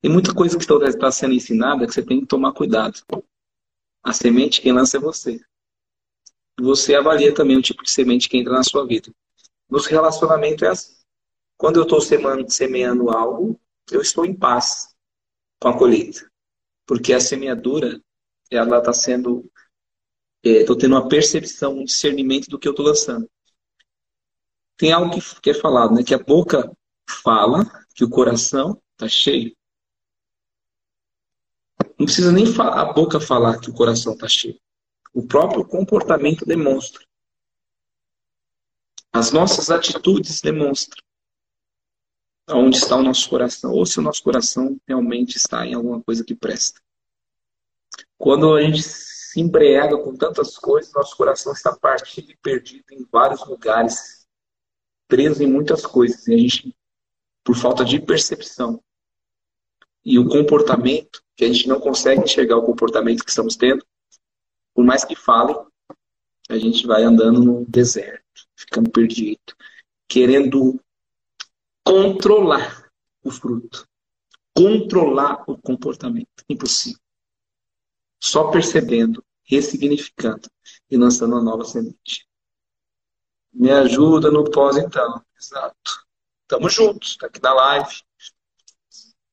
Tem 0.00 0.10
muita 0.10 0.34
coisa 0.34 0.56
que 0.56 0.64
está 0.64 1.10
sendo 1.10 1.34
ensinada 1.34 1.86
que 1.86 1.92
você 1.92 2.02
tem 2.02 2.20
que 2.20 2.26
tomar 2.26 2.52
cuidado. 2.52 3.02
A 4.02 4.12
semente 4.12 4.60
quem 4.60 4.72
lança 4.72 4.96
é 4.96 5.00
você. 5.00 5.40
Você 6.60 6.94
avalia 6.94 7.34
também 7.34 7.56
o 7.56 7.62
tipo 7.62 7.82
de 7.82 7.90
semente 7.90 8.28
que 8.28 8.36
entra 8.36 8.52
na 8.52 8.62
sua 8.62 8.86
vida. 8.86 9.12
Nos 9.68 9.86
relacionamentos 9.86 10.62
é 10.62 10.68
assim. 10.68 10.94
Quando 11.56 11.76
eu 11.76 11.82
estou 11.82 12.00
semeando 12.00 13.10
algo, 13.10 13.60
eu 13.90 14.00
estou 14.00 14.24
em 14.24 14.34
paz 14.34 14.94
com 15.60 15.68
a 15.68 15.76
colheita. 15.76 16.30
Porque 16.86 17.12
a 17.12 17.20
semeadura, 17.20 18.00
ela 18.50 18.78
está 18.78 18.92
sendo 18.92 19.50
Estou 20.42 20.76
é, 20.76 20.78
tendo 20.78 20.94
uma 20.94 21.08
percepção, 21.08 21.78
um 21.78 21.84
discernimento 21.84 22.48
do 22.48 22.58
que 22.58 22.68
eu 22.68 22.72
estou 22.72 22.86
lançando. 22.86 23.28
Tem 24.76 24.92
algo 24.92 25.12
que, 25.12 25.40
que 25.40 25.50
é 25.50 25.54
falado, 25.54 25.94
né? 25.94 26.02
Que 26.04 26.14
a 26.14 26.18
boca 26.18 26.70
fala, 27.22 27.64
que 27.94 28.04
o 28.04 28.10
coração 28.10 28.80
está 28.92 29.08
cheio. 29.08 29.56
Não 31.98 32.06
precisa 32.06 32.30
nem 32.30 32.44
a 32.60 32.84
boca 32.92 33.18
falar 33.18 33.58
que 33.58 33.70
o 33.70 33.74
coração 33.74 34.12
está 34.12 34.28
cheio. 34.28 34.58
O 35.12 35.26
próprio 35.26 35.64
comportamento 35.64 36.46
demonstra. 36.46 37.04
As 39.12 39.32
nossas 39.32 39.70
atitudes 39.70 40.40
demonstram 40.40 41.02
aonde 42.46 42.78
está 42.78 42.96
o 42.96 43.02
nosso 43.02 43.28
coração, 43.28 43.72
ou 43.72 43.84
se 43.84 43.98
o 43.98 44.02
nosso 44.02 44.22
coração 44.22 44.80
realmente 44.86 45.36
está 45.36 45.66
em 45.66 45.74
alguma 45.74 46.02
coisa 46.02 46.24
que 46.24 46.34
presta. 46.34 46.80
Quando 48.16 48.54
a 48.54 48.62
gente 48.62 48.82
embriaga 49.40 49.96
com 49.98 50.16
tantas 50.16 50.56
coisas, 50.56 50.92
nosso 50.92 51.16
coração 51.16 51.52
está 51.52 51.74
partido 51.74 52.30
e 52.32 52.36
perdido 52.36 52.84
em 52.92 53.06
vários 53.10 53.46
lugares, 53.46 54.26
preso 55.06 55.42
em 55.42 55.46
muitas 55.46 55.84
coisas. 55.84 56.26
E 56.26 56.34
a 56.34 56.38
gente, 56.38 56.76
por 57.44 57.56
falta 57.56 57.84
de 57.84 58.00
percepção 58.00 58.82
e 60.04 60.18
o 60.18 60.28
comportamento, 60.28 61.22
que 61.36 61.44
a 61.44 61.48
gente 61.48 61.68
não 61.68 61.80
consegue 61.80 62.22
enxergar 62.22 62.56
o 62.56 62.64
comportamento 62.64 63.24
que 63.24 63.30
estamos 63.30 63.56
tendo, 63.56 63.84
por 64.74 64.84
mais 64.84 65.04
que 65.04 65.14
falem, 65.14 65.56
a 66.48 66.56
gente 66.56 66.86
vai 66.86 67.02
andando 67.02 67.42
no 67.42 67.64
deserto, 67.66 68.24
ficando 68.56 68.90
perdido, 68.90 69.54
querendo 70.08 70.80
controlar 71.84 72.90
o 73.22 73.30
fruto, 73.30 73.86
controlar 74.54 75.44
o 75.46 75.58
comportamento. 75.58 76.28
Impossível. 76.48 77.00
Só 78.20 78.50
percebendo 78.50 79.22
ressignificando 79.48 80.48
e 80.90 80.96
lançando 80.96 81.32
uma 81.32 81.42
nova 81.42 81.64
semente. 81.64 82.28
Me 83.52 83.70
ajuda 83.70 84.30
no 84.30 84.48
pós, 84.50 84.76
então. 84.76 85.24
Exato. 85.40 86.06
Tamo 86.46 86.68
juntos, 86.68 87.16
tá 87.16 87.26
aqui 87.26 87.40
na 87.42 87.54
live. 87.54 88.02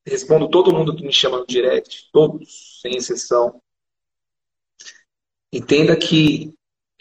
Respondo 0.05 0.49
todo 0.49 0.74
mundo 0.74 0.95
que 0.95 1.03
me 1.03 1.11
chama 1.11 1.39
no 1.39 1.47
direct, 1.47 2.09
todos, 2.11 2.80
sem 2.82 2.95
exceção. 2.95 3.61
Entenda 5.51 5.95
que 5.97 6.53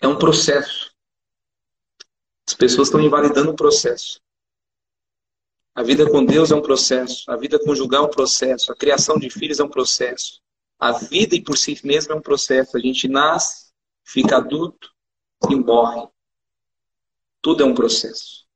é 0.02 0.08
um 0.08 0.18
processo. 0.18 0.92
As 2.46 2.54
pessoas 2.54 2.88
estão 2.88 3.00
invalidando 3.00 3.50
o 3.50 3.56
processo. 3.56 4.20
A 5.74 5.82
vida 5.82 6.08
com 6.08 6.24
Deus 6.24 6.52
é 6.52 6.54
um 6.54 6.62
processo, 6.62 7.28
a 7.30 7.36
vida 7.36 7.58
conjugal 7.58 8.04
é 8.04 8.06
um 8.06 8.10
processo, 8.10 8.70
a 8.70 8.76
criação 8.76 9.18
de 9.18 9.28
filhos 9.28 9.58
é 9.58 9.64
um 9.64 9.68
processo. 9.68 10.40
A 10.78 10.92
vida 10.92 11.36
por 11.44 11.56
si 11.56 11.80
mesma 11.84 12.14
é 12.14 12.18
um 12.18 12.22
processo. 12.22 12.76
A 12.76 12.80
gente 12.80 13.08
nasce, 13.08 13.72
fica 14.04 14.36
adulto 14.36 14.90
e 15.50 15.54
morre. 15.54 16.08
Tudo 17.40 17.62
é 17.62 17.66
um 17.66 17.74
processo. 17.74 18.46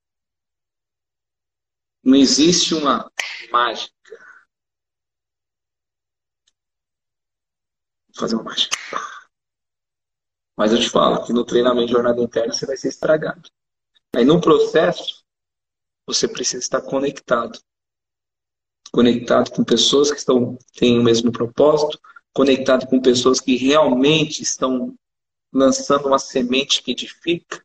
Não 2.02 2.16
existe 2.16 2.74
uma 2.74 3.10
mágica. 3.50 3.94
Vou 8.08 8.20
fazer 8.20 8.34
uma 8.34 8.44
mágica. 8.44 8.76
Mas 10.56 10.72
eu 10.72 10.80
te 10.80 10.90
falo 10.90 11.24
que 11.24 11.32
no 11.32 11.44
treinamento 11.44 11.86
de 11.86 11.92
jornada 11.92 12.20
interna 12.20 12.52
você 12.52 12.66
vai 12.66 12.76
ser 12.76 12.88
estragado. 12.88 13.48
Aí 14.14 14.24
no 14.24 14.40
processo, 14.40 15.24
você 16.06 16.26
precisa 16.26 16.62
estar 16.62 16.80
conectado. 16.82 17.58
Conectado 18.90 19.50
com 19.50 19.62
pessoas 19.62 20.10
que 20.10 20.18
estão, 20.18 20.58
têm 20.74 20.98
o 20.98 21.02
mesmo 21.02 21.30
propósito, 21.30 22.00
conectado 22.32 22.86
com 22.86 23.00
pessoas 23.00 23.40
que 23.40 23.56
realmente 23.56 24.42
estão 24.42 24.94
lançando 25.52 26.06
uma 26.06 26.18
semente 26.18 26.82
que 26.82 26.92
edifica, 26.92 27.64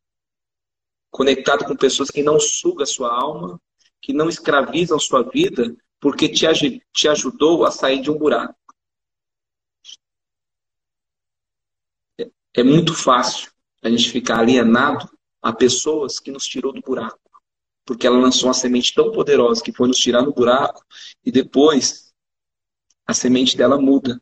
conectado 1.11 1.65
com 1.65 1.75
pessoas 1.75 2.09
que 2.09 2.23
não 2.23 2.39
sugam 2.39 2.83
a 2.83 2.87
sua 2.87 3.13
alma, 3.13 3.61
que 4.01 4.11
não 4.11 4.27
escravizam 4.27 4.99
sua 4.99 5.23
vida, 5.23 5.75
porque 5.99 6.27
te, 6.27 6.45
te 6.91 7.07
ajudou 7.07 7.65
a 7.65 7.71
sair 7.71 8.01
de 8.01 8.11
um 8.11 8.17
buraco. 8.17 8.57
É, 12.19 12.29
é 12.55 12.63
muito 12.63 12.93
fácil 12.93 13.51
a 13.81 13.89
gente 13.89 14.09
ficar 14.09 14.39
alienado 14.39 15.09
a 15.41 15.53
pessoas 15.53 16.19
que 16.19 16.31
nos 16.31 16.45
tirou 16.45 16.73
do 16.73 16.81
buraco 16.81 17.22
porque 17.85 18.07
ela 18.07 18.17
lançou 18.17 18.47
uma 18.47 18.53
semente 18.53 18.93
tão 18.93 19.11
poderosa 19.11 19.63
que 19.63 19.73
foi 19.73 19.87
nos 19.87 19.97
tirar 19.97 20.21
no 20.21 20.33
buraco 20.33 20.85
e 21.23 21.31
depois 21.31 22.13
a 23.05 23.13
semente 23.13 23.57
dela 23.57 23.79
muda. 23.79 24.21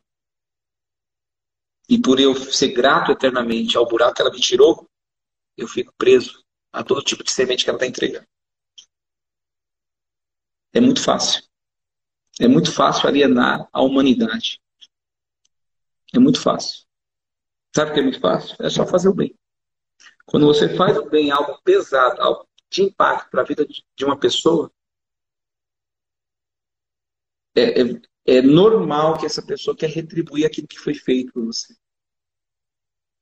E 1.88 2.00
por 2.00 2.18
eu 2.18 2.34
ser 2.34 2.72
grato 2.72 3.12
eternamente 3.12 3.76
ao 3.76 3.86
buraco 3.86 4.14
que 4.14 4.22
ela 4.22 4.32
me 4.32 4.40
tirou, 4.40 4.88
eu 5.56 5.68
fico 5.68 5.92
preso 5.96 6.42
a 6.72 6.82
todo 6.82 7.02
tipo 7.02 7.22
de 7.22 7.30
semente 7.30 7.64
que 7.64 7.70
ela 7.70 7.76
está 7.76 7.86
entregando. 7.86 8.26
É 10.72 10.80
muito 10.80 11.02
fácil. 11.02 11.42
É 12.40 12.48
muito 12.48 12.72
fácil 12.72 13.08
alienar 13.08 13.68
a 13.72 13.82
humanidade. 13.82 14.60
É 16.14 16.18
muito 16.18 16.40
fácil. 16.40 16.84
Sabe 17.74 17.90
o 17.90 17.94
que 17.94 18.00
é 18.00 18.02
muito 18.02 18.20
fácil? 18.20 18.56
É 18.58 18.70
só 18.70 18.86
fazer 18.86 19.08
o 19.08 19.14
bem. 19.14 19.34
Quando 20.24 20.46
você 20.46 20.74
faz 20.76 20.96
o 20.96 21.08
bem, 21.08 21.30
algo 21.30 21.60
pesado, 21.62 22.20
algo 22.22 22.48
de 22.72 22.82
impacto 22.82 23.30
para 23.30 23.42
a 23.42 23.44
vida 23.44 23.66
de 23.66 24.04
uma 24.04 24.18
pessoa, 24.18 24.72
é, 27.54 27.82
é, 27.82 28.02
é, 28.26 28.42
normal 28.42 29.18
que 29.18 29.26
essa 29.26 29.44
pessoa 29.44 29.76
quer 29.76 29.90
retribuir 29.90 30.46
aquilo 30.46 30.66
que 30.66 30.78
foi 30.78 30.94
feito 30.94 31.32
por 31.32 31.44
você. 31.44 31.76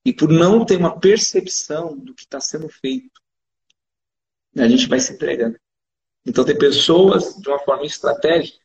E 0.04 0.14
por 0.14 0.28
não 0.30 0.64
ter 0.64 0.76
uma 0.76 0.98
percepção 0.98 1.98
do 1.98 2.14
que 2.14 2.22
está 2.22 2.40
sendo 2.40 2.68
feito, 2.68 3.20
a 4.56 4.68
gente 4.68 4.88
vai 4.88 5.00
se 5.00 5.12
entregando. 5.12 5.58
Então 6.24 6.44
tem 6.44 6.56
pessoas 6.56 7.36
de 7.36 7.48
uma 7.48 7.58
forma 7.58 7.84
estratégica 7.84 8.64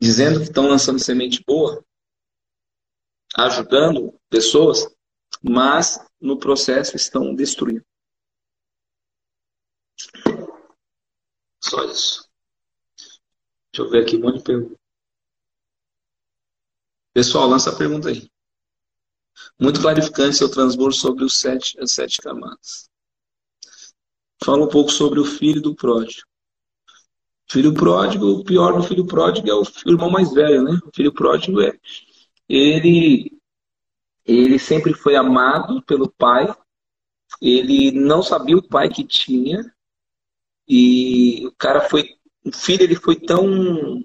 dizendo 0.00 0.40
que 0.40 0.46
estão 0.46 0.68
lançando 0.68 0.98
semente 0.98 1.42
boa, 1.46 1.84
ajudando 3.36 4.18
pessoas, 4.28 4.86
mas 5.42 6.05
no 6.20 6.38
processo 6.38 6.96
estão 6.96 7.34
destruindo. 7.34 7.84
Só 11.62 11.84
isso. 11.84 12.28
Deixa 13.72 13.82
eu 13.82 13.90
ver 13.90 14.02
aqui 14.02 14.16
um 14.16 14.20
monte 14.20 14.38
de 14.38 14.44
perguntas. 14.44 14.78
Pessoal, 17.12 17.48
lança 17.48 17.70
a 17.70 17.76
pergunta 17.76 18.08
aí. 18.08 18.30
Muito 19.58 19.80
clarificante 19.80 20.36
seu 20.36 20.50
transbordo 20.50 20.94
sobre 20.94 21.24
os 21.24 21.38
sete, 21.38 21.78
as 21.80 21.92
sete 21.92 22.20
camadas. 22.20 22.88
Fala 24.42 24.64
um 24.64 24.68
pouco 24.68 24.90
sobre 24.90 25.18
o 25.18 25.24
filho 25.24 25.60
do 25.60 25.74
pródigo. 25.74 26.26
Filho 27.48 27.72
pródigo, 27.72 28.26
o 28.26 28.44
pior 28.44 28.76
do 28.76 28.82
filho 28.82 29.06
pródigo 29.06 29.48
é 29.48 29.54
o 29.54 29.62
irmão 29.86 30.10
mais 30.10 30.32
velho, 30.32 30.62
né? 30.62 30.78
O 30.84 30.90
filho 30.94 31.12
pródigo 31.12 31.60
é. 31.60 31.78
Ele 32.48 33.35
ele 34.26 34.58
sempre 34.58 34.92
foi 34.92 35.14
amado 35.14 35.80
pelo 35.82 36.10
pai. 36.10 36.46
Ele 37.40 37.92
não 37.92 38.22
sabia 38.22 38.56
o 38.56 38.66
pai 38.66 38.88
que 38.88 39.04
tinha. 39.04 39.72
E 40.68 41.46
o 41.46 41.52
cara 41.52 41.88
foi. 41.88 42.16
O 42.44 42.52
filho 42.52 42.82
ele 42.82 42.96
foi 42.96 43.16
tão. 43.16 44.04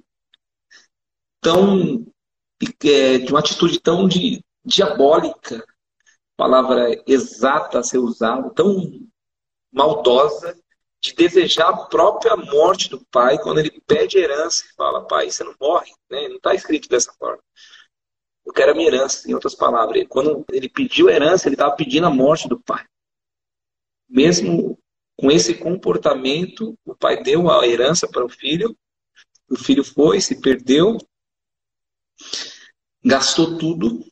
tão. 1.42 2.06
É, 2.84 3.18
de 3.18 3.32
uma 3.32 3.40
atitude 3.40 3.80
tão 3.80 4.08
de, 4.08 4.44
diabólica, 4.64 5.66
palavra 6.38 6.90
exata 7.08 7.80
a 7.80 7.84
ser 7.84 7.98
usada, 7.98 8.52
tão 8.52 9.02
maldosa, 9.74 10.56
de 11.02 11.16
desejar 11.16 11.70
a 11.70 11.86
própria 11.88 12.38
morte 12.38 12.88
do 12.88 13.04
pai 13.06 13.40
quando 13.40 13.58
ele 13.58 13.82
pede 13.88 14.20
herança 14.20 14.64
e 14.64 14.76
fala: 14.76 15.08
pai, 15.08 15.32
você 15.32 15.44
não 15.44 15.56
morre. 15.60 15.92
Né? 16.08 16.28
Não 16.28 16.36
está 16.36 16.54
escrito 16.54 16.88
dessa 16.88 17.12
forma 17.14 17.42
eu 18.52 18.54
quero 18.54 18.72
a 18.72 18.76
minha 18.76 18.88
herança, 18.88 19.30
em 19.30 19.34
outras 19.34 19.56
palavras. 19.56 20.06
Quando 20.10 20.46
ele 20.52 20.68
pediu 20.68 21.08
a 21.08 21.14
herança, 21.14 21.48
ele 21.48 21.56
estava 21.56 21.74
pedindo 21.74 22.06
a 22.06 22.10
morte 22.10 22.50
do 22.50 22.60
pai. 22.60 22.86
Mesmo 24.10 24.78
com 25.18 25.32
esse 25.32 25.54
comportamento, 25.54 26.78
o 26.86 26.94
pai 26.94 27.24
deu 27.24 27.50
a 27.50 27.66
herança 27.66 28.08
para 28.10 28.26
o 28.26 28.30
filho, 28.30 28.78
o 29.50 29.56
filho 29.56 29.84
foi, 29.84 30.20
se 30.20 30.42
perdeu, 30.42 30.98
gastou 33.04 33.58
tudo, 33.58 34.06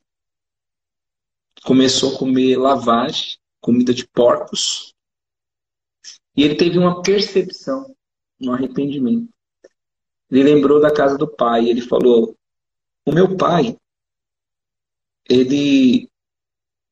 começou 1.64 2.16
a 2.16 2.18
comer 2.18 2.58
lavagem, 2.58 3.38
comida 3.60 3.94
de 3.94 4.08
porcos, 4.08 4.94
e 6.36 6.44
ele 6.44 6.56
teve 6.56 6.78
uma 6.78 7.02
percepção, 7.02 7.94
um 8.40 8.54
arrependimento. 8.54 9.28
Ele 10.32 10.44
lembrou 10.44 10.80
da 10.80 10.94
casa 10.94 11.18
do 11.18 11.28
pai, 11.28 11.68
ele 11.68 11.82
falou: 11.82 12.38
O 13.06 13.12
meu 13.12 13.36
pai 13.36 13.76
ele. 15.30 16.10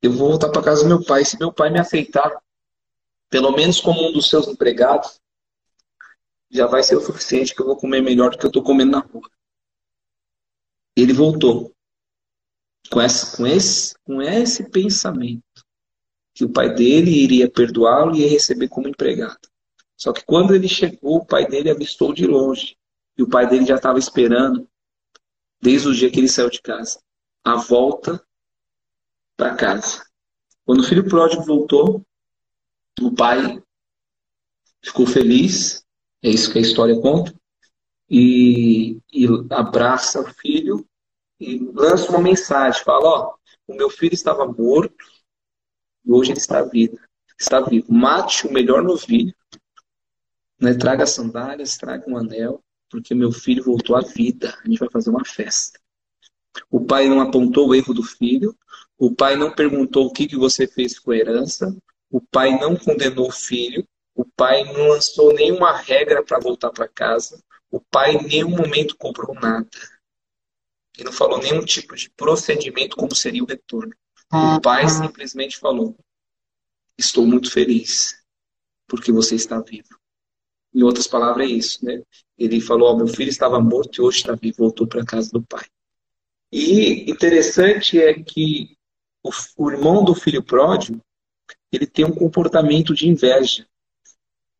Eu 0.01 0.11
vou 0.11 0.29
voltar 0.29 0.49
para 0.49 0.61
casa 0.61 0.83
do 0.83 0.87
meu 0.87 1.03
pai. 1.03 1.25
Se 1.25 1.39
meu 1.39 1.51
pai 1.51 1.71
me 1.71 1.79
aceitar, 1.79 2.41
pelo 3.29 3.51
menos 3.51 3.81
como 3.81 4.07
um 4.07 4.13
dos 4.13 4.29
seus 4.29 4.47
empregados, 4.47 5.19
já 6.49 6.67
vai 6.67 6.83
ser 6.83 6.95
o 6.95 7.01
suficiente 7.01 7.53
que 7.53 7.61
eu 7.61 7.65
vou 7.65 7.75
comer 7.75 8.01
melhor 8.01 8.31
do 8.31 8.37
que 8.37 8.45
eu 8.45 8.49
estou 8.49 8.63
comendo 8.63 8.91
na 8.91 8.99
rua. 8.99 9.29
Ele 10.95 11.13
voltou 11.13 11.73
com, 12.89 13.01
essa, 13.01 13.35
com, 13.35 13.45
esse, 13.45 13.95
com 14.05 14.21
esse 14.21 14.69
pensamento 14.69 15.43
que 16.33 16.45
o 16.45 16.49
pai 16.49 16.73
dele 16.73 17.11
iria 17.11 17.49
perdoá-lo 17.49 18.15
e 18.15 18.21
ia 18.21 18.29
receber 18.29 18.69
como 18.69 18.87
empregado. 18.87 19.49
Só 19.95 20.13
que 20.13 20.23
quando 20.23 20.53
ele 20.53 20.67
chegou, 20.67 21.17
o 21.17 21.25
pai 21.25 21.47
dele 21.47 21.71
avistou 21.71 22.13
de 22.13 22.27
longe. 22.27 22.77
E 23.17 23.23
o 23.23 23.27
pai 23.27 23.49
dele 23.49 23.65
já 23.65 23.75
estava 23.75 23.97
esperando, 23.97 24.69
desde 25.59 25.87
o 25.87 25.93
dia 25.93 26.11
que 26.11 26.19
ele 26.19 26.29
saiu 26.29 26.51
de 26.51 26.61
casa, 26.61 27.01
a 27.43 27.55
volta 27.55 28.23
para 29.37 29.55
casa. 29.55 30.03
Quando 30.65 30.79
o 30.79 30.83
filho 30.83 31.07
pródigo 31.07 31.43
voltou, 31.43 32.05
o 32.99 33.13
pai 33.13 33.61
ficou 34.83 35.05
feliz, 35.05 35.85
é 36.23 36.29
isso 36.29 36.51
que 36.51 36.57
a 36.57 36.61
história 36.61 36.99
conta, 36.99 37.33
e, 38.09 38.99
e 39.13 39.25
abraça 39.51 40.19
o 40.19 40.33
filho 40.33 40.85
e 41.39 41.59
lança 41.73 42.09
uma 42.09 42.21
mensagem, 42.21 42.83
fala, 42.83 43.07
ó, 43.07 43.35
o 43.67 43.75
meu 43.75 43.89
filho 43.89 44.13
estava 44.13 44.45
morto 44.45 45.05
e 46.03 46.11
hoje 46.11 46.31
ele 46.31 46.39
está 46.39 46.63
vivo. 46.63 46.97
Está 47.39 47.61
vivo. 47.61 47.93
Mate 47.93 48.47
o 48.47 48.51
melhor 48.51 48.81
novilho, 48.81 49.35
né? 50.59 50.73
traga 50.73 51.05
sandálias, 51.05 51.77
traga 51.77 52.09
um 52.09 52.17
anel, 52.17 52.63
porque 52.89 53.13
meu 53.13 53.31
filho 53.31 53.63
voltou 53.63 53.95
à 53.95 54.01
vida. 54.01 54.57
A 54.63 54.67
gente 54.67 54.79
vai 54.79 54.89
fazer 54.89 55.11
uma 55.11 55.23
festa. 55.23 55.79
O 56.71 56.83
pai 56.83 57.07
não 57.07 57.21
apontou 57.21 57.67
o 57.67 57.75
erro 57.75 57.93
do 57.93 58.01
filho, 58.01 58.57
o 58.97 59.13
pai 59.13 59.35
não 59.35 59.53
perguntou 59.53 60.07
o 60.07 60.11
que, 60.11 60.27
que 60.27 60.35
você 60.35 60.67
fez 60.67 60.97
com 60.97 61.11
a 61.11 61.17
herança. 61.17 61.75
O 62.09 62.19
pai 62.19 62.57
não 62.57 62.75
condenou 62.75 63.27
o 63.27 63.31
filho. 63.31 63.87
O 64.15 64.25
pai 64.25 64.63
não 64.63 64.87
lançou 64.87 65.33
nenhuma 65.33 65.77
regra 65.77 66.23
para 66.23 66.39
voltar 66.39 66.71
para 66.71 66.87
casa. 66.87 67.39
O 67.69 67.79
pai 67.79 68.15
em 68.15 68.27
nenhum 68.27 68.49
momento 68.49 68.97
cobrou 68.97 69.35
nada. 69.35 69.69
E 70.97 71.03
não 71.03 71.11
falou 71.11 71.37
nenhum 71.37 71.63
tipo 71.63 71.95
de 71.95 72.09
procedimento 72.09 72.95
como 72.95 73.13
seria 73.13 73.43
o 73.43 73.47
retorno. 73.47 73.93
O 74.33 74.59
pai 74.59 74.89
simplesmente 74.89 75.57
falou: 75.57 75.95
Estou 76.97 77.25
muito 77.25 77.51
feliz 77.51 78.17
porque 78.87 79.11
você 79.11 79.35
está 79.35 79.61
vivo. 79.61 79.99
Em 80.73 80.81
outras 80.81 81.05
palavras, 81.07 81.47
é 81.47 81.51
isso, 81.51 81.85
né? 81.85 82.01
Ele 82.35 82.59
falou: 82.59 82.93
oh, 82.93 82.97
Meu 82.97 83.07
filho 83.07 83.29
estava 83.29 83.59
morto 83.59 83.99
e 83.99 84.01
hoje 84.01 84.17
está 84.17 84.33
vivo, 84.33 84.57
voltou 84.57 84.87
para 84.87 85.03
a 85.03 85.05
casa 85.05 85.29
do 85.31 85.43
pai. 85.43 85.65
E 86.51 87.11
interessante 87.11 87.99
é 87.99 88.13
que 88.23 88.76
o, 89.23 89.29
o 89.57 89.71
irmão 89.71 90.03
do 90.03 90.15
filho 90.15 90.43
pródigo, 90.43 91.01
ele 91.71 91.85
tem 91.85 92.05
um 92.05 92.13
comportamento 92.13 92.93
de 92.93 93.07
inveja. 93.07 93.65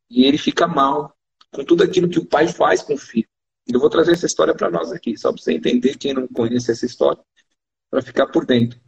E 0.10 0.26
ele 0.26 0.38
fica 0.38 0.68
mal 0.68 1.16
com 1.52 1.64
tudo 1.64 1.84
aquilo 1.84 2.10
que 2.10 2.20
o 2.20 2.26
pai 2.26 2.48
faz 2.48 2.82
com 2.82 2.94
o 2.94 2.98
filho. 2.98 3.28
Eu 3.68 3.80
vou 3.80 3.90
trazer 3.90 4.14
essa 4.14 4.26
história 4.26 4.56
para 4.56 4.70
nós 4.70 4.92
aqui, 4.92 5.18
só 5.18 5.32
para 5.32 5.42
você 5.42 5.54
entender, 5.54 5.98
quem 5.98 6.14
não 6.14 6.28
conhece 6.28 6.72
essa 6.72 6.86
história, 6.86 7.22
para 7.90 8.02
ficar 8.02 8.28
por 8.28 8.46
dentro. 8.46 8.80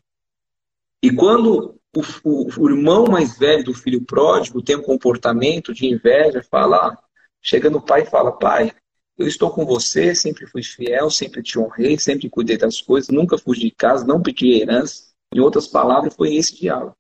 E 1.02 1.12
quando 1.12 1.80
o, 1.96 2.02
o, 2.24 2.62
o, 2.62 2.70
irmão 2.70 3.06
mais 3.06 3.38
velho 3.38 3.64
do 3.64 3.74
filho 3.74 4.02
pródigo 4.04 4.62
tem 4.62 4.78
um 4.78 4.82
comportamento 4.82 5.74
de 5.74 5.88
inveja, 5.88 6.44
fala, 6.44 6.88
ah, 6.88 6.98
chega 7.42 7.70
no 7.70 7.82
pai 7.82 8.04
e 8.04 8.10
fala, 8.10 8.38
pai, 8.38 8.74
eu 9.18 9.28
estou 9.28 9.52
com 9.52 9.66
você, 9.66 10.16
sempre 10.16 10.48
fui 10.48 10.64
fiel, 10.64 11.10
sempre 11.10 11.44
te 11.44 11.60
honrei, 11.60 12.00
sempre 12.00 12.30
cuidei 12.30 12.58
das 12.58 12.82
coisas, 12.82 13.10
nunca 13.10 13.38
fugi 13.38 13.66
de 13.66 13.72
casa, 13.72 14.06
não 14.06 14.22
pedi 14.22 14.62
herança. 14.62 15.09
Em 15.34 15.40
outras 15.40 15.68
palavras, 15.68 16.16
foi 16.16 16.36
esse 16.36 16.56
diálogo. 16.56 16.96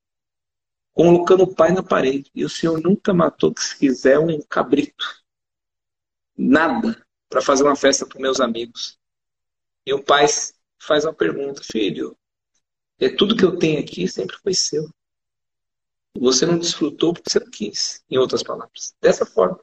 colocando 0.93 1.43
o 1.43 1.55
pai 1.55 1.71
na 1.71 1.82
parede. 1.82 2.30
E 2.36 2.43
o 2.43 2.49
Senhor 2.49 2.82
nunca 2.82 3.13
matou, 3.13 3.53
que 3.53 3.63
se 3.63 3.77
quiser, 3.77 4.19
um 4.19 4.41
cabrito. 4.41 5.05
Nada 6.38 7.05
para 7.30 7.41
fazer 7.41 7.63
uma 7.63 7.75
festa 7.75 8.05
para 8.05 8.19
meus 8.19 8.39
amigos. 8.39 8.99
E 9.86 9.93
o 9.93 10.03
pai 10.03 10.25
faz 10.80 11.05
uma 11.05 11.13
pergunta: 11.13 11.61
Filho, 11.63 12.17
é 12.99 13.09
tudo 13.09 13.36
que 13.36 13.45
eu 13.45 13.57
tenho 13.57 13.80
aqui 13.80 14.07
sempre 14.07 14.36
foi 14.38 14.53
seu. 14.53 14.89
Você 16.17 16.45
não 16.45 16.59
desfrutou 16.59 17.13
porque 17.13 17.30
você 17.30 17.39
não 17.39 17.49
quis, 17.49 18.03
em 18.09 18.17
outras 18.17 18.43
palavras. 18.43 18.93
Dessa 19.01 19.25
forma. 19.25 19.59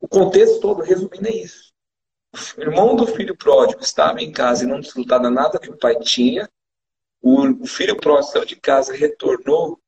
O 0.00 0.08
contexto 0.08 0.60
todo, 0.60 0.82
resumindo, 0.82 1.26
é 1.26 1.36
isso. 1.36 1.72
O 2.56 2.60
irmão 2.60 2.96
do 2.96 3.06
filho 3.06 3.36
pródigo 3.36 3.80
estava 3.82 4.22
em 4.22 4.32
casa 4.32 4.64
e 4.64 4.66
não 4.66 4.80
desfrutava 4.80 5.30
nada 5.30 5.58
que 5.58 5.70
o 5.70 5.76
pai 5.76 5.98
tinha. 6.00 6.48
O 7.28 7.66
filho 7.66 7.96
pródigo 7.96 8.30
saiu 8.30 8.44
de 8.44 8.54
casa 8.54 8.94
retornou 8.94 9.82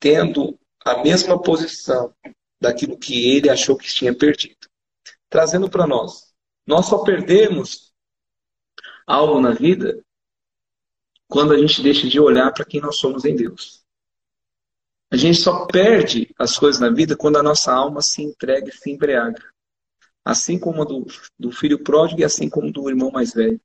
tendo 0.00 0.58
a 0.84 1.00
mesma 1.00 1.40
posição 1.40 2.12
daquilo 2.60 2.98
que 2.98 3.30
ele 3.30 3.48
achou 3.48 3.76
que 3.76 3.86
tinha 3.86 4.12
perdido. 4.12 4.68
Trazendo 5.28 5.70
para 5.70 5.86
nós. 5.86 6.34
Nós 6.66 6.86
só 6.86 7.04
perdemos 7.04 7.94
algo 9.06 9.40
na 9.40 9.52
vida 9.52 10.04
quando 11.28 11.52
a 11.52 11.58
gente 11.58 11.80
deixa 11.80 12.08
de 12.08 12.18
olhar 12.18 12.52
para 12.52 12.64
quem 12.64 12.80
nós 12.80 12.96
somos 12.96 13.24
em 13.24 13.36
Deus. 13.36 13.84
A 15.08 15.16
gente 15.16 15.38
só 15.38 15.66
perde 15.66 16.34
as 16.36 16.58
coisas 16.58 16.80
na 16.80 16.90
vida 16.90 17.16
quando 17.16 17.36
a 17.36 17.44
nossa 17.44 17.72
alma 17.72 18.02
se 18.02 18.22
entrega 18.22 18.70
e 18.70 18.72
se 18.72 18.90
embriaga. 18.90 19.40
Assim 20.24 20.58
como 20.58 20.82
a 20.82 20.84
do, 20.84 21.06
do 21.38 21.52
filho 21.52 21.80
pródigo 21.80 22.22
e 22.22 22.24
assim 22.24 22.50
como 22.50 22.72
do 22.72 22.90
irmão 22.90 23.12
mais 23.12 23.32
velho. 23.32 23.60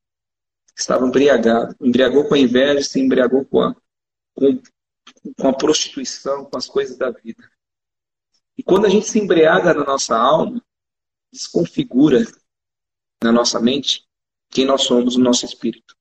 Estava 0.77 1.05
embriagado. 1.05 1.75
Embriagou 1.81 2.27
com 2.27 2.35
a 2.35 2.39
inveja, 2.39 2.83
se 2.83 2.99
embriagou 2.99 3.43
com 3.45 3.61
a, 3.61 3.75
com, 4.35 4.61
com 5.39 5.47
a 5.47 5.53
prostituição, 5.53 6.45
com 6.45 6.57
as 6.57 6.67
coisas 6.67 6.95
da 6.97 7.09
vida. 7.09 7.43
E 8.57 8.61
quando 8.61 8.85
a 8.85 8.89
gente 8.89 9.07
se 9.07 9.19
embriaga 9.19 9.73
na 9.73 9.83
nossa 9.83 10.15
alma, 10.15 10.61
desconfigura 11.31 12.25
na 13.23 13.31
nossa 13.31 13.59
mente 13.59 14.03
quem 14.49 14.65
nós 14.65 14.83
somos 14.83 15.15
no 15.15 15.23
nosso 15.23 15.45
espírito. 15.45 15.95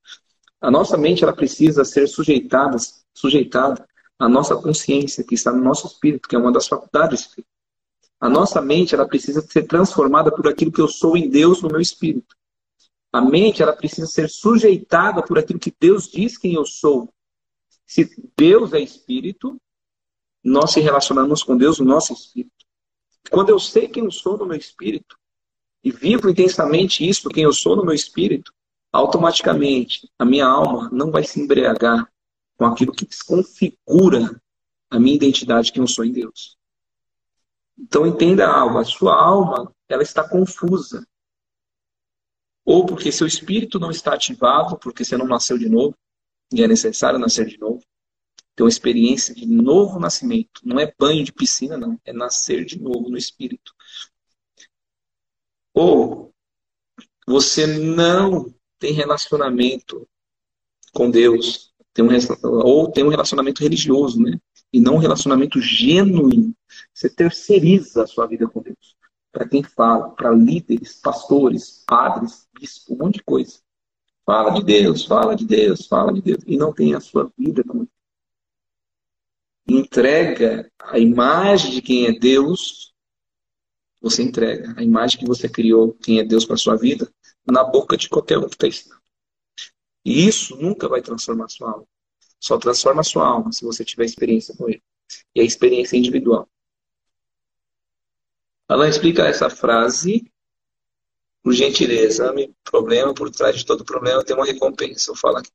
A 0.61 0.71
nossa 0.71 0.97
mente 0.97 1.25
ela 1.25 1.35
precisa 1.35 1.85
ser 1.85 2.07
sujeitada, 2.07 2.77
sujeitada 3.15 3.87
a 4.19 4.29
nossa 4.29 4.57
consciência, 4.57 5.25
que 5.25 5.35
está 5.35 5.53
no 5.53 5.63
nosso 5.63 5.87
espírito, 5.87 6.29
que 6.29 6.37
é 6.37 6.39
uma 6.39 6.53
das 6.53 6.67
faculdades. 6.67 7.37
A 8.19 8.29
nossa 8.29 8.63
mente, 8.63 8.95
ela 8.95 9.07
precisa 9.07 9.43
ser 9.43 9.65
transformada 9.65 10.31
por 10.31 10.49
aquilo 10.49 10.73
que 10.73 10.81
eu 10.81 10.89
sou 10.89 11.17
em 11.17 11.29
Deus 11.29 11.61
no 11.61 11.69
meu 11.69 11.81
espírito. 11.81 12.35
A 13.17 13.21
mente, 13.23 13.63
ela 13.63 13.73
precisa 13.73 14.07
ser 14.07 14.29
sujeitada 14.29 15.23
por 15.23 15.39
aquilo 15.39 15.59
que 15.59 15.75
Deus 15.81 16.07
diz 16.07 16.37
quem 16.37 16.53
eu 16.53 16.67
sou. 16.67 17.11
Se 17.87 18.11
Deus 18.37 18.75
é 18.75 18.79
espírito, 18.79 19.57
nós 20.45 20.73
se 20.73 20.81
relacionamos 20.81 21.43
com 21.43 21.57
Deus 21.57 21.79
no 21.79 21.87
nosso 21.87 22.13
espírito. 22.13 22.67
Quando 23.31 23.49
eu 23.49 23.59
sei 23.59 23.89
quem 23.89 24.05
eu 24.05 24.11
sou 24.11 24.37
no 24.37 24.45
meu 24.45 24.59
espírito 24.59 25.17
e 25.83 25.91
vivo 25.91 26.29
intensamente 26.29 27.09
isso, 27.09 27.31
quem 27.31 27.45
eu 27.45 27.55
sou 27.55 27.75
no 27.75 27.87
meu 27.87 27.95
espírito, 27.95 28.53
automaticamente 28.93 30.11
a 30.19 30.25
minha 30.27 30.47
alma 30.47 30.91
não 30.93 31.11
vai 31.11 31.25
se 31.25 31.41
embriagar 31.41 32.07
com 32.59 32.67
aquilo 32.67 32.93
que 32.93 33.07
desconfigura 33.07 34.39
a 34.91 35.01
minha 35.01 35.17
identidade 35.17 35.73
que 35.73 35.81
eu 35.81 35.87
sou 35.87 36.05
em 36.05 36.13
Deus. 36.13 36.59
Então 37.79 38.07
entenda 38.07 38.47
algo, 38.47 38.77
a 38.77 38.85
sua 38.85 39.19
alma 39.19 39.75
ela 39.89 40.03
está 40.03 40.29
confusa. 40.29 41.09
Ou 42.67 42.85
porque 42.85 43.11
seu 43.11 43.27
espírito 43.27 43.79
não 43.79 43.91
está 43.91 44.15
ativado, 44.15 44.77
porque 44.77 45.05
você 45.05 45.17
não 45.17 45.27
nasceu 45.27 45.57
de 45.57 45.69
novo, 45.69 45.97
e 46.53 46.63
é 46.63 46.69
necessário 46.69 47.19
nascer 47.19 47.47
de 47.47 47.59
novo. 47.59 47.81
Ter 48.55 48.63
uma 48.63 48.69
experiência 48.69 49.35
de 49.35 49.47
novo 49.47 49.99
nascimento. 49.99 50.61
Não 50.65 50.79
é 50.79 50.93
banho 50.99 51.25
de 51.25 51.33
piscina, 51.33 51.77
não. 51.77 51.99
É 52.05 52.13
nascer 52.13 52.65
de 52.65 52.79
novo 52.81 53.09
no 53.09 53.17
espírito. 53.17 53.73
Ou 55.73 56.35
você 57.27 57.67
não 57.67 58.53
tem 58.79 58.93
relacionamento 58.93 60.09
com 60.93 61.11
Deus 61.11 61.75
tem 61.97 62.05
um, 62.05 62.11
ou 62.63 62.93
tem 62.93 63.03
um 63.03 63.09
relacionamento 63.09 63.63
religioso, 63.63 64.21
né? 64.21 64.39
E 64.71 64.79
não 64.79 64.97
um 64.97 64.99
relacionamento 64.99 65.61
genuíno. 65.63 66.55
Você 66.93 67.09
terceiriza 67.09 68.03
a 68.03 68.07
sua 68.07 68.27
vida 68.27 68.47
com 68.47 68.61
Deus. 68.61 68.95
Para 69.37 69.47
quem 69.47 69.63
fala, 69.63 70.09
para 70.13 70.31
líderes, 70.31 70.95
pastores, 70.95 71.85
padres, 71.87 72.49
bispos, 72.59 72.89
um 72.89 72.97
monte 72.97 73.17
de 73.17 73.23
coisa. 73.23 73.61
Fala 74.25 74.51
de 74.53 74.65
Deus, 74.65 75.05
fala 75.05 75.37
de 75.37 75.45
Deus, 75.45 75.87
fala 75.87 76.11
de 76.11 76.23
Deus. 76.23 76.43
E 76.47 76.57
não 76.57 76.73
tem 76.73 76.95
a 76.95 77.01
sua 77.01 77.31
vida 77.37 77.63
com 77.63 77.81
Deus. 77.81 77.91
Entrega 79.69 80.73
a 80.79 80.99
imagem 80.99 81.71
de 81.73 81.83
quem 81.83 82.07
é 82.07 82.19
Deus. 82.19 82.95
Você 84.01 84.23
entrega 84.23 84.75
a 84.75 84.83
imagem 84.83 85.19
que 85.21 85.27
você 85.27 85.51
criou, 85.51 85.93
quem 85.93 86.19
é 86.19 86.25
Deus 86.25 86.47
para 86.47 86.57
sua 86.57 86.75
vida, 86.75 87.07
na 87.47 87.63
boca 87.63 87.95
de 87.95 88.09
qualquer 88.09 88.39
um 88.39 88.49
que 88.49 88.55
está 88.55 88.67
ensinando. 88.69 89.03
E 90.03 90.27
isso 90.27 90.57
nunca 90.57 90.89
vai 90.89 91.03
transformar 91.03 91.51
sua 91.51 91.73
alma. 91.73 91.87
Só 92.41 92.57
transforma 92.57 93.03
sua 93.03 93.27
alma 93.27 93.53
se 93.53 93.67
você 93.67 93.85
tiver 93.85 94.07
experiência 94.07 94.57
com 94.57 94.67
ele. 94.67 94.83
E 95.35 95.43
a 95.43 95.45
experiência 95.45 95.95
é 95.95 95.99
individual. 95.99 96.49
Alan, 98.69 98.89
explica 98.89 99.27
essa 99.27 99.49
frase. 99.49 100.31
Por 101.43 101.53
gentileza, 101.53 102.35
problema, 102.65 103.15
por 103.15 103.31
trás 103.31 103.57
de 103.57 103.65
todo 103.65 103.85
problema 103.85 104.25
tem 104.25 104.35
uma 104.35 104.45
recompensa. 104.45 105.13
Eu 105.13 105.17
falo 105.17 105.37
aqui. 105.37 105.51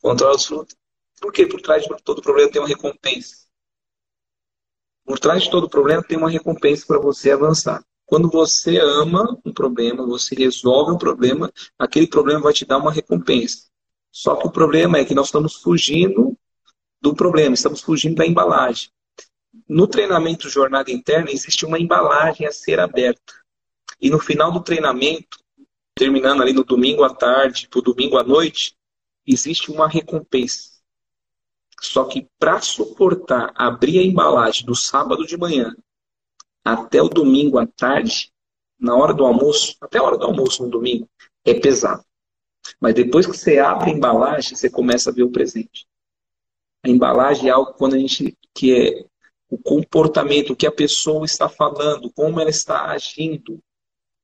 Controla 0.00 0.36
os 0.36 0.46
frutos. 0.46 0.74
Por 1.20 1.32
que 1.32 1.46
por 1.46 1.60
trás 1.60 1.82
de 1.84 1.88
todo 2.02 2.22
problema 2.22 2.50
tem 2.50 2.60
uma 2.60 2.68
recompensa? 2.68 3.46
Por 5.04 5.18
trás 5.18 5.42
de 5.42 5.50
todo 5.50 5.68
problema 5.68 6.02
tem 6.02 6.16
uma 6.16 6.30
recompensa 6.30 6.86
para 6.86 6.98
você 6.98 7.30
avançar. 7.30 7.84
Quando 8.06 8.30
você 8.30 8.78
ama 8.78 9.38
um 9.44 9.52
problema, 9.52 10.06
você 10.06 10.34
resolve 10.34 10.92
um 10.92 10.98
problema, 10.98 11.52
aquele 11.78 12.06
problema 12.06 12.40
vai 12.40 12.52
te 12.52 12.64
dar 12.64 12.78
uma 12.78 12.92
recompensa. 12.92 13.66
Só 14.10 14.36
que 14.36 14.46
o 14.46 14.50
problema 14.50 14.98
é 14.98 15.04
que 15.04 15.14
nós 15.14 15.26
estamos 15.26 15.56
fugindo 15.56 16.36
do 17.00 17.14
problema, 17.14 17.54
estamos 17.54 17.82
fugindo 17.82 18.14
da 18.14 18.26
embalagem. 18.26 18.90
No 19.68 19.86
treinamento 19.86 20.48
Jornada 20.48 20.90
Interna, 20.90 21.30
existe 21.30 21.64
uma 21.64 21.78
embalagem 21.78 22.46
a 22.46 22.52
ser 22.52 22.78
aberta. 22.78 23.34
E 24.00 24.10
no 24.10 24.18
final 24.18 24.52
do 24.52 24.60
treinamento, 24.60 25.38
terminando 25.94 26.42
ali 26.42 26.52
no 26.52 26.64
domingo 26.64 27.02
à 27.02 27.14
tarde, 27.14 27.68
para 27.68 27.78
o 27.78 27.82
domingo 27.82 28.18
à 28.18 28.22
noite, 28.22 28.76
existe 29.26 29.70
uma 29.70 29.88
recompensa. 29.88 30.76
Só 31.80 32.04
que 32.04 32.28
para 32.38 32.60
suportar 32.60 33.52
abrir 33.54 33.98
a 33.98 34.02
embalagem 34.02 34.64
do 34.64 34.74
sábado 34.74 35.26
de 35.26 35.36
manhã 35.36 35.74
até 36.64 37.00
o 37.00 37.08
domingo 37.08 37.58
à 37.58 37.66
tarde, 37.66 38.32
na 38.78 38.94
hora 38.96 39.14
do 39.14 39.24
almoço, 39.24 39.76
até 39.80 39.98
a 39.98 40.02
hora 40.02 40.18
do 40.18 40.26
almoço 40.26 40.62
no 40.62 40.70
domingo, 40.70 41.08
é 41.44 41.54
pesado. 41.54 42.04
Mas 42.80 42.94
depois 42.94 43.26
que 43.26 43.36
você 43.36 43.58
abre 43.58 43.90
a 43.90 43.94
embalagem, 43.94 44.56
você 44.56 44.68
começa 44.68 45.10
a 45.10 45.12
ver 45.12 45.22
o 45.22 45.30
presente. 45.30 45.86
A 46.84 46.88
embalagem 46.88 47.48
é 47.48 47.52
algo 47.52 47.72
quando 47.74 47.94
a 47.94 47.98
gente 47.98 48.36
que 48.54 48.74
é 48.74 49.06
o 49.48 49.58
comportamento, 49.58 50.52
o 50.52 50.56
que 50.56 50.66
a 50.66 50.72
pessoa 50.72 51.24
está 51.24 51.48
falando, 51.48 52.12
como 52.12 52.40
ela 52.40 52.50
está 52.50 52.86
agindo, 52.86 53.62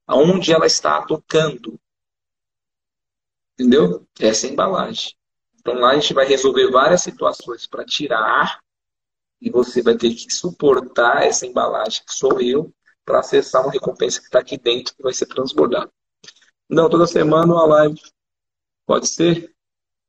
aonde 0.07 0.53
ela 0.53 0.67
está 0.67 1.03
tocando. 1.03 1.79
Entendeu? 3.55 4.07
Essa 4.19 4.47
é 4.47 4.51
a 4.51 4.53
embalagem. 4.53 5.15
Então 5.61 5.75
lá 5.75 5.91
a 5.91 5.95
gente 5.95 6.13
vai 6.13 6.27
resolver 6.27 6.71
várias 6.71 7.03
situações 7.03 7.67
para 7.67 7.85
tirar 7.85 8.61
e 9.41 9.51
você 9.51 9.83
vai 9.83 9.97
ter 9.97 10.13
que 10.15 10.33
suportar 10.33 11.25
essa 11.25 11.47
embalagem 11.47 12.03
que 12.05 12.13
sou 12.15 12.41
eu 12.41 12.73
para 13.05 13.21
acessar 13.21 13.63
uma 13.63 13.73
recompensa 13.73 14.21
que 14.21 14.27
está 14.27 14.41
aqui 14.41 14.57
dentro 14.59 14.95
que 14.95 15.03
vai 15.03 15.13
ser 15.13 15.27
transbordada. 15.27 15.91
Não, 16.69 16.89
toda 16.89 17.07
semana 17.07 17.53
uma 17.53 17.67
live 17.67 18.01
Pode 18.87 19.09
ser? 19.09 19.55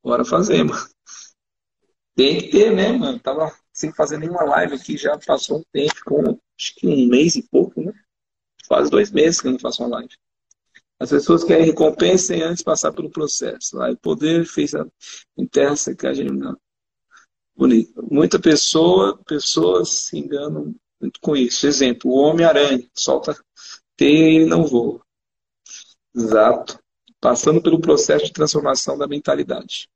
Bora 0.03 0.25
fazer, 0.25 0.63
mano. 0.63 0.85
Tem 2.15 2.37
que 2.37 2.49
ter, 2.49 2.75
né, 2.75 2.91
mano? 2.91 3.19
Tava 3.19 3.55
sem 3.73 3.91
fazer 3.91 4.17
nenhuma 4.17 4.43
live 4.43 4.75
aqui, 4.75 4.97
já 4.97 5.17
passou 5.17 5.59
um 5.59 5.63
tempo, 5.71 5.95
com 6.05 6.39
acho 6.59 6.75
que 6.75 6.87
um 6.87 7.07
mês 7.07 7.35
e 7.35 7.43
pouco, 7.43 7.81
né? 7.81 7.91
Quase 8.67 8.89
dois 8.89 9.11
meses 9.11 9.41
que 9.41 9.47
eu 9.47 9.51
não 9.51 9.59
faço 9.59 9.83
uma 9.83 9.97
live. 9.97 10.13
As 10.99 11.09
pessoas 11.09 11.43
querem 11.43 11.65
recompensa 11.65 12.27
sem 12.27 12.41
antes 12.43 12.63
passar 12.63 12.93
pelo 12.93 13.09
processo. 13.09 13.81
Aí 13.81 13.93
o 13.93 13.97
poder 13.97 14.45
fez 14.45 14.73
a 14.73 14.85
enterra 15.37 15.75
secagem 15.75 16.27
não. 16.27 16.57
Bonito. 17.55 18.07
Muita 18.09 18.39
pessoa, 18.39 19.17
pessoas 19.25 19.89
se 19.89 20.17
enganam 20.17 20.73
muito 21.01 21.19
com 21.19 21.35
isso. 21.35 21.67
Exemplo, 21.67 22.09
o 22.09 22.15
Homem-Aranha 22.15 22.87
solta 22.93 23.35
teia 23.97 24.43
e 24.43 24.45
não 24.45 24.65
voa. 24.65 25.01
Exato 26.15 26.83
passando 27.23 27.61
pelo 27.61 27.79
processo 27.79 28.25
de 28.25 28.33
transformação 28.33 28.97
da 28.97 29.07
mentalidade. 29.07 29.89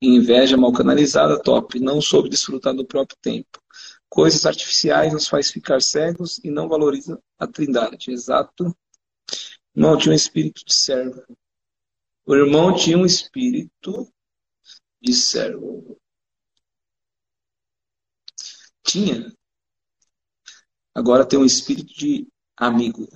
Inveja 0.00 0.56
mal 0.56 0.72
canalizada, 0.72 1.40
top. 1.40 1.78
Não 1.78 2.00
soube 2.00 2.28
desfrutar 2.28 2.74
do 2.74 2.86
próprio 2.86 3.16
tempo. 3.20 3.60
Coisas 4.08 4.44
artificiais 4.44 5.12
nos 5.12 5.28
faz 5.28 5.50
ficar 5.50 5.80
cegos 5.80 6.38
e 6.44 6.50
não 6.50 6.68
valoriza 6.68 7.20
a 7.38 7.46
trindade. 7.46 8.10
Exato. 8.10 8.76
Irmão 9.74 9.96
tinha 9.96 10.12
um 10.12 10.16
espírito 10.16 10.64
de 10.64 10.74
servo. 10.74 11.22
O 12.26 12.34
irmão 12.34 12.74
tinha 12.74 12.98
um 12.98 13.06
espírito 13.06 14.12
de 15.00 15.12
servo. 15.14 15.98
tinha, 18.92 19.32
agora 20.94 21.26
tem 21.26 21.38
um 21.38 21.46
espírito 21.46 21.94
de 21.94 22.28
amigo. 22.56 23.08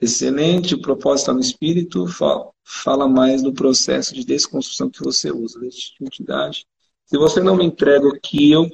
Excelente, 0.00 0.74
o 0.74 0.80
propósito 0.80 1.20
está 1.20 1.32
no 1.34 1.40
espírito, 1.40 2.06
fala, 2.06 2.50
fala 2.64 3.06
mais 3.06 3.42
do 3.42 3.52
processo 3.52 4.14
de 4.14 4.24
desconstrução 4.24 4.88
que 4.88 5.02
você 5.04 5.30
usa, 5.30 5.58
legitimidade. 5.58 6.66
Se 7.04 7.18
você 7.18 7.42
não 7.42 7.54
me 7.54 7.64
entrega 7.64 8.06
o 8.08 8.18
que 8.18 8.50
eu 8.50 8.66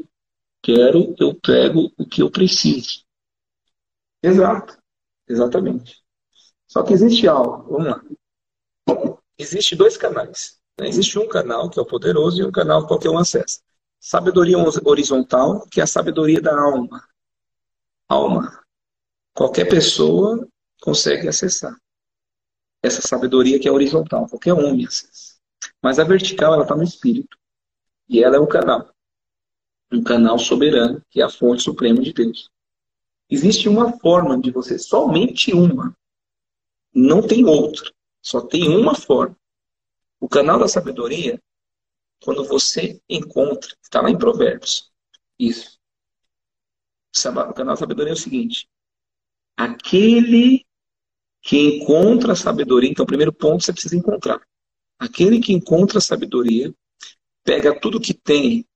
quero, 0.62 1.16
eu 1.18 1.34
pego 1.34 1.90
o 1.98 2.06
que 2.06 2.22
eu 2.22 2.30
preciso. 2.30 3.04
Exato, 4.22 4.78
exatamente. 5.28 6.00
Só 6.68 6.84
que 6.84 6.92
existe 6.92 7.26
algo, 7.26 7.72
vamos 7.72 7.86
lá. 7.86 8.04
Existe 9.36 9.74
dois 9.74 9.96
canais. 9.96 10.60
Né? 10.78 10.88
Existe 10.88 11.18
um 11.18 11.28
canal, 11.28 11.68
que 11.68 11.78
é 11.78 11.82
o 11.82 11.86
poderoso, 11.86 12.40
e 12.40 12.44
um 12.44 12.52
canal 12.52 12.82
que 12.82 12.88
qualquer 12.88 13.10
um 13.10 13.18
acessa. 13.18 13.60
Sabedoria 13.98 14.56
horizontal, 14.84 15.66
que 15.68 15.80
é 15.80 15.82
a 15.82 15.86
sabedoria 15.88 16.40
da 16.40 16.56
alma. 16.56 17.02
Alma. 18.08 18.62
Qualquer 19.34 19.68
pessoa 19.68 20.46
consegue 20.80 21.28
acessar. 21.28 21.76
Essa 22.82 23.02
sabedoria 23.02 23.58
que 23.58 23.68
é 23.68 23.72
horizontal, 23.72 24.28
qualquer 24.28 24.52
homem 24.52 24.86
acessa. 24.86 25.36
Mas 25.82 25.98
a 25.98 26.04
vertical, 26.04 26.54
ela 26.54 26.62
está 26.62 26.76
no 26.76 26.82
espírito. 26.82 27.36
E 28.08 28.22
ela 28.22 28.36
é 28.36 28.40
um 28.40 28.46
canal. 28.46 28.92
Um 29.90 30.02
canal 30.02 30.38
soberano, 30.38 31.02
que 31.10 31.20
é 31.20 31.24
a 31.24 31.30
fonte 31.30 31.62
suprema 31.62 32.00
de 32.00 32.12
Deus. 32.12 32.50
Existe 33.28 33.68
uma 33.68 33.98
forma 33.98 34.40
de 34.40 34.50
você, 34.50 34.78
somente 34.78 35.52
uma. 35.52 35.96
Não 36.94 37.26
tem 37.26 37.44
outra. 37.44 37.92
Só 38.22 38.40
tem 38.40 38.68
uma 38.68 38.94
forma. 38.94 39.36
O 40.20 40.28
canal 40.28 40.58
da 40.58 40.68
sabedoria, 40.68 41.40
quando 42.22 42.44
você 42.44 43.00
encontra, 43.08 43.74
está 43.82 44.00
lá 44.00 44.10
em 44.10 44.18
Provérbios. 44.18 44.90
Isso. 45.38 45.78
O 47.14 47.54
canal 47.54 47.74
da 47.74 47.76
sabedoria 47.76 48.12
é 48.12 48.14
o 48.14 48.18
seguinte: 48.18 48.68
aquele 49.56 50.65
que 51.46 51.76
encontra 51.76 52.32
a 52.32 52.36
sabedoria, 52.36 52.90
então, 52.90 53.04
o 53.04 53.06
primeiro 53.06 53.32
ponto 53.32 53.62
você 53.62 53.72
precisa 53.72 53.96
encontrar. 53.96 54.40
Aquele 54.98 55.38
que 55.38 55.52
encontra 55.52 55.98
a 55.98 56.00
sabedoria, 56.00 56.74
pega 57.44 57.78
tudo 57.78 58.00
que 58.00 58.12
tem, 58.12 58.66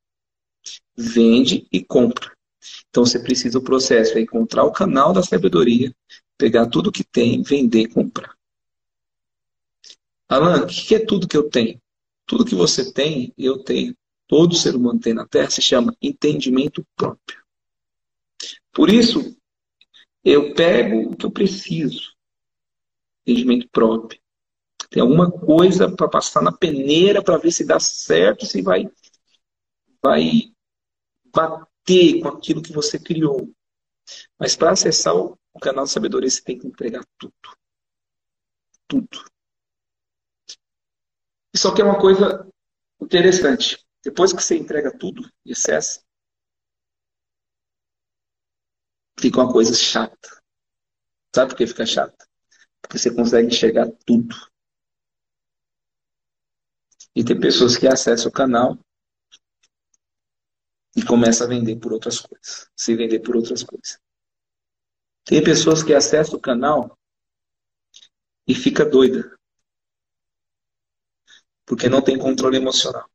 vende 0.97 1.67
e 1.73 1.83
compra. 1.83 2.31
Então 2.89 3.05
você 3.05 3.19
precisa 3.19 3.59
o 3.59 3.63
processo 3.63 4.17
é 4.17 4.21
encontrar 4.21 4.63
o 4.63 4.71
canal 4.71 5.13
da 5.13 5.21
sabedoria, 5.21 5.93
pegar 6.39 6.67
tudo 6.67 6.93
que 6.93 7.03
tem, 7.03 7.43
vender 7.43 7.81
e 7.81 7.89
comprar. 7.89 8.37
Alan, 10.29 10.63
o 10.63 10.67
que 10.69 10.95
é 10.95 11.05
tudo 11.05 11.27
que 11.27 11.37
eu 11.37 11.51
tenho? 11.51 11.77
Tudo 12.25 12.45
que 12.45 12.55
você 12.55 12.93
tem, 12.93 13.35
eu 13.37 13.65
tenho. 13.65 13.97
Todo 14.29 14.55
ser 14.55 14.77
humano 14.77 15.01
tem 15.01 15.13
na 15.13 15.27
Terra 15.27 15.51
se 15.51 15.61
chama 15.61 15.97
entendimento 16.01 16.87
próprio. 16.95 17.43
Por 18.73 18.89
isso, 18.89 19.37
eu 20.25 20.55
pego 20.55 21.11
o 21.11 21.17
que 21.17 21.27
eu 21.27 21.33
preciso. 21.33 22.20
Entendimento 23.27 23.69
próprio. 23.71 24.21
Tem 24.91 25.01
alguma 25.01 25.31
coisa 25.31 25.95
para 25.95 26.09
passar 26.09 26.43
na 26.43 26.53
peneira 26.53 27.23
para 27.23 27.39
ver 27.39 27.53
se 27.53 27.65
dá 27.65 27.79
certo, 27.79 28.45
se 28.45 28.61
vai, 28.61 28.91
vai 30.03 30.53
bater 31.27 32.21
com 32.21 32.29
aquilo 32.29 32.63
que 32.63 32.73
você 32.73 32.99
criou. 32.99 33.53
Mas 34.39 34.57
para 34.57 34.73
acessar 34.73 35.15
o 35.15 35.39
canal 35.61 35.85
de 35.85 35.91
sabedoria, 35.91 36.29
você 36.29 36.43
tem 36.43 36.59
que 36.59 36.67
entregar 36.67 37.05
tudo. 37.19 37.35
Tudo. 38.89 39.25
Só 41.55 41.75
que 41.75 41.83
é 41.83 41.85
uma 41.85 42.01
coisa 42.01 42.49
interessante. 43.01 43.85
Depois 44.03 44.33
que 44.33 44.43
você 44.43 44.57
entrega 44.57 44.97
tudo 44.97 45.31
e 45.45 45.53
acessa, 45.53 46.03
fica 49.21 49.41
uma 49.41 49.53
coisa 49.53 49.75
chata. 49.75 50.43
Sabe 51.35 51.51
por 51.51 51.59
que 51.59 51.67
fica 51.67 51.87
chata? 51.87 52.30
Você 52.91 53.15
consegue 53.15 53.49
enxergar 53.49 53.91
tudo. 54.07 54.35
E 57.15 57.25
tem 57.25 57.39
pessoas 57.39 57.77
que 57.77 57.87
acessam 57.87 58.29
o 58.29 58.33
canal 58.33 58.79
e 60.97 61.05
começam 61.05 61.47
a 61.47 61.51
vender 61.51 61.77
por 61.77 61.93
outras 61.93 62.21
coisas. 62.21 62.71
Se 62.77 62.95
vender 62.95 63.21
por 63.21 63.37
outras 63.37 63.63
coisas. 63.63 63.99
Tem 65.25 65.43
pessoas 65.43 65.83
que 65.83 65.93
acessam 65.93 66.39
o 66.39 66.41
canal 66.41 66.97
e 68.47 68.55
fica 68.55 68.85
doida 68.85 69.39
porque 71.71 71.89
não 71.89 72.03
tem 72.03 72.19
controle 72.19 72.57
emocional. 72.57 73.09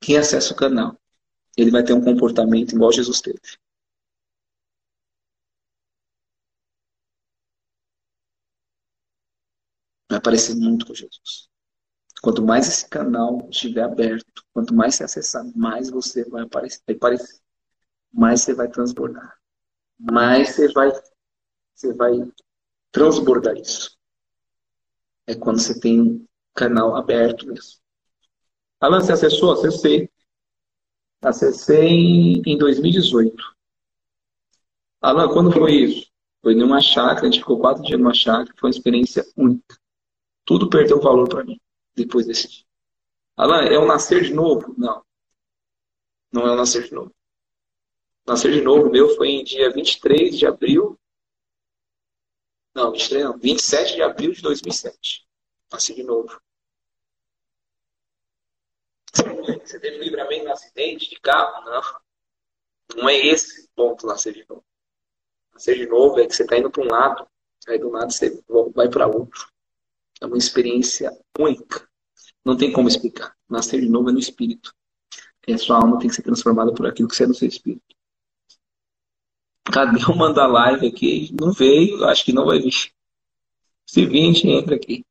Quem 0.00 0.16
acessa 0.16 0.54
o 0.54 0.56
canal, 0.56 0.96
ele 1.56 1.72
vai 1.72 1.82
ter 1.82 1.92
um 1.92 2.00
comportamento 2.00 2.72
igual 2.72 2.92
Jesus 2.92 3.20
teve. 3.20 3.40
Vai 10.18 10.22
parecer 10.22 10.56
muito 10.56 10.84
com 10.84 10.94
Jesus. 10.94 11.48
Quanto 12.20 12.44
mais 12.44 12.66
esse 12.66 12.88
canal 12.88 13.48
estiver 13.48 13.84
aberto, 13.84 14.42
quanto 14.52 14.74
mais 14.74 14.96
você 14.96 15.04
acessar, 15.04 15.44
mais 15.54 15.88
você 15.90 16.28
vai 16.28 16.42
aparecer, 16.42 16.82
aparecer 16.90 17.40
mais 18.12 18.42
você 18.42 18.52
vai 18.52 18.68
transbordar. 18.68 19.38
Mais 19.96 20.48
você 20.48 20.72
vai, 20.72 20.90
você 21.72 21.94
vai 21.94 22.28
transbordar 22.90 23.56
isso 23.56 23.98
é 25.28 25.34
quando 25.34 25.60
você 25.60 25.78
tem 25.78 26.00
um 26.00 26.26
canal 26.54 26.96
aberto 26.96 27.46
mesmo. 27.46 27.78
Alan, 28.80 29.00
você 29.00 29.12
acessou? 29.12 29.52
Acessei. 29.52 30.10
Acessei 31.20 32.42
em 32.46 32.56
2018. 32.56 33.36
Alan, 35.02 35.28
quando 35.28 35.52
foi 35.52 35.72
isso? 35.74 36.10
Foi 36.40 36.54
numa 36.54 36.80
chácara, 36.80 37.20
a 37.20 37.30
gente 37.30 37.40
ficou 37.40 37.60
quatro 37.60 37.82
dias 37.82 38.00
numa 38.00 38.14
chácara, 38.14 38.54
foi 38.56 38.70
uma 38.70 38.74
experiência 38.74 39.24
única. 39.36 39.78
Tudo 40.48 40.70
perdeu 40.70 40.98
valor 40.98 41.28
para 41.28 41.44
mim 41.44 41.60
depois 41.94 42.26
desse 42.26 42.48
dia. 42.48 42.64
Alan, 43.36 43.64
é 43.64 43.78
um 43.78 43.86
nascer 43.86 44.22
de 44.22 44.32
novo? 44.32 44.74
Não. 44.78 45.04
Não 46.32 46.48
é 46.48 46.52
um 46.52 46.56
nascer 46.56 46.84
de 46.84 46.94
novo. 46.94 47.14
Nascer 48.26 48.52
de 48.52 48.62
novo 48.62 48.88
meu 48.88 49.14
foi 49.14 49.28
em 49.28 49.44
dia 49.44 49.70
23 49.70 50.38
de 50.38 50.46
abril 50.46 50.98
não, 52.78 52.92
23 52.92 53.24
não. 53.24 53.36
27 53.36 53.96
de 53.96 54.02
abril 54.02 54.32
de 54.32 54.40
2007. 54.40 55.26
Nasci 55.72 55.94
de 55.96 56.04
novo. 56.04 56.40
Você 59.64 59.80
teve 59.80 59.98
livramento 59.98 60.44
no 60.44 60.52
acidente 60.52 61.10
de 61.10 61.18
carro? 61.18 61.64
Não. 61.64 61.82
Não 62.96 63.08
é 63.08 63.16
esse 63.16 63.68
ponto 63.74 64.06
nascer 64.06 64.32
de 64.32 64.46
novo. 64.48 64.64
Nascer 65.52 65.76
de 65.76 65.86
novo 65.86 66.20
é 66.20 66.26
que 66.28 66.36
você 66.36 66.44
está 66.44 66.56
indo 66.56 66.70
para 66.70 66.84
um 66.84 66.86
lado, 66.86 67.28
aí 67.66 67.80
do 67.80 67.90
lado 67.90 68.12
você 68.12 68.42
vai 68.72 68.88
para 68.88 69.08
outro. 69.08 69.50
É 70.20 70.26
uma 70.26 70.36
experiência 70.36 71.10
única. 71.38 71.88
Não 72.44 72.56
tem 72.56 72.72
como 72.72 72.88
explicar. 72.88 73.34
Nascer 73.48 73.80
de 73.80 73.88
novo 73.88 74.10
é 74.10 74.12
no 74.12 74.18
espírito. 74.18 74.74
E 75.46 75.52
a 75.52 75.58
sua 75.58 75.76
alma 75.76 75.98
tem 75.98 76.08
que 76.08 76.14
ser 76.14 76.22
transformada 76.22 76.74
por 76.74 76.86
aquilo 76.86 77.08
que 77.08 77.22
é 77.22 77.26
no 77.26 77.34
seu 77.34 77.48
espírito. 77.48 77.96
Cadê 79.64 80.02
o 80.04 80.16
manda 80.16 80.46
live 80.46 80.86
aqui? 80.86 81.34
Não 81.38 81.52
veio, 81.52 82.04
acho 82.04 82.24
que 82.24 82.32
não 82.32 82.46
vai 82.46 82.58
vir. 82.58 82.92
Se 83.86 84.04
vir, 84.06 84.22
a 84.22 84.32
gente 84.32 84.48
entra 84.48 84.76
aqui. 84.76 85.04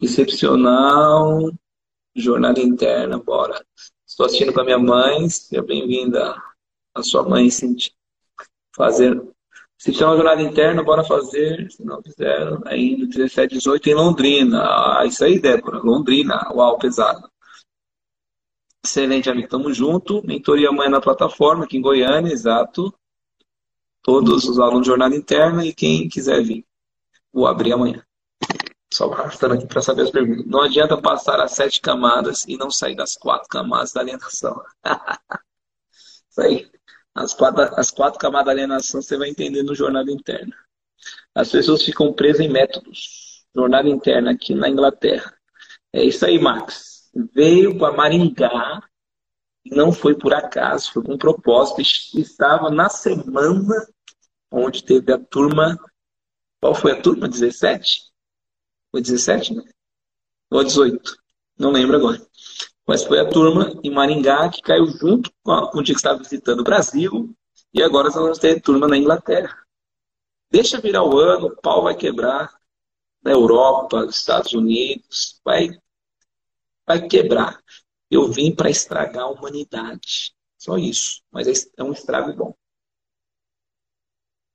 Excepcional, 0.00 1.52
jornada 2.14 2.60
interna, 2.60 3.18
bora. 3.18 3.64
Estou 4.06 4.26
assistindo 4.26 4.52
com 4.52 4.60
a 4.60 4.64
minha 4.64 4.78
mãe, 4.78 5.28
seja 5.28 5.62
bem-vinda 5.62 6.40
a 6.94 7.02
sua 7.02 7.28
mãe, 7.28 7.50
Cintia. 7.50 7.92
Fazer. 8.74 9.31
Excepcional 9.82 10.16
jornada 10.16 10.40
interna, 10.40 10.82
bora 10.82 11.02
fazer. 11.02 11.68
Se 11.70 11.84
não 11.84 12.00
fizeram, 12.00 12.62
ainda 12.66 13.06
17, 13.06 13.54
18 13.54 13.90
em 13.90 13.94
Londrina. 13.94 14.62
Ah, 14.62 15.04
isso 15.04 15.24
aí, 15.24 15.40
Débora. 15.40 15.78
Londrina, 15.78 16.48
uau, 16.52 16.78
pesado. 16.78 17.28
Excelente, 18.84 19.28
amigo. 19.28 19.48
Tamo 19.48 19.74
junto. 19.74 20.24
Mentoria 20.24 20.68
amanhã 20.68 20.90
na 20.90 21.00
plataforma, 21.00 21.64
aqui 21.64 21.76
em 21.76 21.82
Goiânia, 21.82 22.32
exato 22.32 22.94
todos 24.02 24.44
os 24.44 24.58
alunos 24.58 24.82
de 24.82 24.88
jornada 24.88 25.14
interna 25.14 25.64
e 25.64 25.72
quem 25.72 26.08
quiser 26.08 26.42
vir. 26.42 26.66
Vou 27.32 27.46
abrir 27.46 27.72
amanhã. 27.72 28.04
Só 28.92 29.10
arrastando 29.10 29.54
aqui 29.54 29.66
para 29.66 29.80
saber 29.80 30.02
as 30.02 30.10
perguntas. 30.10 30.44
Não 30.44 30.60
adianta 30.60 31.00
passar 31.00 31.40
as 31.40 31.52
sete 31.52 31.80
camadas 31.80 32.44
e 32.46 32.56
não 32.58 32.70
sair 32.70 32.94
das 32.94 33.14
quatro 33.14 33.48
camadas 33.48 33.92
da 33.92 34.00
alienação. 34.00 34.60
Isso 36.28 36.40
aí. 36.40 36.70
As 37.14 37.34
quatro, 37.34 37.62
as 37.78 37.90
quatro 37.90 38.18
camadas 38.18 38.46
da 38.46 38.52
alienação 38.52 39.02
você 39.02 39.16
vai 39.16 39.28
entender 39.28 39.62
no 39.62 39.74
jornada 39.74 40.10
interna. 40.10 40.56
As 41.34 41.50
pessoas 41.50 41.82
ficam 41.82 42.12
presas 42.12 42.40
em 42.40 42.48
métodos. 42.48 43.44
Jornada 43.54 43.88
interna 43.88 44.30
aqui 44.32 44.54
na 44.54 44.68
Inglaterra. 44.68 45.36
É 45.92 46.02
isso 46.04 46.24
aí, 46.24 46.38
Max. 46.38 47.10
Veio 47.34 47.78
para 47.78 47.94
Maringá 47.94 48.82
não 49.64 49.92
foi 49.92 50.16
por 50.16 50.34
acaso, 50.34 50.92
foi 50.92 51.02
com 51.02 51.16
propósito. 51.16 51.80
Estava 52.18 52.70
na 52.70 52.88
semana 52.88 53.86
onde 54.50 54.84
teve 54.84 55.12
a 55.12 55.18
turma. 55.18 55.78
Qual 56.60 56.74
foi 56.74 56.92
a 56.92 57.00
turma? 57.00 57.28
17? 57.28 58.02
Foi 58.90 59.00
17, 59.00 59.54
né? 59.54 59.62
Ou 60.50 60.64
18? 60.64 61.16
Não 61.58 61.70
lembro 61.70 61.96
agora. 61.96 62.20
Mas 62.92 63.04
foi 63.04 63.18
a 63.20 63.26
turma 63.26 63.72
em 63.82 63.90
Maringá 63.90 64.50
que 64.50 64.60
caiu 64.60 64.86
junto 64.86 65.32
com, 65.42 65.50
a, 65.50 65.72
com 65.72 65.78
o 65.78 65.82
dia 65.82 65.94
que 65.94 65.98
estava 65.98 66.18
visitando 66.18 66.60
o 66.60 66.62
Brasil 66.62 67.34
e 67.72 67.82
agora 67.82 68.08
nós 68.08 68.14
vamos 68.16 68.38
ter 68.38 68.60
turma 68.60 68.86
na 68.86 68.98
Inglaterra. 68.98 69.66
Deixa 70.50 70.78
virar 70.78 71.02
o 71.02 71.18
ano, 71.18 71.46
o 71.46 71.56
pau 71.56 71.84
vai 71.84 71.96
quebrar 71.96 72.54
na 73.22 73.30
Europa, 73.30 74.04
nos 74.04 74.18
Estados 74.18 74.52
Unidos, 74.52 75.40
vai, 75.42 75.70
vai 76.86 77.08
quebrar. 77.08 77.58
Eu 78.10 78.30
vim 78.30 78.54
para 78.54 78.68
estragar 78.68 79.22
a 79.22 79.30
humanidade. 79.30 80.34
Só 80.58 80.76
isso. 80.76 81.22
Mas 81.30 81.48
é, 81.48 81.70
é 81.78 81.82
um 81.82 81.92
estrago 81.92 82.34
bom. 82.34 82.54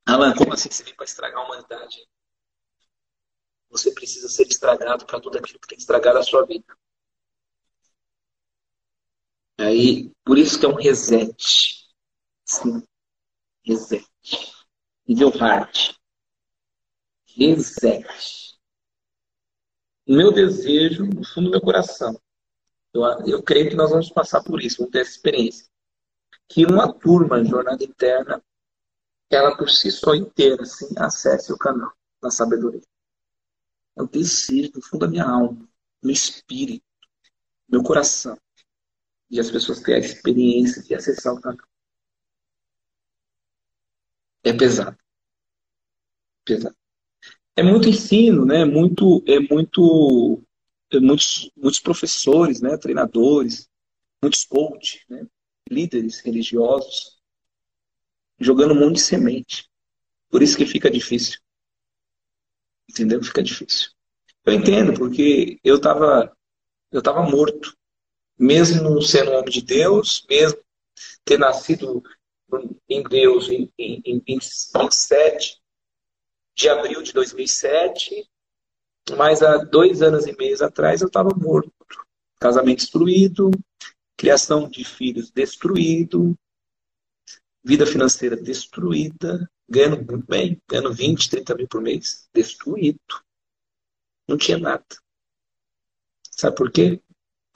Alan, 0.06 0.36
como 0.36 0.54
assim 0.54 0.70
você 0.70 0.84
vem 0.84 0.94
para 0.94 1.06
estragar 1.06 1.42
a 1.42 1.44
humanidade? 1.44 2.08
Você 3.72 3.92
precisa 3.96 4.30
ser 4.30 4.44
estragado 4.44 5.08
para 5.08 5.20
tudo 5.20 5.40
aquilo 5.40 5.60
que 5.60 5.68
tem 5.70 5.80
estragado 5.80 6.20
a 6.20 6.24
sua 6.24 6.46
vida. 6.46 6.78
Aí, 9.60 10.12
por 10.24 10.38
isso 10.38 10.60
que 10.60 10.66
é 10.66 10.70
um 10.70 10.76
reset. 10.76 11.88
Sim, 12.46 12.84
reset. 13.66 14.06
Nível 15.08 15.30
hard. 15.32 15.96
Reset. 17.26 18.06
O 20.08 20.14
meu 20.14 20.32
desejo, 20.32 21.06
no 21.06 21.26
fundo 21.26 21.46
do 21.46 21.52
meu 21.52 21.62
coração, 21.62 22.20
eu, 22.94 23.02
eu 23.26 23.44
creio 23.44 23.70
que 23.70 23.76
nós 23.76 23.90
vamos 23.90 24.10
passar 24.10 24.44
por 24.44 24.62
isso, 24.62 24.78
vamos 24.78 24.92
ter 24.92 25.02
essa 25.02 25.12
experiência. 25.12 25.68
Que 26.48 26.66
uma 26.66 26.94
turma 26.94 27.44
jornada 27.44 27.84
interna, 27.84 28.42
ela 29.30 29.58
por 29.58 29.70
si 29.70 29.92
só 29.92 30.14
inteira, 30.14 30.62
assim, 30.62 30.94
acesse 30.98 31.52
o 31.52 31.58
canal 31.58 31.92
da 32.22 32.30
sabedoria. 32.30 32.82
O 33.96 34.06
desejo 34.06 34.72
do 34.74 34.82
fundo 34.82 35.06
da 35.06 35.12
minha 35.12 35.26
alma, 35.26 35.68
meu 36.02 36.14
espírito, 36.14 36.86
meu 37.68 37.82
coração 37.82 38.38
de 39.30 39.40
as 39.40 39.52
pessoas 39.52 39.82
terem 39.82 40.02
a 40.02 40.06
experiência 40.06 40.82
de 40.82 40.96
acessar 40.96 41.34
o 41.34 41.42
canal. 41.42 41.66
É 44.44 44.54
pesado. 44.54 44.98
Pesado. 46.46 46.76
É 47.56 47.64
muito 47.64 47.90
ensino, 47.90 48.46
né? 48.46 48.64
Muito, 48.64 49.24
é 49.28 49.40
muito, 49.40 50.42
é 50.92 51.00
muitos, 51.00 51.52
muitos 51.58 51.80
professores, 51.80 52.62
né? 52.62 52.78
Treinadores, 52.78 53.70
muitos 54.22 54.46
coaches, 54.46 55.04
né? 55.10 55.28
Líderes 55.70 56.20
religiosos 56.20 57.18
jogando 58.40 58.74
um 58.74 58.80
monte 58.80 58.96
de 58.96 59.02
semente. 59.02 59.70
Por 60.30 60.42
isso 60.42 60.58
que 60.58 60.66
fica 60.66 60.90
difícil. 60.90 61.40
Entendeu? 62.90 63.24
Fica 63.24 63.42
difícil. 63.42 63.92
Eu 64.46 64.54
entendo, 64.54 64.94
porque 64.94 65.60
eu 65.64 65.78
estava 65.78 66.36
eu 66.92 67.02
tava 67.02 67.22
morto 67.24 67.76
mesmo 68.38 69.02
sendo 69.02 69.32
um 69.32 69.36
homem 69.36 69.52
de 69.52 69.62
Deus, 69.62 70.26
mesmo 70.30 70.60
ter 71.24 71.38
nascido 71.38 72.04
em 72.88 73.04
Deus 73.04 73.50
em, 73.50 73.72
em, 73.78 74.02
em 74.06 74.20
27 74.20 75.60
de 76.56 76.70
abril 76.70 77.02
de 77.02 77.14
2007, 77.14 78.30
mas 79.16 79.42
há 79.42 79.58
dois 79.58 80.02
anos 80.02 80.26
e 80.26 80.36
meio 80.36 80.64
atrás 80.64 81.02
eu 81.02 81.08
estava 81.08 81.30
morto. 81.36 81.72
Casamento 82.40 82.80
destruído, 82.80 83.52
criação 84.16 84.70
de 84.70 84.84
filhos 84.84 85.32
destruído, 85.32 86.38
vida 87.64 87.86
financeira 87.86 88.36
destruída, 88.36 89.50
ganhando 89.68 89.98
muito 89.98 90.26
bem, 90.28 90.62
ganhando 90.68 90.94
20, 90.94 91.30
30 91.30 91.56
mil 91.56 91.68
por 91.68 91.82
mês, 91.82 92.28
destruído. 92.34 93.00
Não 94.28 94.38
tinha 94.38 94.58
nada. 94.58 94.86
Sabe 96.32 96.56
por 96.56 96.72
quê? 96.72 97.02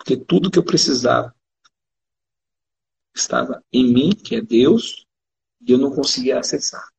Porque 0.02 0.18
tudo 0.18 0.50
que 0.50 0.58
eu 0.58 0.66
precisava 0.66 1.34
estava 3.14 3.64
em 3.72 3.94
mim, 3.94 4.10
que 4.16 4.36
é 4.36 4.42
Deus, 4.42 5.06
e 5.62 5.72
eu 5.72 5.78
não 5.78 5.94
conseguia 5.94 6.40
acessar. 6.40 6.90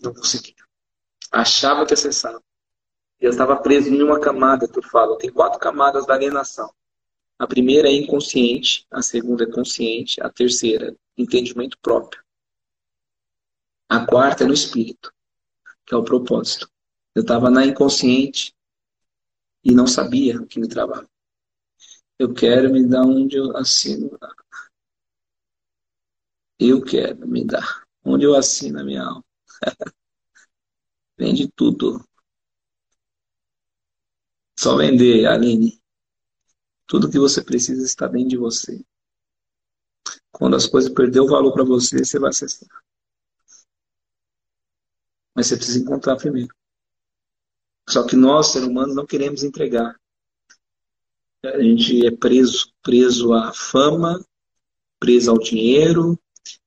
Não 0.00 0.12
conseguia. 0.12 0.56
Achava 1.30 1.86
que 1.86 1.94
acessava. 1.94 2.42
Eu 3.20 3.30
estava 3.30 3.56
preso 3.56 3.88
em 3.88 4.02
uma 4.02 4.20
camada 4.20 4.66
que 4.66 4.80
eu 4.80 4.82
falo. 4.82 5.16
Tem 5.16 5.30
quatro 5.30 5.60
camadas 5.60 6.04
da 6.06 6.14
alienação. 6.14 6.74
A 7.38 7.46
primeira 7.46 7.88
é 7.88 7.92
inconsciente, 7.92 8.84
a 8.90 9.02
segunda 9.02 9.44
é 9.44 9.50
consciente, 9.50 10.20
a 10.20 10.28
terceira, 10.28 10.96
entendimento 11.16 11.78
próprio. 11.78 12.20
A 13.88 14.04
quarta 14.04 14.42
é 14.42 14.46
no 14.46 14.54
espírito, 14.54 15.14
que 15.84 15.94
é 15.94 15.96
o 15.96 16.02
propósito. 16.02 16.68
Eu 17.14 17.22
estava 17.22 17.48
na 17.48 17.64
inconsciente, 17.64 18.55
e 19.66 19.74
não 19.74 19.84
sabia 19.84 20.40
o 20.40 20.46
que 20.46 20.60
me 20.60 20.68
travava. 20.68 21.10
Eu 22.16 22.32
quero 22.32 22.72
me 22.72 22.86
dar 22.86 23.02
onde 23.02 23.36
eu 23.36 23.56
assino. 23.56 24.16
Eu 26.56 26.84
quero 26.84 27.26
me 27.26 27.44
dar 27.44 27.84
onde 28.04 28.24
eu 28.24 28.36
assino 28.36 28.78
a 28.78 28.84
minha 28.84 29.02
alma. 29.02 29.24
Vende 31.18 31.48
tudo. 31.48 32.00
Só 34.56 34.76
vender, 34.76 35.26
Aline. 35.26 35.82
Tudo 36.86 37.10
que 37.10 37.18
você 37.18 37.42
precisa 37.42 37.84
está 37.84 38.06
dentro 38.06 38.28
de 38.28 38.36
você. 38.36 38.84
Quando 40.30 40.54
as 40.54 40.68
coisas 40.68 40.92
perder 40.92 41.20
o 41.20 41.26
valor 41.26 41.52
para 41.52 41.64
você, 41.64 42.04
você 42.04 42.20
vai 42.20 42.30
acessar. 42.30 42.68
Mas 45.34 45.48
você 45.48 45.56
precisa 45.56 45.80
encontrar 45.80 46.16
primeiro. 46.16 46.54
Só 47.88 48.04
que 48.04 48.16
nós, 48.16 48.48
seres 48.48 48.68
humanos, 48.68 48.94
não 48.94 49.06
queremos 49.06 49.42
entregar. 49.42 49.96
A 51.44 51.62
gente 51.62 52.04
é 52.04 52.10
preso, 52.10 52.72
preso 52.82 53.32
à 53.32 53.52
fama, 53.52 54.24
preso 54.98 55.30
ao 55.30 55.38
dinheiro, 55.38 56.18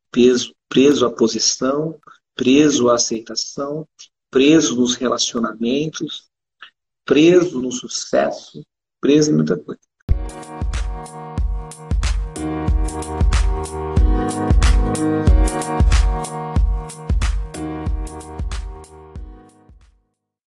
preso, 0.09 0.55
preso 0.69 1.05
à 1.05 1.11
posição, 1.11 1.99
preso 2.35 2.89
à 2.89 2.95
aceitação, 2.95 3.87
preso 4.31 4.75
nos 4.75 4.95
relacionamentos, 4.95 6.29
preso 7.03 7.61
no 7.61 7.71
sucesso, 7.71 8.65
preso 9.01 9.31
em 9.31 9.35
muita 9.35 9.57
coisa. 9.57 9.88